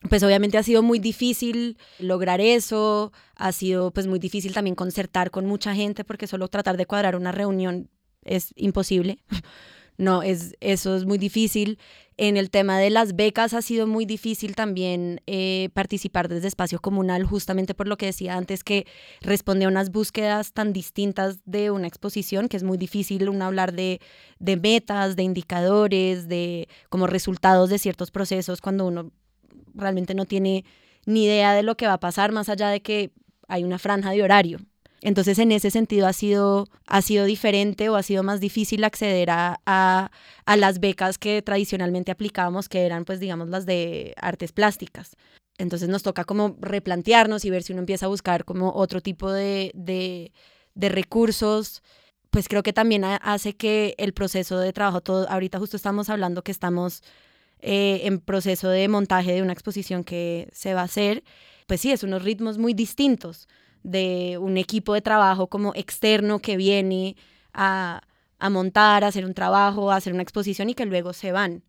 pues 0.10 0.24
obviamente 0.24 0.58
ha 0.58 0.64
sido 0.64 0.82
muy 0.82 1.00
difícil 1.00 1.78
lograr 2.00 2.42
eso, 2.42 3.12
ha 3.36 3.52
sido 3.52 3.92
pues 3.92 4.08
muy 4.08 4.20
difícil 4.20 4.54
también 4.54 4.76
concertar 4.76 5.32
con 5.32 5.46
mucha 5.46 5.76
gente 5.76 6.04
porque 6.04 6.28
solo 6.28 6.48
tratar 6.48 6.78
de 6.78 6.86
cuadrar 6.86 7.16
una 7.16 7.32
reunión 7.32 7.90
es 8.24 8.54
imposible. 8.56 9.20
No, 9.98 10.24
es, 10.24 10.56
eso 10.62 10.96
es 10.96 11.06
muy 11.06 11.20
difícil. 11.20 11.78
En 12.18 12.36
el 12.36 12.50
tema 12.50 12.80
de 12.80 12.90
las 12.90 13.16
becas 13.16 13.54
ha 13.54 13.62
sido 13.62 13.86
muy 13.86 14.06
difícil 14.06 14.56
también 14.56 15.22
eh, 15.28 15.70
participar 15.76 16.28
desde 16.28 16.48
espacio 16.48 16.80
comunal, 16.80 17.24
justamente 17.24 17.76
por 17.76 17.88
lo 17.88 17.98
que 17.98 18.08
decía 18.08 18.36
antes, 18.36 18.64
que 18.64 18.88
responde 19.22 19.66
a 19.66 19.68
unas 19.68 19.92
búsquedas 19.92 20.54
tan 20.54 20.74
distintas 20.74 21.42
de 21.46 21.70
una 21.70 21.86
exposición, 21.86 22.48
que 22.48 22.58
es 22.58 22.64
muy 22.64 22.80
difícil 22.80 23.30
uno 23.30 23.46
hablar 23.46 23.74
de, 23.74 24.00
de 24.40 24.58
metas, 24.58 25.16
de 25.16 25.22
indicadores, 25.22 26.28
de 26.28 26.68
como 26.90 27.06
resultados 27.06 27.70
de 27.70 27.78
ciertos 27.78 28.10
procesos, 28.10 28.60
cuando 28.60 28.88
uno 28.88 29.12
realmente 29.74 30.14
no 30.14 30.26
tiene 30.26 30.66
ni 31.06 31.26
idea 31.26 31.54
de 31.54 31.64
lo 31.64 31.76
que 31.76 31.88
va 31.88 31.94
a 31.94 32.00
pasar 32.00 32.32
más 32.32 32.50
allá 32.50 32.70
de 32.70 32.82
que 32.82 33.12
hay 33.48 33.64
una 33.64 33.80
franja 33.80 34.12
de 34.12 34.24
horario. 34.24 34.60
Entonces, 35.02 35.40
en 35.40 35.52
ese 35.52 35.72
sentido 35.72 36.06
ha 36.06 36.14
sido, 36.14 36.68
ha 36.86 37.02
sido 37.02 37.26
diferente 37.26 37.90
o 37.90 37.96
ha 37.96 38.04
sido 38.04 38.22
más 38.22 38.40
difícil 38.40 38.84
acceder 38.84 39.32
a, 39.32 39.60
a, 39.66 40.12
las 40.58 40.80
becas 40.80 41.18
que 41.18 41.42
tradicionalmente 41.42 42.12
aplicábamos, 42.12 42.70
que 42.70 42.86
eran, 42.86 43.04
pues, 43.04 43.20
digamos, 43.20 43.50
las 43.50 43.66
de 43.66 44.14
artes 44.18 44.52
plásticas. 44.52 45.18
Entonces 45.58 45.90
nos 45.90 46.04
toca 46.04 46.24
como 46.24 46.56
replantearnos 46.62 47.46
y 47.46 47.50
ver 47.50 47.64
si 47.64 47.74
uno 47.74 47.80
empieza 47.80 48.06
a 48.06 48.10
buscar 48.10 48.46
como 48.46 48.74
otro 48.74 49.02
tipo 49.02 49.32
de, 49.32 49.72
de, 49.74 50.32
de 50.76 50.90
recursos. 50.90 51.82
Pues 52.30 52.48
creo 52.48 52.64
que 52.64 52.72
también 52.72 53.04
hace 53.04 53.54
que 53.54 53.96
el 53.98 54.14
proceso 54.14 54.60
de 54.60 54.72
trabajo, 54.72 55.02
todo, 55.02 55.28
ahorita 55.30 55.60
justo 55.60 55.78
estamos 55.78 56.10
hablando 56.10 56.44
que 56.44 56.52
estamos 56.52 57.04
eh, 57.62 58.02
en 58.06 58.20
proceso 58.20 58.70
de 58.70 58.88
montaje 58.88 59.34
de 59.34 59.42
una 59.42 59.54
exposición 59.54 60.04
que 60.04 60.50
se 60.52 60.74
va 60.74 60.82
a 60.82 60.86
hacer, 60.86 61.24
pues 61.68 61.82
sí, 61.82 61.92
es 61.92 62.04
unos 62.04 62.24
ritmos 62.24 62.58
muy 62.58 62.74
distintos 62.74 63.48
de 63.84 64.38
un 64.40 64.58
equipo 64.58 64.94
de 64.94 65.02
trabajo 65.02 65.48
como 65.48 65.74
externo 65.76 66.40
que 66.40 66.58
viene 66.58 67.16
a, 67.54 68.02
a 68.40 68.50
montar, 68.50 69.04
a 69.04 69.08
hacer 69.08 69.26
un 69.26 69.34
trabajo, 69.34 69.92
a 69.92 69.96
hacer 69.96 70.14
una 70.14 70.24
exposición 70.24 70.70
y 70.70 70.74
que 70.74 70.86
luego 70.86 71.14
se 71.14 71.32
van. 71.32 71.64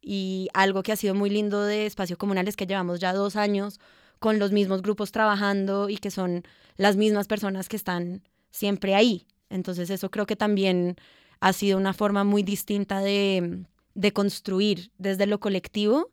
Y 0.00 0.48
algo 0.54 0.82
que 0.82 0.92
ha 0.92 0.96
sido 0.96 1.14
muy 1.14 1.30
lindo 1.30 1.62
de 1.64 1.86
Espacio 1.86 2.18
Comunal 2.18 2.46
es 2.48 2.56
que 2.56 2.66
llevamos 2.66 3.00
ya 3.00 3.12
dos 3.12 3.36
años 3.36 3.80
con 4.18 4.38
los 4.38 4.52
mismos 4.52 4.82
grupos 4.82 5.12
trabajando 5.12 5.88
y 5.88 5.96
que 5.98 6.10
son 6.10 6.44
las 6.76 6.96
mismas 6.96 7.26
personas 7.26 7.68
que 7.68 7.76
están 7.76 8.22
siempre 8.50 8.94
ahí. 8.94 9.26
Entonces 9.50 9.90
eso 9.90 10.10
creo 10.10 10.26
que 10.26 10.36
también 10.36 10.96
ha 11.40 11.52
sido 11.52 11.78
una 11.78 11.92
forma 11.92 12.24
muy 12.24 12.42
distinta 12.42 13.00
de, 13.00 13.64
de 13.94 14.12
construir 14.12 14.90
desde 14.98 15.26
lo 15.26 15.40
colectivo, 15.40 16.10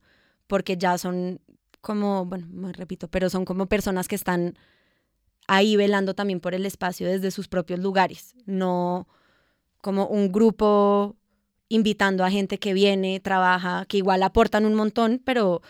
porque 0.48 0.78
ya 0.78 0.98
son 0.98 1.40
como, 1.82 2.26
bueno, 2.26 2.48
me 2.52 2.72
repito, 2.74 3.08
pero 3.08 3.30
son 3.30 3.46
como 3.46 3.66
personas 3.66 4.08
que 4.08 4.16
están 4.16 4.58
ahí 5.48 5.76
velando 5.76 6.14
también 6.14 6.40
por 6.40 6.54
el 6.54 6.66
espacio 6.66 7.08
desde 7.08 7.32
sus 7.32 7.48
propios 7.48 7.80
lugares, 7.80 8.36
no 8.46 9.08
como 9.82 10.06
un 10.08 10.32
grupo 10.32 11.16
invitando 11.70 12.24
a 12.24 12.30
gente 12.30 12.60
que 12.60 12.74
viene, 12.74 13.20
trabaja, 13.20 13.86
que 13.88 13.98
igual 13.98 14.22
aportan 14.24 14.66
un 14.66 14.76
montón, 14.76 15.22
pero 15.26 15.62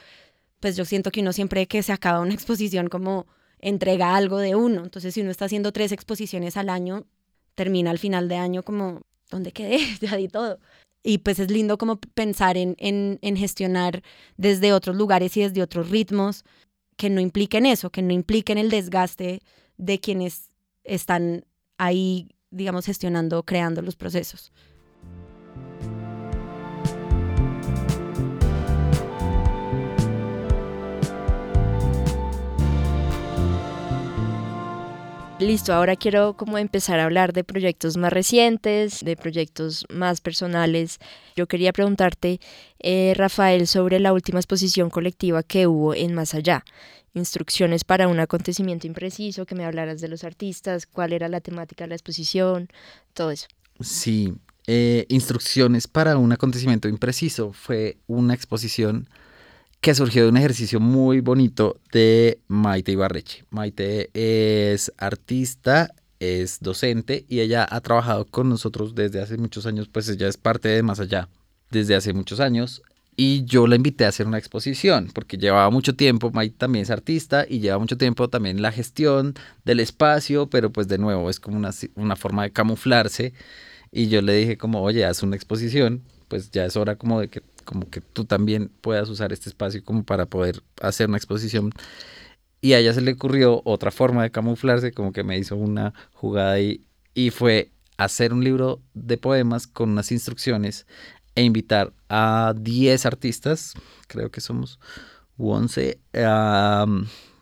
pues 0.60 0.76
yo 0.76 0.84
siento 0.84 1.12
que 1.12 1.22
uno 1.22 1.32
siempre 1.32 1.68
que 1.68 1.82
se 1.84 1.94
acaba 1.94 2.20
una 2.20 2.34
exposición 2.36 2.88
como 2.88 3.28
entrega 3.60 4.16
algo 4.16 4.40
de 4.40 4.56
uno. 4.56 4.84
Entonces, 4.84 5.14
si 5.14 5.22
uno 5.22 5.32
está 5.32 5.46
haciendo 5.46 5.72
tres 5.72 5.92
exposiciones 5.92 6.58
al 6.58 6.70
año, 6.70 7.06
termina 7.56 7.92
al 7.92 8.00
final 8.00 8.28
de 8.28 8.36
año 8.36 8.64
como, 8.64 9.02
¿dónde 9.30 9.52
quedé? 9.52 9.78
Ya 10.02 10.18
di 10.18 10.28
todo 10.28 10.60
y 11.04 11.20
pues 11.20 11.40
es 11.40 11.50
lindo 11.50 11.78
como 11.78 11.98
pensar 11.98 12.58
en, 12.58 12.76
en, 12.78 13.20
en, 13.22 13.36
gestionar 13.36 14.04
desde 14.38 14.74
otros 14.74 14.96
lugares 14.96 15.36
y 15.38 15.42
desde 15.42 15.64
otros 15.64 15.90
ritmos 15.90 16.44
que 16.98 17.10
no 17.10 17.20
impliquen 17.20 17.66
eso, 17.66 17.90
que 17.90 18.02
no 18.02 18.14
impliquen 18.14 18.58
el 18.58 18.70
desgaste 18.70 19.42
de 19.78 20.00
quienes 20.00 20.52
están 20.84 21.46
ahí, 21.78 22.30
digamos, 22.52 22.86
gestionando, 22.86 23.44
creando 23.44 23.82
los 23.82 23.96
procesos. 23.96 24.52
Listo, 35.42 35.74
ahora 35.74 35.96
quiero 35.96 36.38
como 36.38 36.60
empezar 36.60 37.00
a 37.00 37.06
hablar 37.06 37.34
de 37.34 37.44
proyectos 37.44 37.98
más 37.98 38.14
recientes, 38.14 39.04
de 39.04 39.16
proyectos 39.18 39.88
más 39.90 40.22
personales. 40.22 41.00
Yo 41.36 41.48
quería 41.48 41.74
preguntarte, 41.74 42.40
eh, 42.78 43.14
Rafael, 43.18 43.66
sobre 43.66 44.00
la 44.00 44.14
última 44.14 44.38
exposición 44.38 44.92
colectiva 44.92 45.42
que 45.42 45.66
hubo 45.66 45.96
en 45.96 46.14
Más 46.14 46.36
Allá. 46.36 46.64
Instrucciones 47.16 47.84
para 47.84 48.08
un 48.08 48.20
acontecimiento 48.20 48.86
impreciso, 48.86 49.48
que 49.48 49.56
me 49.56 49.66
hablaras 49.66 50.00
de 50.00 50.10
los 50.10 50.24
artistas, 50.24 50.86
cuál 50.86 51.12
era 51.12 51.28
la 51.28 51.42
temática 51.42 51.86
de 51.86 51.90
la 51.90 51.96
exposición, 51.96 52.70
todo 53.16 53.32
eso. 53.32 53.48
Sí, 53.80 54.36
eh, 54.68 55.08
instrucciones 55.10 55.88
para 55.88 56.18
un 56.18 56.32
acontecimiento 56.34 56.88
impreciso 56.88 57.52
fue 57.52 57.98
una 58.06 58.36
exposición 58.36 59.10
que 59.82 59.96
surgió 59.96 60.24
de 60.24 60.30
un 60.30 60.38
ejercicio 60.38 60.80
muy 60.80 61.22
bonito 61.22 61.78
de 61.92 62.40
Maite 62.48 62.92
Ibarreche. 62.92 63.46
Maite 63.50 64.12
es 64.14 64.94
artista, 64.98 65.92
es 66.20 66.60
docente 66.60 67.26
y 67.28 67.40
ella 67.40 67.68
ha 67.68 67.82
trabajado 67.82 68.26
con 68.26 68.48
nosotros 68.48 68.94
desde 68.94 69.22
hace 69.22 69.38
muchos 69.38 69.66
años, 69.66 69.90
pues 69.92 70.08
ella 70.08 70.28
es 70.28 70.38
parte 70.38 70.70
de 70.70 70.84
Más 70.84 71.00
Allá 71.00 71.28
desde 71.72 71.96
hace 71.96 72.14
muchos 72.14 72.40
años. 72.40 72.84
Y 73.18 73.44
yo 73.46 73.66
la 73.66 73.76
invité 73.76 74.06
a 74.06 74.10
hacer 74.10 74.28
una 74.28 74.38
exposición, 74.38 75.10
porque 75.14 75.38
llevaba 75.38 75.70
mucho 75.72 75.96
tiempo, 75.96 76.32
Maite 76.32 76.56
también 76.60 76.84
es 76.84 76.92
artista 76.92 77.46
y 77.50 77.60
lleva 77.60 77.80
mucho 77.80 77.98
tiempo 77.98 78.30
también 78.30 78.62
la 78.62 78.72
gestión 78.72 79.34
del 79.66 79.80
espacio, 79.80 80.48
pero 80.48 80.72
pues 80.72 80.88
de 80.88 81.00
nuevo 81.00 81.30
es 81.30 81.40
como 81.40 81.58
una, 81.58 81.72
una 81.96 82.16
forma 82.16 82.44
de 82.44 82.52
camuflarse. 82.52 83.34
Y 83.92 84.08
yo 84.10 84.22
le 84.22 84.34
dije 84.36 84.58
como, 84.58 84.82
oye, 84.82 85.06
haz 85.06 85.24
una 85.24 85.36
exposición, 85.36 86.04
pues 86.28 86.52
ya 86.52 86.66
es 86.66 86.78
hora 86.78 86.96
como 86.96 87.20
de 87.20 87.28
que 87.28 87.42
como 87.62 87.90
que 87.90 88.02
tú 88.02 88.26
también 88.26 88.72
puedas 88.82 89.10
usar 89.10 89.34
este 89.34 89.50
espacio 89.50 89.84
como 89.84 90.04
para 90.04 90.26
poder 90.26 90.64
hacer 90.82 91.08
una 91.08 91.18
exposición. 91.18 91.72
Y 92.62 92.74
a 92.74 92.80
ella 92.80 92.94
se 92.94 93.02
le 93.02 93.14
ocurrió 93.14 93.62
otra 93.66 93.92
forma 93.92 94.24
de 94.24 94.32
camuflarse, 94.32 94.92
como 94.92 95.12
que 95.14 95.24
me 95.24 95.38
hizo 95.38 95.56
una 95.56 95.94
jugada 96.14 96.54
ahí, 96.54 96.86
y 97.14 97.32
fue 97.32 97.72
hacer 97.98 98.34
un 98.34 98.44
libro 98.44 98.82
de 98.94 99.18
poemas 99.18 99.68
con 99.68 99.92
unas 99.92 100.12
instrucciones 100.12 100.86
e 101.36 101.44
invitar 101.44 101.94
a 102.10 102.54
10 102.58 103.06
artistas, 103.06 103.74
creo 104.08 104.32
que 104.32 104.42
somos 104.42 104.80
11, 105.38 106.00
a, 106.16 106.86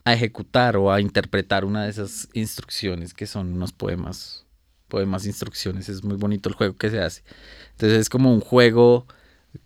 a 0.06 0.14
ejecutar 0.14 0.78
o 0.78 0.92
a 0.92 1.02
interpretar 1.02 1.66
una 1.66 1.84
de 1.84 1.90
esas 1.90 2.30
instrucciones 2.34 3.14
que 3.14 3.28
son 3.28 3.54
unos 3.54 3.74
poemas, 3.74 4.46
poemas, 4.88 5.26
instrucciones. 5.26 5.90
Es 5.90 6.04
muy 6.04 6.18
bonito 6.18 6.50
el 6.50 6.56
juego 6.56 6.76
que 6.76 6.90
se 6.90 7.00
hace. 7.00 7.24
Entonces 7.72 8.00
es 8.00 8.10
como 8.10 8.34
un 8.34 8.42
juego 8.42 9.06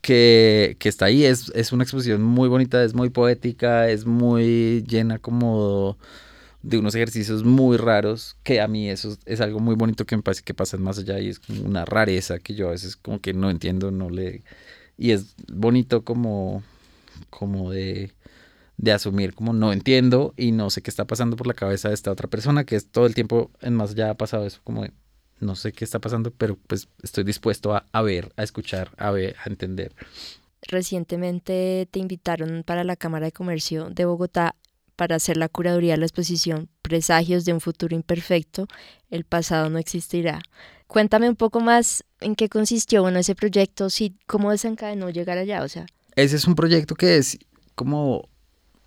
que, 0.01 0.77
que 0.79 0.89
está 0.89 1.05
ahí, 1.05 1.25
es, 1.25 1.51
es 1.55 1.71
una 1.71 1.83
exposición 1.83 2.23
muy 2.23 2.49
bonita, 2.49 2.83
es 2.83 2.93
muy 2.93 3.09
poética, 3.09 3.89
es 3.89 4.05
muy 4.05 4.83
llena 4.87 5.19
como 5.19 5.97
de 6.63 6.77
unos 6.77 6.95
ejercicios 6.95 7.43
muy 7.43 7.77
raros, 7.77 8.37
que 8.43 8.61
a 8.61 8.67
mí 8.67 8.89
eso 8.89 9.17
es 9.25 9.41
algo 9.41 9.59
muy 9.59 9.75
bonito 9.75 10.05
que 10.05 10.15
me 10.15 10.23
parece 10.23 10.43
que 10.43 10.53
pasan 10.53 10.81
más 10.81 10.97
allá 10.97 11.19
y 11.19 11.29
es 11.29 11.39
como 11.39 11.63
una 11.63 11.85
rareza 11.85 12.39
que 12.39 12.55
yo 12.55 12.69
a 12.69 12.71
veces 12.71 12.95
como 12.95 13.19
que 13.19 13.33
no 13.33 13.49
entiendo, 13.49 13.91
no 13.91 14.09
le... 14.09 14.43
Y 14.97 15.11
es 15.11 15.35
bonito 15.51 16.03
como, 16.03 16.63
como 17.29 17.71
de, 17.71 18.13
de 18.77 18.91
asumir 18.93 19.33
como 19.33 19.53
no 19.53 19.73
entiendo 19.73 20.33
y 20.37 20.51
no 20.51 20.69
sé 20.69 20.81
qué 20.81 20.89
está 20.89 21.05
pasando 21.05 21.35
por 21.35 21.47
la 21.47 21.53
cabeza 21.53 21.89
de 21.89 21.95
esta 21.95 22.11
otra 22.11 22.29
persona, 22.29 22.63
que 22.65 22.75
es 22.77 22.87
todo 22.89 23.05
el 23.07 23.15
tiempo 23.15 23.51
en 23.61 23.75
más 23.75 23.91
allá 23.91 24.11
ha 24.11 24.17
pasado 24.17 24.45
eso, 24.45 24.61
como 24.63 24.83
de 24.83 24.93
no 25.39 25.55
sé 25.55 25.71
qué 25.71 25.85
está 25.85 25.99
pasando, 25.99 26.31
pero 26.31 26.57
pues 26.67 26.87
estoy 27.01 27.23
dispuesto 27.23 27.75
a, 27.75 27.85
a 27.91 28.01
ver, 28.01 28.31
a 28.37 28.43
escuchar, 28.43 28.91
a 28.97 29.11
ver, 29.11 29.35
a 29.43 29.49
entender. 29.49 29.93
Recientemente 30.61 31.87
te 31.91 31.99
invitaron 31.99 32.63
para 32.65 32.83
la 32.83 32.95
Cámara 32.95 33.25
de 33.25 33.31
Comercio 33.31 33.89
de 33.89 34.05
Bogotá 34.05 34.55
para 34.95 35.15
hacer 35.15 35.37
la 35.37 35.49
curaduría 35.49 35.93
de 35.93 35.97
la 35.97 36.05
exposición 36.05 36.69
Presagios 36.81 37.45
de 37.45 37.53
un 37.53 37.61
futuro 37.61 37.95
imperfecto, 37.95 38.67
el 39.09 39.23
pasado 39.23 39.69
no 39.69 39.79
existirá. 39.79 40.41
Cuéntame 40.87 41.29
un 41.29 41.35
poco 41.35 41.59
más 41.59 42.03
en 42.19 42.35
qué 42.35 42.49
consistió 42.49 43.01
bueno, 43.01 43.19
ese 43.19 43.35
proyecto, 43.35 43.89
si, 43.89 44.15
cómo 44.27 44.51
desencadenó 44.51 45.09
llegar 45.09 45.37
allá, 45.37 45.63
o 45.63 45.67
sea. 45.67 45.85
Ese 46.15 46.35
es 46.35 46.45
un 46.45 46.55
proyecto 46.55 46.95
que 46.95 47.17
es 47.17 47.39
como, 47.73 48.29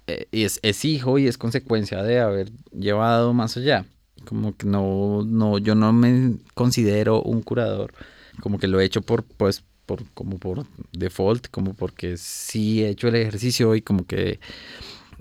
eh, 0.06 0.28
es, 0.30 0.60
es 0.62 0.84
hijo 0.84 1.18
y 1.18 1.26
es 1.26 1.36
consecuencia 1.38 2.02
de 2.02 2.20
haber 2.20 2.52
llevado 2.70 3.32
más 3.32 3.56
allá. 3.56 3.86
Como 4.26 4.56
que 4.56 4.66
no, 4.66 5.22
no, 5.24 5.58
yo 5.58 5.74
no 5.74 5.92
me 5.92 6.36
considero 6.54 7.22
un 7.22 7.40
curador, 7.40 7.94
como 8.40 8.58
que 8.58 8.68
lo 8.68 8.80
he 8.80 8.84
hecho 8.84 9.00
por, 9.00 9.24
pues, 9.24 9.64
por, 9.86 10.04
como 10.12 10.38
por 10.38 10.66
default, 10.92 11.48
como 11.48 11.74
porque 11.74 12.16
sí 12.18 12.82
he 12.82 12.90
hecho 12.90 13.08
el 13.08 13.14
ejercicio 13.14 13.74
y 13.74 13.82
como 13.82 14.06
que 14.06 14.40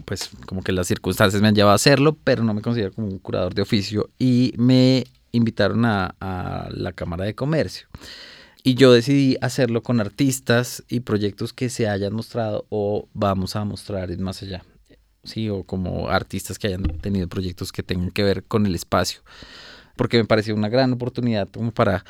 pues 0.04 0.30
como 0.46 0.62
que 0.62 0.74
las 0.74 0.88
circunstancias 0.88 1.42
me 1.42 1.48
han 1.48 1.56
llevado 1.56 1.72
a 1.72 1.76
hacerlo, 1.76 2.18
pero 2.24 2.44
no 2.44 2.54
me 2.54 2.62
considero 2.62 2.92
como 2.92 3.08
un 3.08 3.20
curador 3.20 3.54
de 3.54 3.62
oficio 3.62 4.10
y 4.20 4.54
me 4.58 5.06
invitaron 5.32 5.86
a, 5.86 6.16
a, 6.20 6.70
la 6.72 6.92
Cámara 6.92 7.24
de 7.26 7.36
Comercio. 7.36 7.88
Y 8.64 8.74
yo 8.76 8.92
decidí 8.92 9.38
hacerlo 9.42 9.84
con 9.84 10.02
artistas 10.02 10.84
y 10.90 11.02
proyectos 11.02 11.54
que 11.54 11.70
se 11.70 11.88
hayan 11.88 12.14
mostrado 12.14 12.66
o 12.70 13.08
vamos 13.14 13.56
a 13.56 13.64
mostrar 13.64 14.18
más 14.18 14.42
allá. 14.42 14.64
Sí, 15.26 15.50
o 15.50 15.64
como 15.64 16.10
artistas 16.10 16.58
que 16.58 16.68
hayan 16.68 16.84
tenido 16.84 17.28
proyectos 17.28 17.72
que 17.72 17.84
tengan 17.84 18.12
que 18.12 18.24
ver 18.24 18.44
con 18.44 18.66
el 18.66 18.76
espacio. 18.76 19.22
Porque 19.98 20.18
me 20.18 20.26
pareció 20.26 20.56
una 20.56 20.70
gran 20.70 20.94
oportunidad 20.94 21.50
como 21.50 21.72
para 21.72 22.06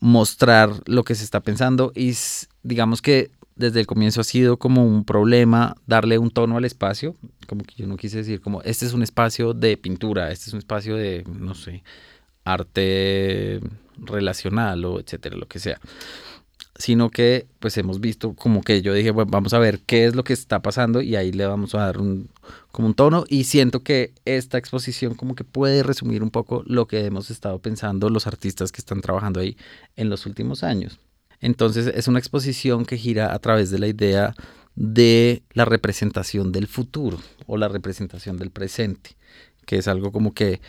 mostrar 0.00 0.70
lo 0.86 1.04
que 1.04 1.14
se 1.14 1.24
está 1.24 1.40
pensando 1.40 1.92
y 1.94 2.14
digamos 2.62 3.02
que 3.02 3.30
desde 3.56 3.80
el 3.80 3.86
comienzo 3.86 4.20
ha 4.20 4.24
sido 4.24 4.56
como 4.56 4.84
un 4.84 5.04
problema 5.04 5.76
darle 5.86 6.18
un 6.18 6.30
tono 6.30 6.56
al 6.56 6.64
espacio, 6.64 7.14
como 7.46 7.62
que 7.64 7.74
yo 7.76 7.86
no 7.86 7.96
quise 7.96 8.18
decir 8.18 8.40
como 8.40 8.62
este 8.62 8.86
es 8.86 8.92
un 8.92 9.02
espacio 9.02 9.52
de 9.54 9.76
pintura, 9.76 10.30
este 10.30 10.48
es 10.48 10.52
un 10.54 10.58
espacio 10.58 10.96
de, 10.96 11.24
no 11.28 11.54
sé, 11.54 11.82
arte 12.44 13.60
relacional 13.98 14.84
o 14.84 15.00
etcétera, 15.00 15.36
lo 15.36 15.46
que 15.46 15.58
sea. 15.58 15.80
Sino 16.76 17.10
que 17.10 17.46
pues 17.60 17.78
hemos 17.78 18.00
visto 18.00 18.34
como 18.34 18.62
que 18.62 18.82
yo 18.82 18.92
dije, 18.94 19.12
bueno, 19.12 19.30
vamos 19.30 19.54
a 19.54 19.60
ver 19.60 19.80
qué 19.80 20.06
es 20.06 20.16
lo 20.16 20.24
que 20.24 20.32
está 20.32 20.60
pasando 20.60 21.02
y 21.02 21.14
ahí 21.14 21.30
le 21.30 21.46
vamos 21.46 21.74
a 21.74 21.78
dar 21.78 21.98
un, 21.98 22.28
como 22.72 22.88
un 22.88 22.94
tono 22.94 23.24
y 23.28 23.44
siento 23.44 23.84
que 23.84 24.12
esta 24.24 24.58
exposición 24.58 25.14
como 25.14 25.36
que 25.36 25.44
puede 25.44 25.84
resumir 25.84 26.22
un 26.24 26.30
poco 26.30 26.64
lo 26.66 26.88
que 26.88 27.04
hemos 27.04 27.30
estado 27.30 27.60
pensando 27.60 28.10
los 28.10 28.26
artistas 28.26 28.72
que 28.72 28.80
están 28.80 29.00
trabajando 29.02 29.38
ahí 29.38 29.56
en 29.94 30.10
los 30.10 30.26
últimos 30.26 30.64
años. 30.64 30.98
Entonces 31.40 31.86
es 31.94 32.08
una 32.08 32.18
exposición 32.18 32.84
que 32.86 32.96
gira 32.96 33.34
a 33.34 33.38
través 33.38 33.70
de 33.70 33.78
la 33.78 33.86
idea 33.86 34.34
de 34.76 35.42
la 35.52 35.64
representación 35.64 36.52
del 36.52 36.66
futuro 36.66 37.20
o 37.46 37.56
la 37.56 37.68
representación 37.68 38.36
del 38.36 38.50
presente, 38.50 39.10
que 39.66 39.76
es 39.76 39.88
algo 39.88 40.10
como 40.10 40.34
que, 40.34 40.60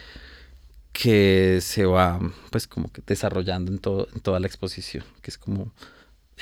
que 0.92 1.60
se 1.62 1.86
va 1.86 2.20
pues 2.52 2.68
como 2.68 2.92
que 2.92 3.02
desarrollando 3.06 3.72
en, 3.72 3.80
todo, 3.80 4.08
en 4.14 4.22
toda 4.22 4.40
la 4.40 4.48
exposición, 4.48 5.04
que 5.22 5.32
es 5.32 5.38
como 5.38 5.72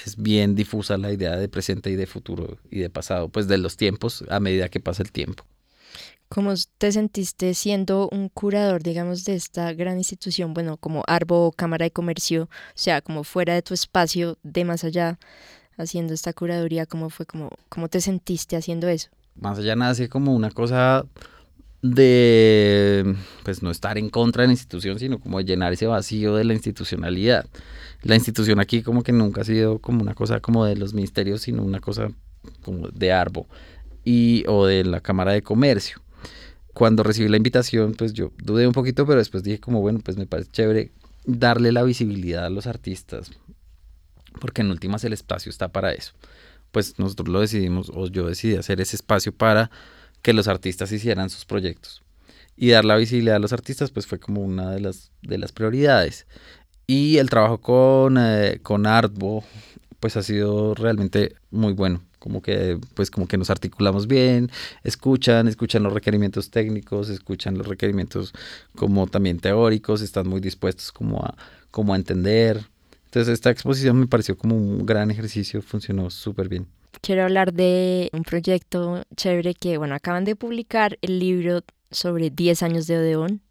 es 0.05 0.17
bien 0.17 0.55
difusa 0.55 0.97
la 0.97 1.11
idea 1.11 1.35
de 1.37 1.47
presente 1.47 1.89
y 1.89 1.95
de 1.95 2.07
futuro 2.07 2.57
y 2.69 2.79
de 2.79 2.89
pasado, 2.89 3.29
pues 3.29 3.47
de 3.47 3.57
los 3.57 3.77
tiempos 3.77 4.23
a 4.29 4.39
medida 4.39 4.69
que 4.69 4.79
pasa 4.79 5.03
el 5.03 5.11
tiempo. 5.11 5.43
¿Cómo 6.29 6.53
te 6.79 6.91
sentiste 6.91 7.53
siendo 7.53 8.09
un 8.11 8.27
curador, 8.27 8.81
digamos, 8.81 9.23
de 9.23 9.35
esta 9.35 9.71
gran 9.73 9.97
institución, 9.99 10.55
bueno, 10.55 10.77
como 10.77 11.03
Arbo, 11.05 11.51
Cámara 11.51 11.83
de 11.83 11.91
Comercio, 11.91 12.43
o 12.43 12.49
sea, 12.73 13.01
como 13.01 13.23
fuera 13.23 13.53
de 13.53 13.61
tu 13.61 13.75
espacio, 13.75 14.39
de 14.41 14.65
más 14.65 14.83
allá, 14.83 15.19
haciendo 15.77 16.13
esta 16.15 16.33
curaduría? 16.33 16.87
¿Cómo 16.87 17.11
fue, 17.11 17.27
cómo, 17.27 17.51
cómo 17.69 17.87
te 17.87 18.01
sentiste 18.01 18.55
haciendo 18.55 18.87
eso? 18.87 19.09
Más 19.35 19.59
allá 19.59 19.75
nace 19.75 20.09
como 20.09 20.33
una 20.33 20.49
cosa 20.49 21.05
de, 21.83 23.15
pues, 23.43 23.61
no 23.61 23.69
estar 23.69 23.99
en 23.99 24.09
contra 24.09 24.41
de 24.41 24.47
la 24.47 24.53
institución, 24.53 24.97
sino 24.97 25.19
como 25.19 25.37
de 25.37 25.45
llenar 25.45 25.73
ese 25.73 25.85
vacío 25.85 26.35
de 26.35 26.45
la 26.45 26.53
institucionalidad. 26.53 27.45
La 28.01 28.15
institución 28.15 28.59
aquí 28.59 28.81
como 28.81 29.03
que 29.03 29.11
nunca 29.11 29.41
ha 29.41 29.45
sido 29.45 29.77
como 29.77 30.01
una 30.01 30.15
cosa 30.15 30.39
como 30.39 30.65
de 30.65 30.75
los 30.75 30.95
ministerios, 30.95 31.41
sino 31.43 31.61
una 31.61 31.79
cosa 31.79 32.09
como 32.63 32.87
de 32.87 33.11
Arbo 33.11 33.45
y, 34.03 34.43
o 34.47 34.65
de 34.65 34.83
la 34.83 34.99
Cámara 34.99 35.33
de 35.33 35.43
Comercio 35.43 36.03
cuando 36.73 37.03
recibí 37.03 37.29
la 37.29 37.37
invitación, 37.37 37.93
pues 37.93 38.13
yo 38.13 38.31
dudé 38.43 38.65
un 38.67 38.73
poquito, 38.73 39.05
pero 39.05 39.19
después 39.19 39.43
dije 39.43 39.59
como, 39.59 39.81
bueno, 39.81 39.99
pues 40.03 40.17
me 40.17 40.25
parece 40.25 40.51
chévere 40.51 40.91
darle 41.25 41.71
la 41.71 41.83
visibilidad 41.83 42.45
a 42.45 42.49
los 42.49 42.67
artistas, 42.67 43.31
porque 44.41 44.61
en 44.61 44.71
últimas 44.71 45.03
el 45.03 45.13
espacio 45.13 45.49
está 45.49 45.71
para 45.71 45.93
eso. 45.93 46.13
Pues 46.71 46.97
nosotros 46.97 47.29
lo 47.29 47.39
decidimos, 47.39 47.91
o 47.93 48.07
yo 48.07 48.27
decidí 48.27 48.55
hacer 48.55 48.81
ese 48.81 48.95
espacio 48.95 49.31
para 49.31 49.69
que 50.23 50.33
los 50.33 50.47
artistas 50.47 50.91
hicieran 50.91 51.29
sus 51.29 51.45
proyectos. 51.45 52.01
Y 52.57 52.71
dar 52.71 52.85
la 52.85 52.95
visibilidad 52.95 53.35
a 53.35 53.39
los 53.39 53.53
artistas, 53.53 53.91
pues 53.91 54.07
fue 54.07 54.19
como 54.19 54.41
una 54.41 54.71
de 54.71 54.79
las, 54.79 55.11
de 55.21 55.37
las 55.37 55.51
prioridades. 55.51 56.25
Y 56.87 57.17
el 57.17 57.29
trabajo 57.29 57.59
con, 57.59 58.17
eh, 58.19 58.59
con 58.63 58.87
Artbo, 58.87 59.43
pues 59.99 60.17
ha 60.17 60.23
sido 60.23 60.73
realmente 60.73 61.35
muy 61.51 61.73
bueno 61.73 62.01
como 62.23 62.41
que 62.41 62.79
pues 62.93 63.11
como 63.11 63.27
que 63.27 63.35
nos 63.35 63.49
articulamos 63.49 64.07
bien, 64.07 64.49
escuchan, 64.85 65.49
escuchan 65.49 65.83
los 65.83 65.91
requerimientos 65.91 66.51
técnicos, 66.51 67.09
escuchan 67.09 67.57
los 67.57 67.67
requerimientos 67.67 68.33
como 68.77 69.07
también 69.07 69.39
teóricos, 69.39 70.01
están 70.01 70.29
muy 70.29 70.39
dispuestos 70.39 70.93
como 70.93 71.21
a, 71.21 71.35
como 71.69 71.93
a 71.93 71.97
entender. 71.97 72.65
Entonces 73.07 73.33
esta 73.33 73.49
exposición 73.49 73.99
me 73.99 74.07
pareció 74.07 74.37
como 74.37 74.55
un 74.55 74.85
gran 74.85 75.11
ejercicio, 75.11 75.61
funcionó 75.61 76.09
súper 76.09 76.47
bien. 76.47 76.65
Quiero 77.01 77.23
hablar 77.23 77.53
de 77.53 78.09
un 78.13 78.23
proyecto 78.23 79.03
chévere 79.15 79.53
que, 79.53 79.77
bueno, 79.77 79.95
acaban 79.95 80.23
de 80.23 80.35
publicar 80.35 80.97
el 81.01 81.19
libro 81.19 81.61
sobre 81.91 82.29
10 82.29 82.63
años 82.63 82.87
de 82.87 82.97
Odeón, 82.97 83.41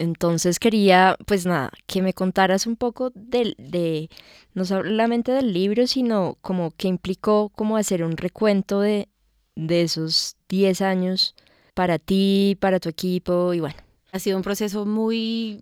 entonces 0.00 0.58
quería, 0.58 1.18
pues 1.26 1.44
nada, 1.44 1.70
que 1.86 2.00
me 2.00 2.14
contaras 2.14 2.66
un 2.66 2.76
poco 2.76 3.12
de, 3.14 3.54
de, 3.58 4.08
no 4.54 4.64
solamente 4.64 5.30
del 5.30 5.52
libro, 5.52 5.86
sino 5.86 6.38
como 6.40 6.70
que 6.70 6.88
implicó 6.88 7.50
como 7.50 7.76
hacer 7.76 8.02
un 8.02 8.16
recuento 8.16 8.80
de, 8.80 9.08
de 9.56 9.82
esos 9.82 10.36
10 10.48 10.80
años 10.80 11.34
para 11.74 11.98
ti, 11.98 12.56
para 12.60 12.80
tu 12.80 12.88
equipo 12.88 13.52
y 13.52 13.60
bueno. 13.60 13.76
Ha 14.10 14.18
sido 14.18 14.38
un 14.38 14.42
proceso 14.42 14.86
muy 14.86 15.60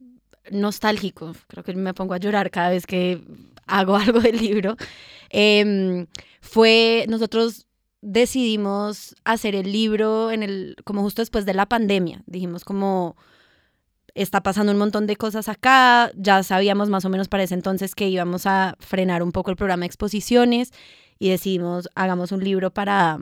nostálgico, 0.52 1.34
creo 1.48 1.64
que 1.64 1.74
me 1.74 1.92
pongo 1.92 2.14
a 2.14 2.18
llorar 2.18 2.52
cada 2.52 2.70
vez 2.70 2.86
que 2.86 3.20
hago 3.68 3.96
algo 3.96 4.20
del 4.20 4.38
libro. 4.38 4.76
Eh, 5.30 6.06
fue, 6.40 7.06
nosotros 7.08 7.66
decidimos 8.00 9.16
hacer 9.24 9.54
el 9.54 9.72
libro 9.72 10.30
en 10.30 10.42
el, 10.42 10.76
como 10.84 11.02
justo 11.02 11.22
después 11.22 11.44
de 11.44 11.54
la 11.54 11.66
pandemia, 11.66 12.22
dijimos 12.26 12.64
como 12.64 13.16
está 14.14 14.42
pasando 14.42 14.72
un 14.72 14.78
montón 14.78 15.06
de 15.06 15.16
cosas 15.16 15.48
acá, 15.48 16.10
ya 16.16 16.42
sabíamos 16.42 16.88
más 16.88 17.04
o 17.04 17.08
menos 17.08 17.28
para 17.28 17.42
ese 17.42 17.54
entonces 17.54 17.94
que 17.94 18.08
íbamos 18.08 18.46
a 18.46 18.76
frenar 18.80 19.22
un 19.22 19.32
poco 19.32 19.50
el 19.50 19.56
programa 19.56 19.82
de 19.82 19.86
exposiciones 19.86 20.72
y 21.18 21.30
decidimos, 21.30 21.88
hagamos 21.94 22.32
un 22.32 22.42
libro 22.42 22.72
para 22.72 23.18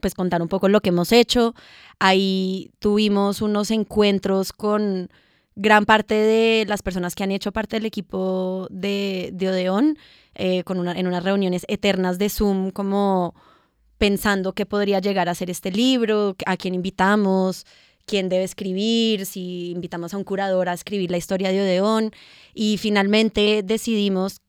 pues 0.00 0.14
contar 0.14 0.42
un 0.42 0.48
poco 0.48 0.68
lo 0.68 0.80
que 0.80 0.90
hemos 0.90 1.12
hecho. 1.12 1.54
Ahí 1.98 2.70
tuvimos 2.78 3.42
unos 3.42 3.70
encuentros 3.70 4.52
con 4.52 5.10
gran 5.58 5.86
parte 5.86 6.14
de 6.14 6.64
las 6.68 6.82
personas 6.82 7.16
que 7.16 7.24
han 7.24 7.32
hecho 7.32 7.50
parte 7.50 7.76
del 7.76 7.84
equipo 7.84 8.68
de, 8.70 9.30
de 9.32 9.48
Odeón 9.48 9.98
eh, 10.36 10.62
con 10.62 10.78
una, 10.78 10.92
en 10.92 11.08
unas 11.08 11.24
reuniones 11.24 11.64
eternas 11.66 12.16
de 12.16 12.28
Zoom, 12.28 12.70
como 12.70 13.34
pensando 13.98 14.52
qué 14.52 14.66
podría 14.66 15.00
llegar 15.00 15.28
a 15.28 15.34
ser 15.34 15.50
este 15.50 15.72
libro, 15.72 16.36
a 16.46 16.56
quién 16.56 16.74
invitamos, 16.74 17.66
quién 18.06 18.28
debe 18.28 18.44
escribir, 18.44 19.26
si 19.26 19.72
invitamos 19.72 20.14
a 20.14 20.16
un 20.16 20.22
curador 20.22 20.68
a 20.68 20.74
escribir 20.74 21.10
la 21.10 21.16
historia 21.16 21.50
de 21.50 21.60
Odeón. 21.60 22.12
Y 22.54 22.78
finalmente 22.78 23.64
decidimos 23.64 24.40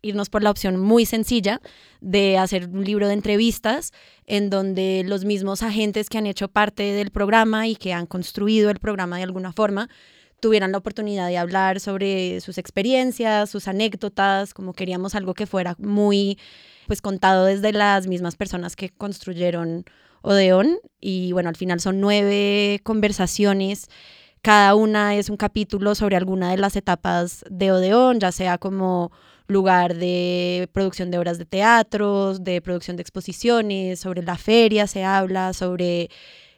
irnos 0.00 0.30
por 0.30 0.44
la 0.44 0.50
opción 0.52 0.76
muy 0.76 1.06
sencilla 1.06 1.60
de 2.00 2.38
hacer 2.38 2.68
un 2.68 2.84
libro 2.84 3.08
de 3.08 3.14
entrevistas 3.14 3.92
en 4.26 4.48
donde 4.48 5.02
los 5.04 5.24
mismos 5.24 5.64
agentes 5.64 6.08
que 6.08 6.18
han 6.18 6.26
hecho 6.26 6.46
parte 6.46 6.84
del 6.84 7.10
programa 7.10 7.66
y 7.66 7.74
que 7.74 7.92
han 7.92 8.06
construido 8.06 8.70
el 8.70 8.78
programa 8.78 9.16
de 9.16 9.24
alguna 9.24 9.52
forma 9.52 9.88
tuvieran 10.40 10.72
la 10.72 10.78
oportunidad 10.78 11.28
de 11.28 11.38
hablar 11.38 11.80
sobre 11.80 12.40
sus 12.40 12.58
experiencias, 12.58 13.50
sus 13.50 13.68
anécdotas, 13.68 14.54
como 14.54 14.72
queríamos 14.72 15.14
algo 15.14 15.34
que 15.34 15.46
fuera 15.46 15.76
muy 15.78 16.38
pues 16.86 17.02
contado 17.02 17.46
desde 17.46 17.72
las 17.72 18.06
mismas 18.06 18.36
personas 18.36 18.76
que 18.76 18.90
construyeron 18.90 19.84
Odeón. 20.22 20.78
Y 21.00 21.32
bueno, 21.32 21.48
al 21.48 21.56
final 21.56 21.80
son 21.80 22.00
nueve 22.00 22.80
conversaciones. 22.82 23.88
Cada 24.42 24.74
una 24.74 25.16
es 25.16 25.28
un 25.30 25.36
capítulo 25.36 25.94
sobre 25.94 26.16
alguna 26.16 26.50
de 26.50 26.58
las 26.58 26.76
etapas 26.76 27.44
de 27.50 27.72
Odeón, 27.72 28.20
ya 28.20 28.30
sea 28.30 28.58
como 28.58 29.10
lugar 29.48 29.96
de 29.96 30.68
producción 30.72 31.10
de 31.10 31.18
obras 31.18 31.38
de 31.38 31.46
teatro, 31.46 32.38
de 32.38 32.60
producción 32.60 32.96
de 32.96 33.02
exposiciones, 33.02 34.00
sobre 34.00 34.22
la 34.22 34.36
feria 34.36 34.86
se 34.86 35.04
habla, 35.04 35.52
sobre 35.52 36.10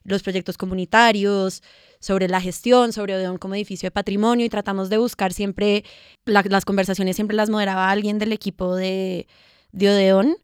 los 0.04 0.22
proyectos 0.22 0.56
comunitarios, 0.56 1.62
sobre 2.00 2.28
la 2.28 2.40
gestión, 2.40 2.92
sobre 2.92 3.14
Odeón 3.14 3.38
como 3.38 3.54
edificio 3.54 3.88
de 3.88 3.90
patrimonio 3.90 4.46
y 4.46 4.48
tratamos 4.48 4.90
de 4.90 4.98
buscar 4.98 5.32
siempre, 5.32 5.84
las 6.24 6.64
conversaciones 6.64 7.16
siempre 7.16 7.36
las 7.36 7.50
moderaba 7.50 7.90
alguien 7.90 8.18
del 8.18 8.32
equipo 8.32 8.74
de, 8.76 9.26
de 9.72 9.90
Odeón 9.90 10.36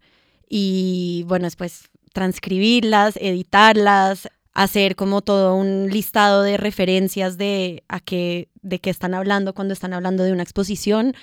y 0.49 1.25
bueno, 1.27 1.45
después 1.45 1.91
transcribirlas, 2.13 3.17
editarlas, 3.17 4.29
hacer 4.53 4.95
como 4.95 5.21
todo 5.21 5.55
un 5.57 5.89
listado 5.91 6.43
de 6.43 6.57
referencias 6.57 7.37
de 7.39 7.83
a 7.89 8.01
qué, 8.01 8.49
de 8.63 8.79
qué 8.79 8.91
están 8.91 9.15
hablando 9.15 9.53
cuando 9.53 9.75
están 9.75 9.93
hablando 9.93 10.23
de 10.23 10.33
una 10.33 10.45
exposición 10.45 11.15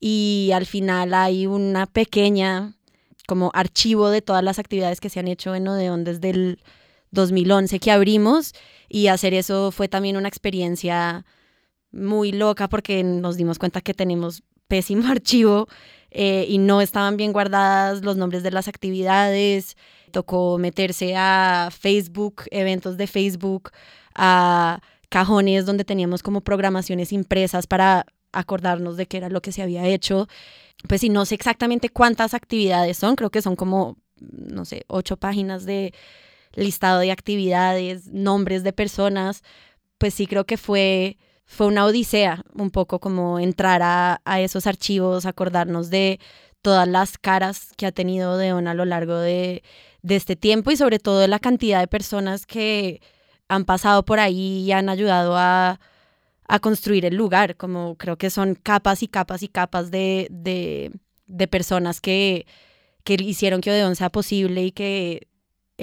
y 0.00 0.50
al 0.54 0.66
final 0.66 1.14
hay 1.14 1.46
una 1.46 1.86
pequeña 1.86 2.74
como 3.28 3.50
archivo 3.54 4.08
de 4.08 4.22
todas 4.22 4.42
las 4.42 4.58
actividades 4.58 5.00
que 5.00 5.10
se 5.10 5.20
han 5.20 5.28
hecho 5.28 5.54
en 5.54 5.68
Odeón 5.68 6.02
desde 6.04 6.30
el 6.30 6.58
2011 7.12 7.78
que 7.78 7.90
abrimos 7.90 8.52
y 8.88 9.06
hacer 9.06 9.34
eso 9.34 9.70
fue 9.70 9.88
también 9.88 10.16
una 10.16 10.28
experiencia 10.28 11.24
muy 11.92 12.32
loca 12.32 12.68
porque 12.68 13.04
nos 13.04 13.36
dimos 13.36 13.58
cuenta 13.58 13.80
que 13.80 13.94
tenemos 13.94 14.42
pésimo 14.66 15.06
archivo 15.10 15.68
eh, 16.10 16.46
y 16.48 16.58
no 16.58 16.80
estaban 16.80 17.16
bien 17.16 17.32
guardadas 17.32 18.02
los 18.02 18.16
nombres 18.16 18.42
de 18.42 18.50
las 18.50 18.68
actividades. 18.68 19.76
Tocó 20.10 20.58
meterse 20.58 21.14
a 21.16 21.70
Facebook, 21.70 22.42
eventos 22.50 22.96
de 22.98 23.06
Facebook, 23.06 23.70
a 24.14 24.80
cajones 25.08 25.64
donde 25.64 25.84
teníamos 25.84 26.22
como 26.22 26.42
programaciones 26.42 27.12
impresas 27.12 27.66
para 27.66 28.06
acordarnos 28.32 28.96
de 28.96 29.06
qué 29.06 29.18
era 29.18 29.28
lo 29.28 29.40
que 29.40 29.52
se 29.52 29.62
había 29.62 29.86
hecho. 29.86 30.28
Pues 30.88 31.00
sí, 31.00 31.08
no 31.08 31.24
sé 31.24 31.34
exactamente 31.34 31.88
cuántas 31.88 32.34
actividades 32.34 32.96
son, 32.96 33.14
creo 33.16 33.30
que 33.30 33.42
son 33.42 33.56
como, 33.56 33.96
no 34.20 34.64
sé, 34.64 34.84
ocho 34.88 35.16
páginas 35.16 35.64
de 35.64 35.94
listado 36.54 37.00
de 37.00 37.12
actividades, 37.12 38.08
nombres 38.08 38.64
de 38.64 38.72
personas, 38.72 39.42
pues 39.98 40.14
sí 40.14 40.26
creo 40.26 40.44
que 40.44 40.56
fue, 40.56 41.18
fue 41.44 41.66
una 41.66 41.84
odisea 41.84 42.44
un 42.54 42.70
poco 42.70 43.00
como 43.00 43.38
entrar 43.38 43.82
a, 43.82 44.20
a 44.24 44.40
esos 44.40 44.66
archivos, 44.66 45.26
acordarnos 45.26 45.90
de 45.90 46.20
todas 46.62 46.88
las 46.88 47.18
caras 47.18 47.72
que 47.76 47.86
ha 47.86 47.92
tenido 47.92 48.36
Deon 48.36 48.68
a 48.68 48.74
lo 48.74 48.84
largo 48.84 49.16
de, 49.16 49.62
de 50.02 50.16
este 50.16 50.36
tiempo 50.36 50.70
y 50.70 50.76
sobre 50.76 50.98
todo 50.98 51.26
la 51.26 51.38
cantidad 51.38 51.80
de 51.80 51.88
personas 51.88 52.46
que 52.46 53.00
han 53.48 53.64
pasado 53.64 54.04
por 54.04 54.20
ahí 54.20 54.64
y 54.64 54.72
han 54.72 54.88
ayudado 54.88 55.36
a, 55.36 55.80
a 56.48 56.58
construir 56.60 57.04
el 57.04 57.16
lugar, 57.16 57.56
como 57.56 57.96
creo 57.96 58.16
que 58.16 58.30
son 58.30 58.54
capas 58.54 59.02
y 59.02 59.08
capas 59.08 59.42
y 59.42 59.48
capas 59.48 59.90
de, 59.90 60.28
de, 60.30 60.92
de 61.26 61.48
personas 61.48 62.00
que, 62.00 62.46
que 63.04 63.14
hicieron 63.14 63.60
que 63.60 63.70
Odeon 63.70 63.96
sea 63.96 64.10
posible 64.10 64.64
y 64.64 64.72
que 64.72 65.28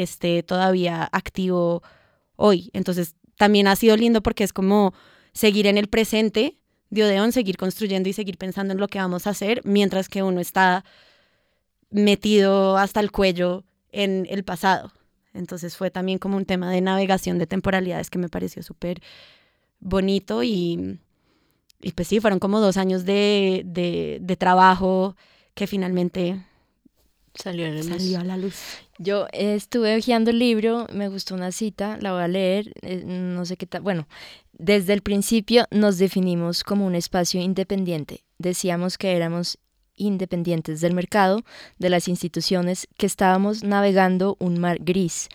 esté 0.01 0.43
todavía 0.43 1.07
activo 1.11 1.83
hoy. 2.35 2.69
Entonces, 2.73 3.15
también 3.37 3.67
ha 3.67 3.75
sido 3.75 3.95
lindo 3.95 4.21
porque 4.21 4.43
es 4.43 4.53
como 4.53 4.93
seguir 5.33 5.67
en 5.67 5.77
el 5.77 5.87
presente 5.87 6.57
de 6.89 7.03
Odeon, 7.03 7.31
seguir 7.31 7.57
construyendo 7.57 8.09
y 8.09 8.13
seguir 8.13 8.37
pensando 8.37 8.73
en 8.73 8.79
lo 8.79 8.87
que 8.87 8.99
vamos 8.99 9.27
a 9.27 9.31
hacer, 9.31 9.61
mientras 9.63 10.09
que 10.09 10.23
uno 10.23 10.39
está 10.39 10.83
metido 11.91 12.77
hasta 12.77 12.99
el 12.99 13.11
cuello 13.11 13.63
en 13.91 14.27
el 14.29 14.43
pasado. 14.43 14.91
Entonces 15.33 15.77
fue 15.77 15.91
también 15.91 16.19
como 16.19 16.37
un 16.37 16.45
tema 16.45 16.71
de 16.71 16.81
navegación 16.81 17.37
de 17.37 17.47
temporalidades 17.47 18.09
que 18.09 18.19
me 18.19 18.29
pareció 18.29 18.63
súper 18.63 19.01
bonito 19.79 20.43
y, 20.43 20.99
y, 21.81 21.91
pues 21.93 22.07
sí, 22.07 22.19
fueron 22.19 22.39
como 22.39 22.59
dos 22.59 22.77
años 22.77 23.05
de, 23.05 23.61
de 23.65 24.35
trabajo 24.35 25.15
que 25.53 25.67
finalmente 25.67 26.43
Salió 27.35 27.67
a 27.67 27.69
la 27.69 27.81
luz. 27.81 27.87
Salió 27.87 28.19
a 28.19 28.23
la 28.23 28.37
luz. 28.37 28.55
Yo 28.97 29.27
estuve 29.31 29.97
hojeando 29.97 30.31
el 30.31 30.39
libro, 30.39 30.87
me 30.93 31.07
gustó 31.07 31.35
una 31.35 31.51
cita, 31.51 31.97
la 32.01 32.13
voy 32.13 32.21
a 32.21 32.27
leer, 32.27 32.73
eh, 32.81 33.03
no 33.05 33.45
sé 33.45 33.57
qué 33.57 33.65
tal. 33.65 33.81
Bueno, 33.81 34.07
desde 34.53 34.93
el 34.93 35.01
principio 35.01 35.65
nos 35.71 35.97
definimos 35.97 36.63
como 36.63 36.85
un 36.85 36.95
espacio 36.95 37.41
independiente. 37.41 38.25
Decíamos 38.37 38.97
que 38.97 39.15
éramos 39.15 39.57
independientes 39.95 40.81
del 40.81 40.93
mercado, 40.93 41.43
de 41.77 41.89
las 41.89 42.07
instituciones, 42.07 42.87
que 42.97 43.05
estábamos 43.05 43.63
navegando 43.63 44.37
un 44.39 44.59
mar 44.59 44.77
gris 44.81 45.29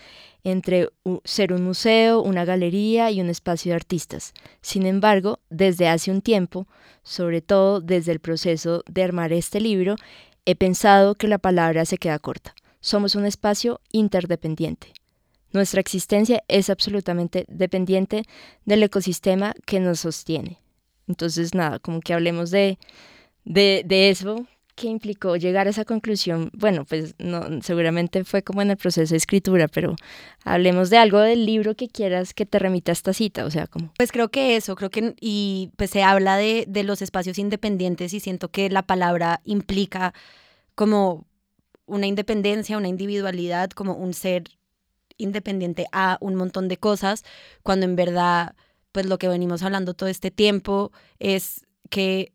entre 0.44 0.90
ser 1.24 1.54
un 1.54 1.64
museo, 1.64 2.20
una 2.20 2.44
galería 2.44 3.10
y 3.10 3.20
un 3.20 3.30
espacio 3.30 3.70
de 3.70 3.76
artistas. 3.76 4.34
Sin 4.60 4.84
embargo, 4.84 5.40
desde 5.48 5.88
hace 5.88 6.10
un 6.10 6.20
tiempo, 6.20 6.68
sobre 7.02 7.40
todo 7.40 7.80
desde 7.80 8.12
el 8.12 8.20
proceso 8.20 8.84
de 8.86 9.02
armar 9.02 9.32
este 9.32 9.58
libro, 9.58 9.96
He 10.46 10.56
pensado 10.56 11.14
que 11.14 11.28
la 11.28 11.38
palabra 11.38 11.84
se 11.84 11.96
queda 11.96 12.18
corta. 12.18 12.54
Somos 12.80 13.14
un 13.14 13.24
espacio 13.24 13.80
interdependiente. 13.92 14.92
Nuestra 15.52 15.80
existencia 15.80 16.42
es 16.48 16.68
absolutamente 16.68 17.46
dependiente 17.48 18.24
del 18.64 18.82
ecosistema 18.82 19.54
que 19.64 19.80
nos 19.80 20.00
sostiene. 20.00 20.58
Entonces, 21.06 21.54
nada, 21.54 21.78
como 21.78 22.00
que 22.00 22.12
hablemos 22.12 22.50
de, 22.50 22.78
de, 23.44 23.84
de 23.86 24.10
eso, 24.10 24.46
¿qué 24.74 24.88
implicó 24.88 25.36
llegar 25.36 25.66
a 25.66 25.70
esa 25.70 25.84
conclusión? 25.84 26.50
Bueno, 26.52 26.84
pues 26.84 27.14
no, 27.18 27.62
seguramente 27.62 28.24
fue 28.24 28.42
como 28.42 28.62
en 28.62 28.70
el 28.70 28.76
proceso 28.76 29.14
de 29.14 29.18
escritura, 29.18 29.68
pero 29.68 29.94
hablemos 30.44 30.90
de 30.90 30.98
algo 30.98 31.20
del 31.20 31.46
libro 31.46 31.74
que 31.74 31.88
quieras 31.88 32.34
que 32.34 32.46
te 32.46 32.58
remita 32.58 32.92
esta 32.92 33.12
cita, 33.12 33.44
o 33.44 33.50
sea, 33.50 33.66
como... 33.66 33.92
Pues 33.96 34.12
creo 34.12 34.30
que 34.30 34.56
eso, 34.56 34.74
creo 34.76 34.90
que, 34.90 35.14
y 35.20 35.70
pues 35.76 35.90
se 35.90 36.02
habla 36.02 36.36
de, 36.36 36.64
de 36.68 36.82
los 36.82 37.02
espacios 37.02 37.38
independientes 37.38 38.12
y 38.12 38.20
siento 38.20 38.50
que 38.50 38.68
la 38.70 38.82
palabra 38.82 39.40
implica 39.44 40.12
como 40.74 41.26
una 41.86 42.06
independencia, 42.06 42.76
una 42.76 42.88
individualidad, 42.88 43.70
como 43.70 43.94
un 43.94 44.14
ser 44.14 44.44
independiente 45.16 45.86
a 45.92 46.18
un 46.20 46.34
montón 46.34 46.68
de 46.68 46.76
cosas, 46.76 47.24
cuando 47.62 47.86
en 47.86 47.96
verdad, 47.96 48.54
pues 48.92 49.06
lo 49.06 49.18
que 49.18 49.28
venimos 49.28 49.62
hablando 49.62 49.94
todo 49.94 50.08
este 50.08 50.30
tiempo 50.30 50.92
es 51.18 51.64
que 51.90 52.33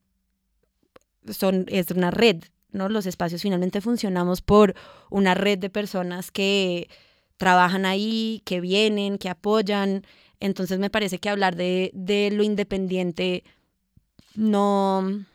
son, 1.31 1.65
es 1.69 1.91
una 1.91 2.11
red, 2.11 2.43
¿no? 2.71 2.89
Los 2.89 3.05
espacios 3.05 3.41
finalmente 3.41 3.81
funcionamos 3.81 4.41
por 4.41 4.75
una 5.09 5.33
red 5.33 5.57
de 5.57 5.69
personas 5.69 6.31
que 6.31 6.89
trabajan 7.37 7.85
ahí, 7.85 8.41
que 8.45 8.61
vienen, 8.61 9.17
que 9.17 9.29
apoyan. 9.29 10.05
Entonces 10.39 10.79
me 10.79 10.89
parece 10.89 11.19
que 11.19 11.29
hablar 11.29 11.55
de, 11.55 11.91
de 11.93 12.31
lo 12.31 12.43
independiente 12.43 13.43
no, 14.35 15.25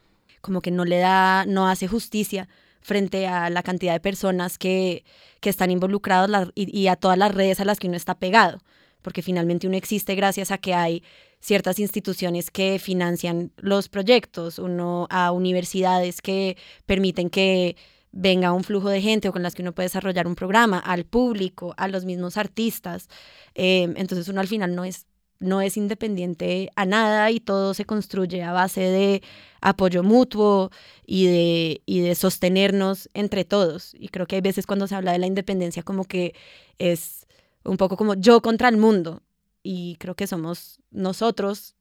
como 0.40 0.60
que 0.60 0.70
no 0.70 0.84
le 0.84 0.98
da, 0.98 1.44
no 1.46 1.68
hace 1.68 1.88
justicia 1.88 2.48
frente 2.80 3.26
a 3.26 3.48
la 3.50 3.62
cantidad 3.62 3.94
de 3.94 4.00
personas 4.00 4.58
que, 4.58 5.04
que 5.40 5.50
están 5.50 5.70
involucradas 5.70 6.48
y, 6.54 6.78
y 6.78 6.88
a 6.88 6.96
todas 6.96 7.18
las 7.18 7.34
redes 7.34 7.60
a 7.60 7.64
las 7.64 7.78
que 7.78 7.88
uno 7.88 7.96
está 7.96 8.14
pegado, 8.18 8.60
porque 9.00 9.22
finalmente 9.22 9.66
uno 9.66 9.76
existe 9.76 10.14
gracias 10.14 10.50
a 10.50 10.58
que 10.58 10.74
hay 10.74 11.02
ciertas 11.44 11.78
instituciones 11.78 12.50
que 12.50 12.78
financian 12.78 13.52
los 13.58 13.90
proyectos, 13.90 14.58
uno 14.58 15.06
a 15.10 15.30
universidades 15.30 16.22
que 16.22 16.56
permiten 16.86 17.28
que 17.28 17.76
venga 18.12 18.54
un 18.54 18.64
flujo 18.64 18.88
de 18.88 19.02
gente 19.02 19.28
o 19.28 19.32
con 19.32 19.42
las 19.42 19.54
que 19.54 19.60
uno 19.60 19.74
puede 19.74 19.86
desarrollar 19.86 20.26
un 20.26 20.36
programa, 20.36 20.78
al 20.78 21.04
público, 21.04 21.74
a 21.76 21.86
los 21.88 22.06
mismos 22.06 22.38
artistas. 22.38 23.08
Eh, 23.54 23.92
entonces 23.96 24.28
uno 24.28 24.40
al 24.40 24.48
final 24.48 24.74
no 24.74 24.86
es, 24.86 25.06
no 25.38 25.60
es 25.60 25.76
independiente 25.76 26.70
a 26.76 26.86
nada 26.86 27.30
y 27.30 27.40
todo 27.40 27.74
se 27.74 27.84
construye 27.84 28.42
a 28.42 28.52
base 28.52 28.80
de 28.80 29.22
apoyo 29.60 30.02
mutuo 30.02 30.70
y 31.04 31.26
de, 31.26 31.82
y 31.84 32.00
de 32.00 32.14
sostenernos 32.14 33.10
entre 33.12 33.44
todos. 33.44 33.94
Y 33.98 34.08
creo 34.08 34.26
que 34.26 34.36
hay 34.36 34.42
veces 34.42 34.64
cuando 34.66 34.86
se 34.86 34.94
habla 34.94 35.12
de 35.12 35.18
la 35.18 35.26
independencia 35.26 35.82
como 35.82 36.04
que 36.04 36.34
es 36.78 37.26
un 37.64 37.76
poco 37.76 37.98
como 37.98 38.14
yo 38.14 38.40
contra 38.40 38.70
el 38.70 38.78
mundo 38.78 39.20
y 39.64 39.96
creo 39.96 40.14
que 40.14 40.28
somos 40.28 40.78
nosotros 40.92 41.74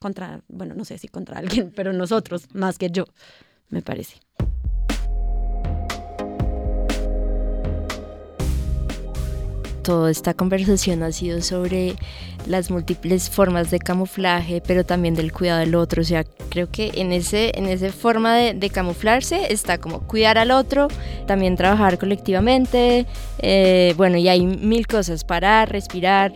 contra, 0.00 0.42
bueno, 0.48 0.74
no 0.74 0.84
sé 0.84 0.98
si 0.98 1.08
contra 1.08 1.38
alguien, 1.38 1.70
pero 1.76 1.92
nosotros, 1.94 2.52
más 2.54 2.76
que 2.76 2.90
yo, 2.90 3.06
me 3.68 3.80
parece. 3.80 4.16
Toda 9.82 10.10
esta 10.10 10.34
conversación 10.34 11.02
ha 11.02 11.12
sido 11.12 11.40
sobre 11.40 11.96
las 12.46 12.70
múltiples 12.70 13.30
formas 13.30 13.70
de 13.70 13.78
camuflaje, 13.78 14.62
pero 14.66 14.84
también 14.84 15.14
del 15.14 15.32
cuidado 15.32 15.60
del 15.60 15.74
otro. 15.74 16.02
O 16.02 16.04
sea, 16.04 16.24
creo 16.50 16.70
que 16.70 16.92
en 16.94 17.12
ese, 17.12 17.52
en 17.54 17.66
esa 17.66 17.90
forma 17.90 18.36
de, 18.36 18.70
camuflarse 18.70 19.52
está 19.52 19.78
como 19.78 20.00
cuidar 20.00 20.38
al 20.38 20.50
otro, 20.50 20.88
también 21.26 21.56
trabajar 21.56 21.98
colectivamente, 21.98 23.06
eh, 23.38 23.94
bueno, 23.96 24.16
y 24.16 24.28
hay 24.28 24.46
mil 24.46 24.86
cosas, 24.86 25.24
parar, 25.24 25.70
respirar, 25.70 26.32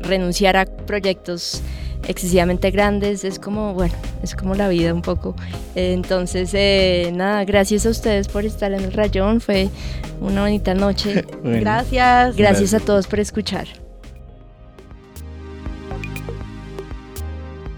renunciar 0.00 0.56
a 0.56 0.64
proyectos 0.64 1.62
excesivamente 2.08 2.70
grandes, 2.70 3.24
es 3.24 3.38
como, 3.38 3.74
bueno, 3.74 3.94
es 4.22 4.34
como 4.34 4.54
la 4.54 4.68
vida 4.68 4.92
un 4.92 5.02
poco. 5.02 5.34
Entonces, 5.74 6.50
eh, 6.54 7.12
nada, 7.14 7.44
gracias 7.44 7.86
a 7.86 7.90
ustedes 7.90 8.28
por 8.28 8.44
estar 8.44 8.72
en 8.72 8.80
el 8.80 8.92
rayón, 8.92 9.40
fue 9.40 9.68
una 10.20 10.42
bonita 10.42 10.74
noche. 10.74 11.24
Gracias. 11.44 12.36
Gracias 12.36 12.74
a 12.74 12.80
todos 12.80 13.06
por 13.06 13.20
escuchar. 13.20 13.83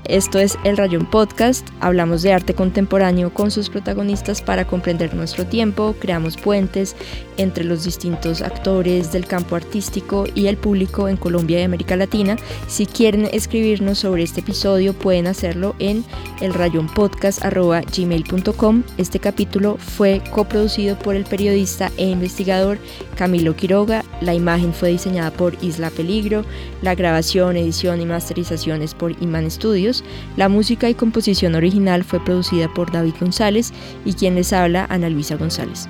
Esto 0.09 0.39
es 0.39 0.57
El 0.63 0.77
Rayón 0.77 1.07
Podcast. 1.07 1.67
Hablamos 1.81 2.23
de 2.23 2.33
arte 2.33 2.55
contemporáneo 2.55 3.35
con 3.35 3.51
sus 3.51 3.69
protagonistas 3.69 4.41
para 4.41 4.65
comprender 4.67 5.13
nuestro 5.15 5.45
tiempo, 5.47 5.97
creamos 5.99 6.37
puentes 6.37 6.95
entre 7.37 7.65
los 7.65 7.83
distintos 7.85 8.43
actores 8.43 9.11
del 9.13 9.27
campo 9.27 9.57
artístico 9.57 10.27
y 10.35 10.47
el 10.47 10.57
público 10.57 11.09
en 11.09 11.17
Colombia 11.17 11.59
y 11.61 11.65
América 11.65 11.97
Latina. 11.97 12.37
Si 12.69 12.87
quieren 12.87 13.29
escribirnos 13.33 13.99
sobre 13.99 14.23
este 14.23 14.39
episodio, 14.41 14.93
pueden 14.93 15.27
hacerlo 15.27 15.75
en 15.79 16.05
elrayonpodcast.gmail.com. 16.41 18.83
Este 18.99 19.19
capítulo 19.19 19.79
fue 19.79 20.23
coproducido 20.31 20.99
por 20.99 21.17
el 21.17 21.25
periodista 21.25 21.91
e 21.97 22.05
investigador 22.07 22.79
Camilo 23.17 23.57
Quiroga. 23.57 24.05
La 24.21 24.35
imagen 24.35 24.73
fue 24.73 24.91
diseñada 24.91 25.33
por 25.33 25.57
Isla 25.63 25.91
Peligro. 25.91 26.45
La 26.83 26.95
grabación, 26.95 27.57
edición 27.57 28.01
y 28.01 28.07
masterización 28.07 28.83
es 28.83 28.95
por 28.95 29.21
Iman 29.23 29.51
Studios. 29.51 29.96
La 30.37 30.49
música 30.49 30.89
y 30.89 30.95
composición 30.95 31.55
original 31.55 32.05
fue 32.05 32.25
producida 32.25 32.73
por 32.73 32.91
David 32.91 33.15
González 33.21 33.73
y 34.05 34.15
quien 34.15 34.35
les 34.35 34.53
habla, 34.53 34.87
Ana 34.91 35.09
Luisa 35.09 35.37
González. 35.37 35.89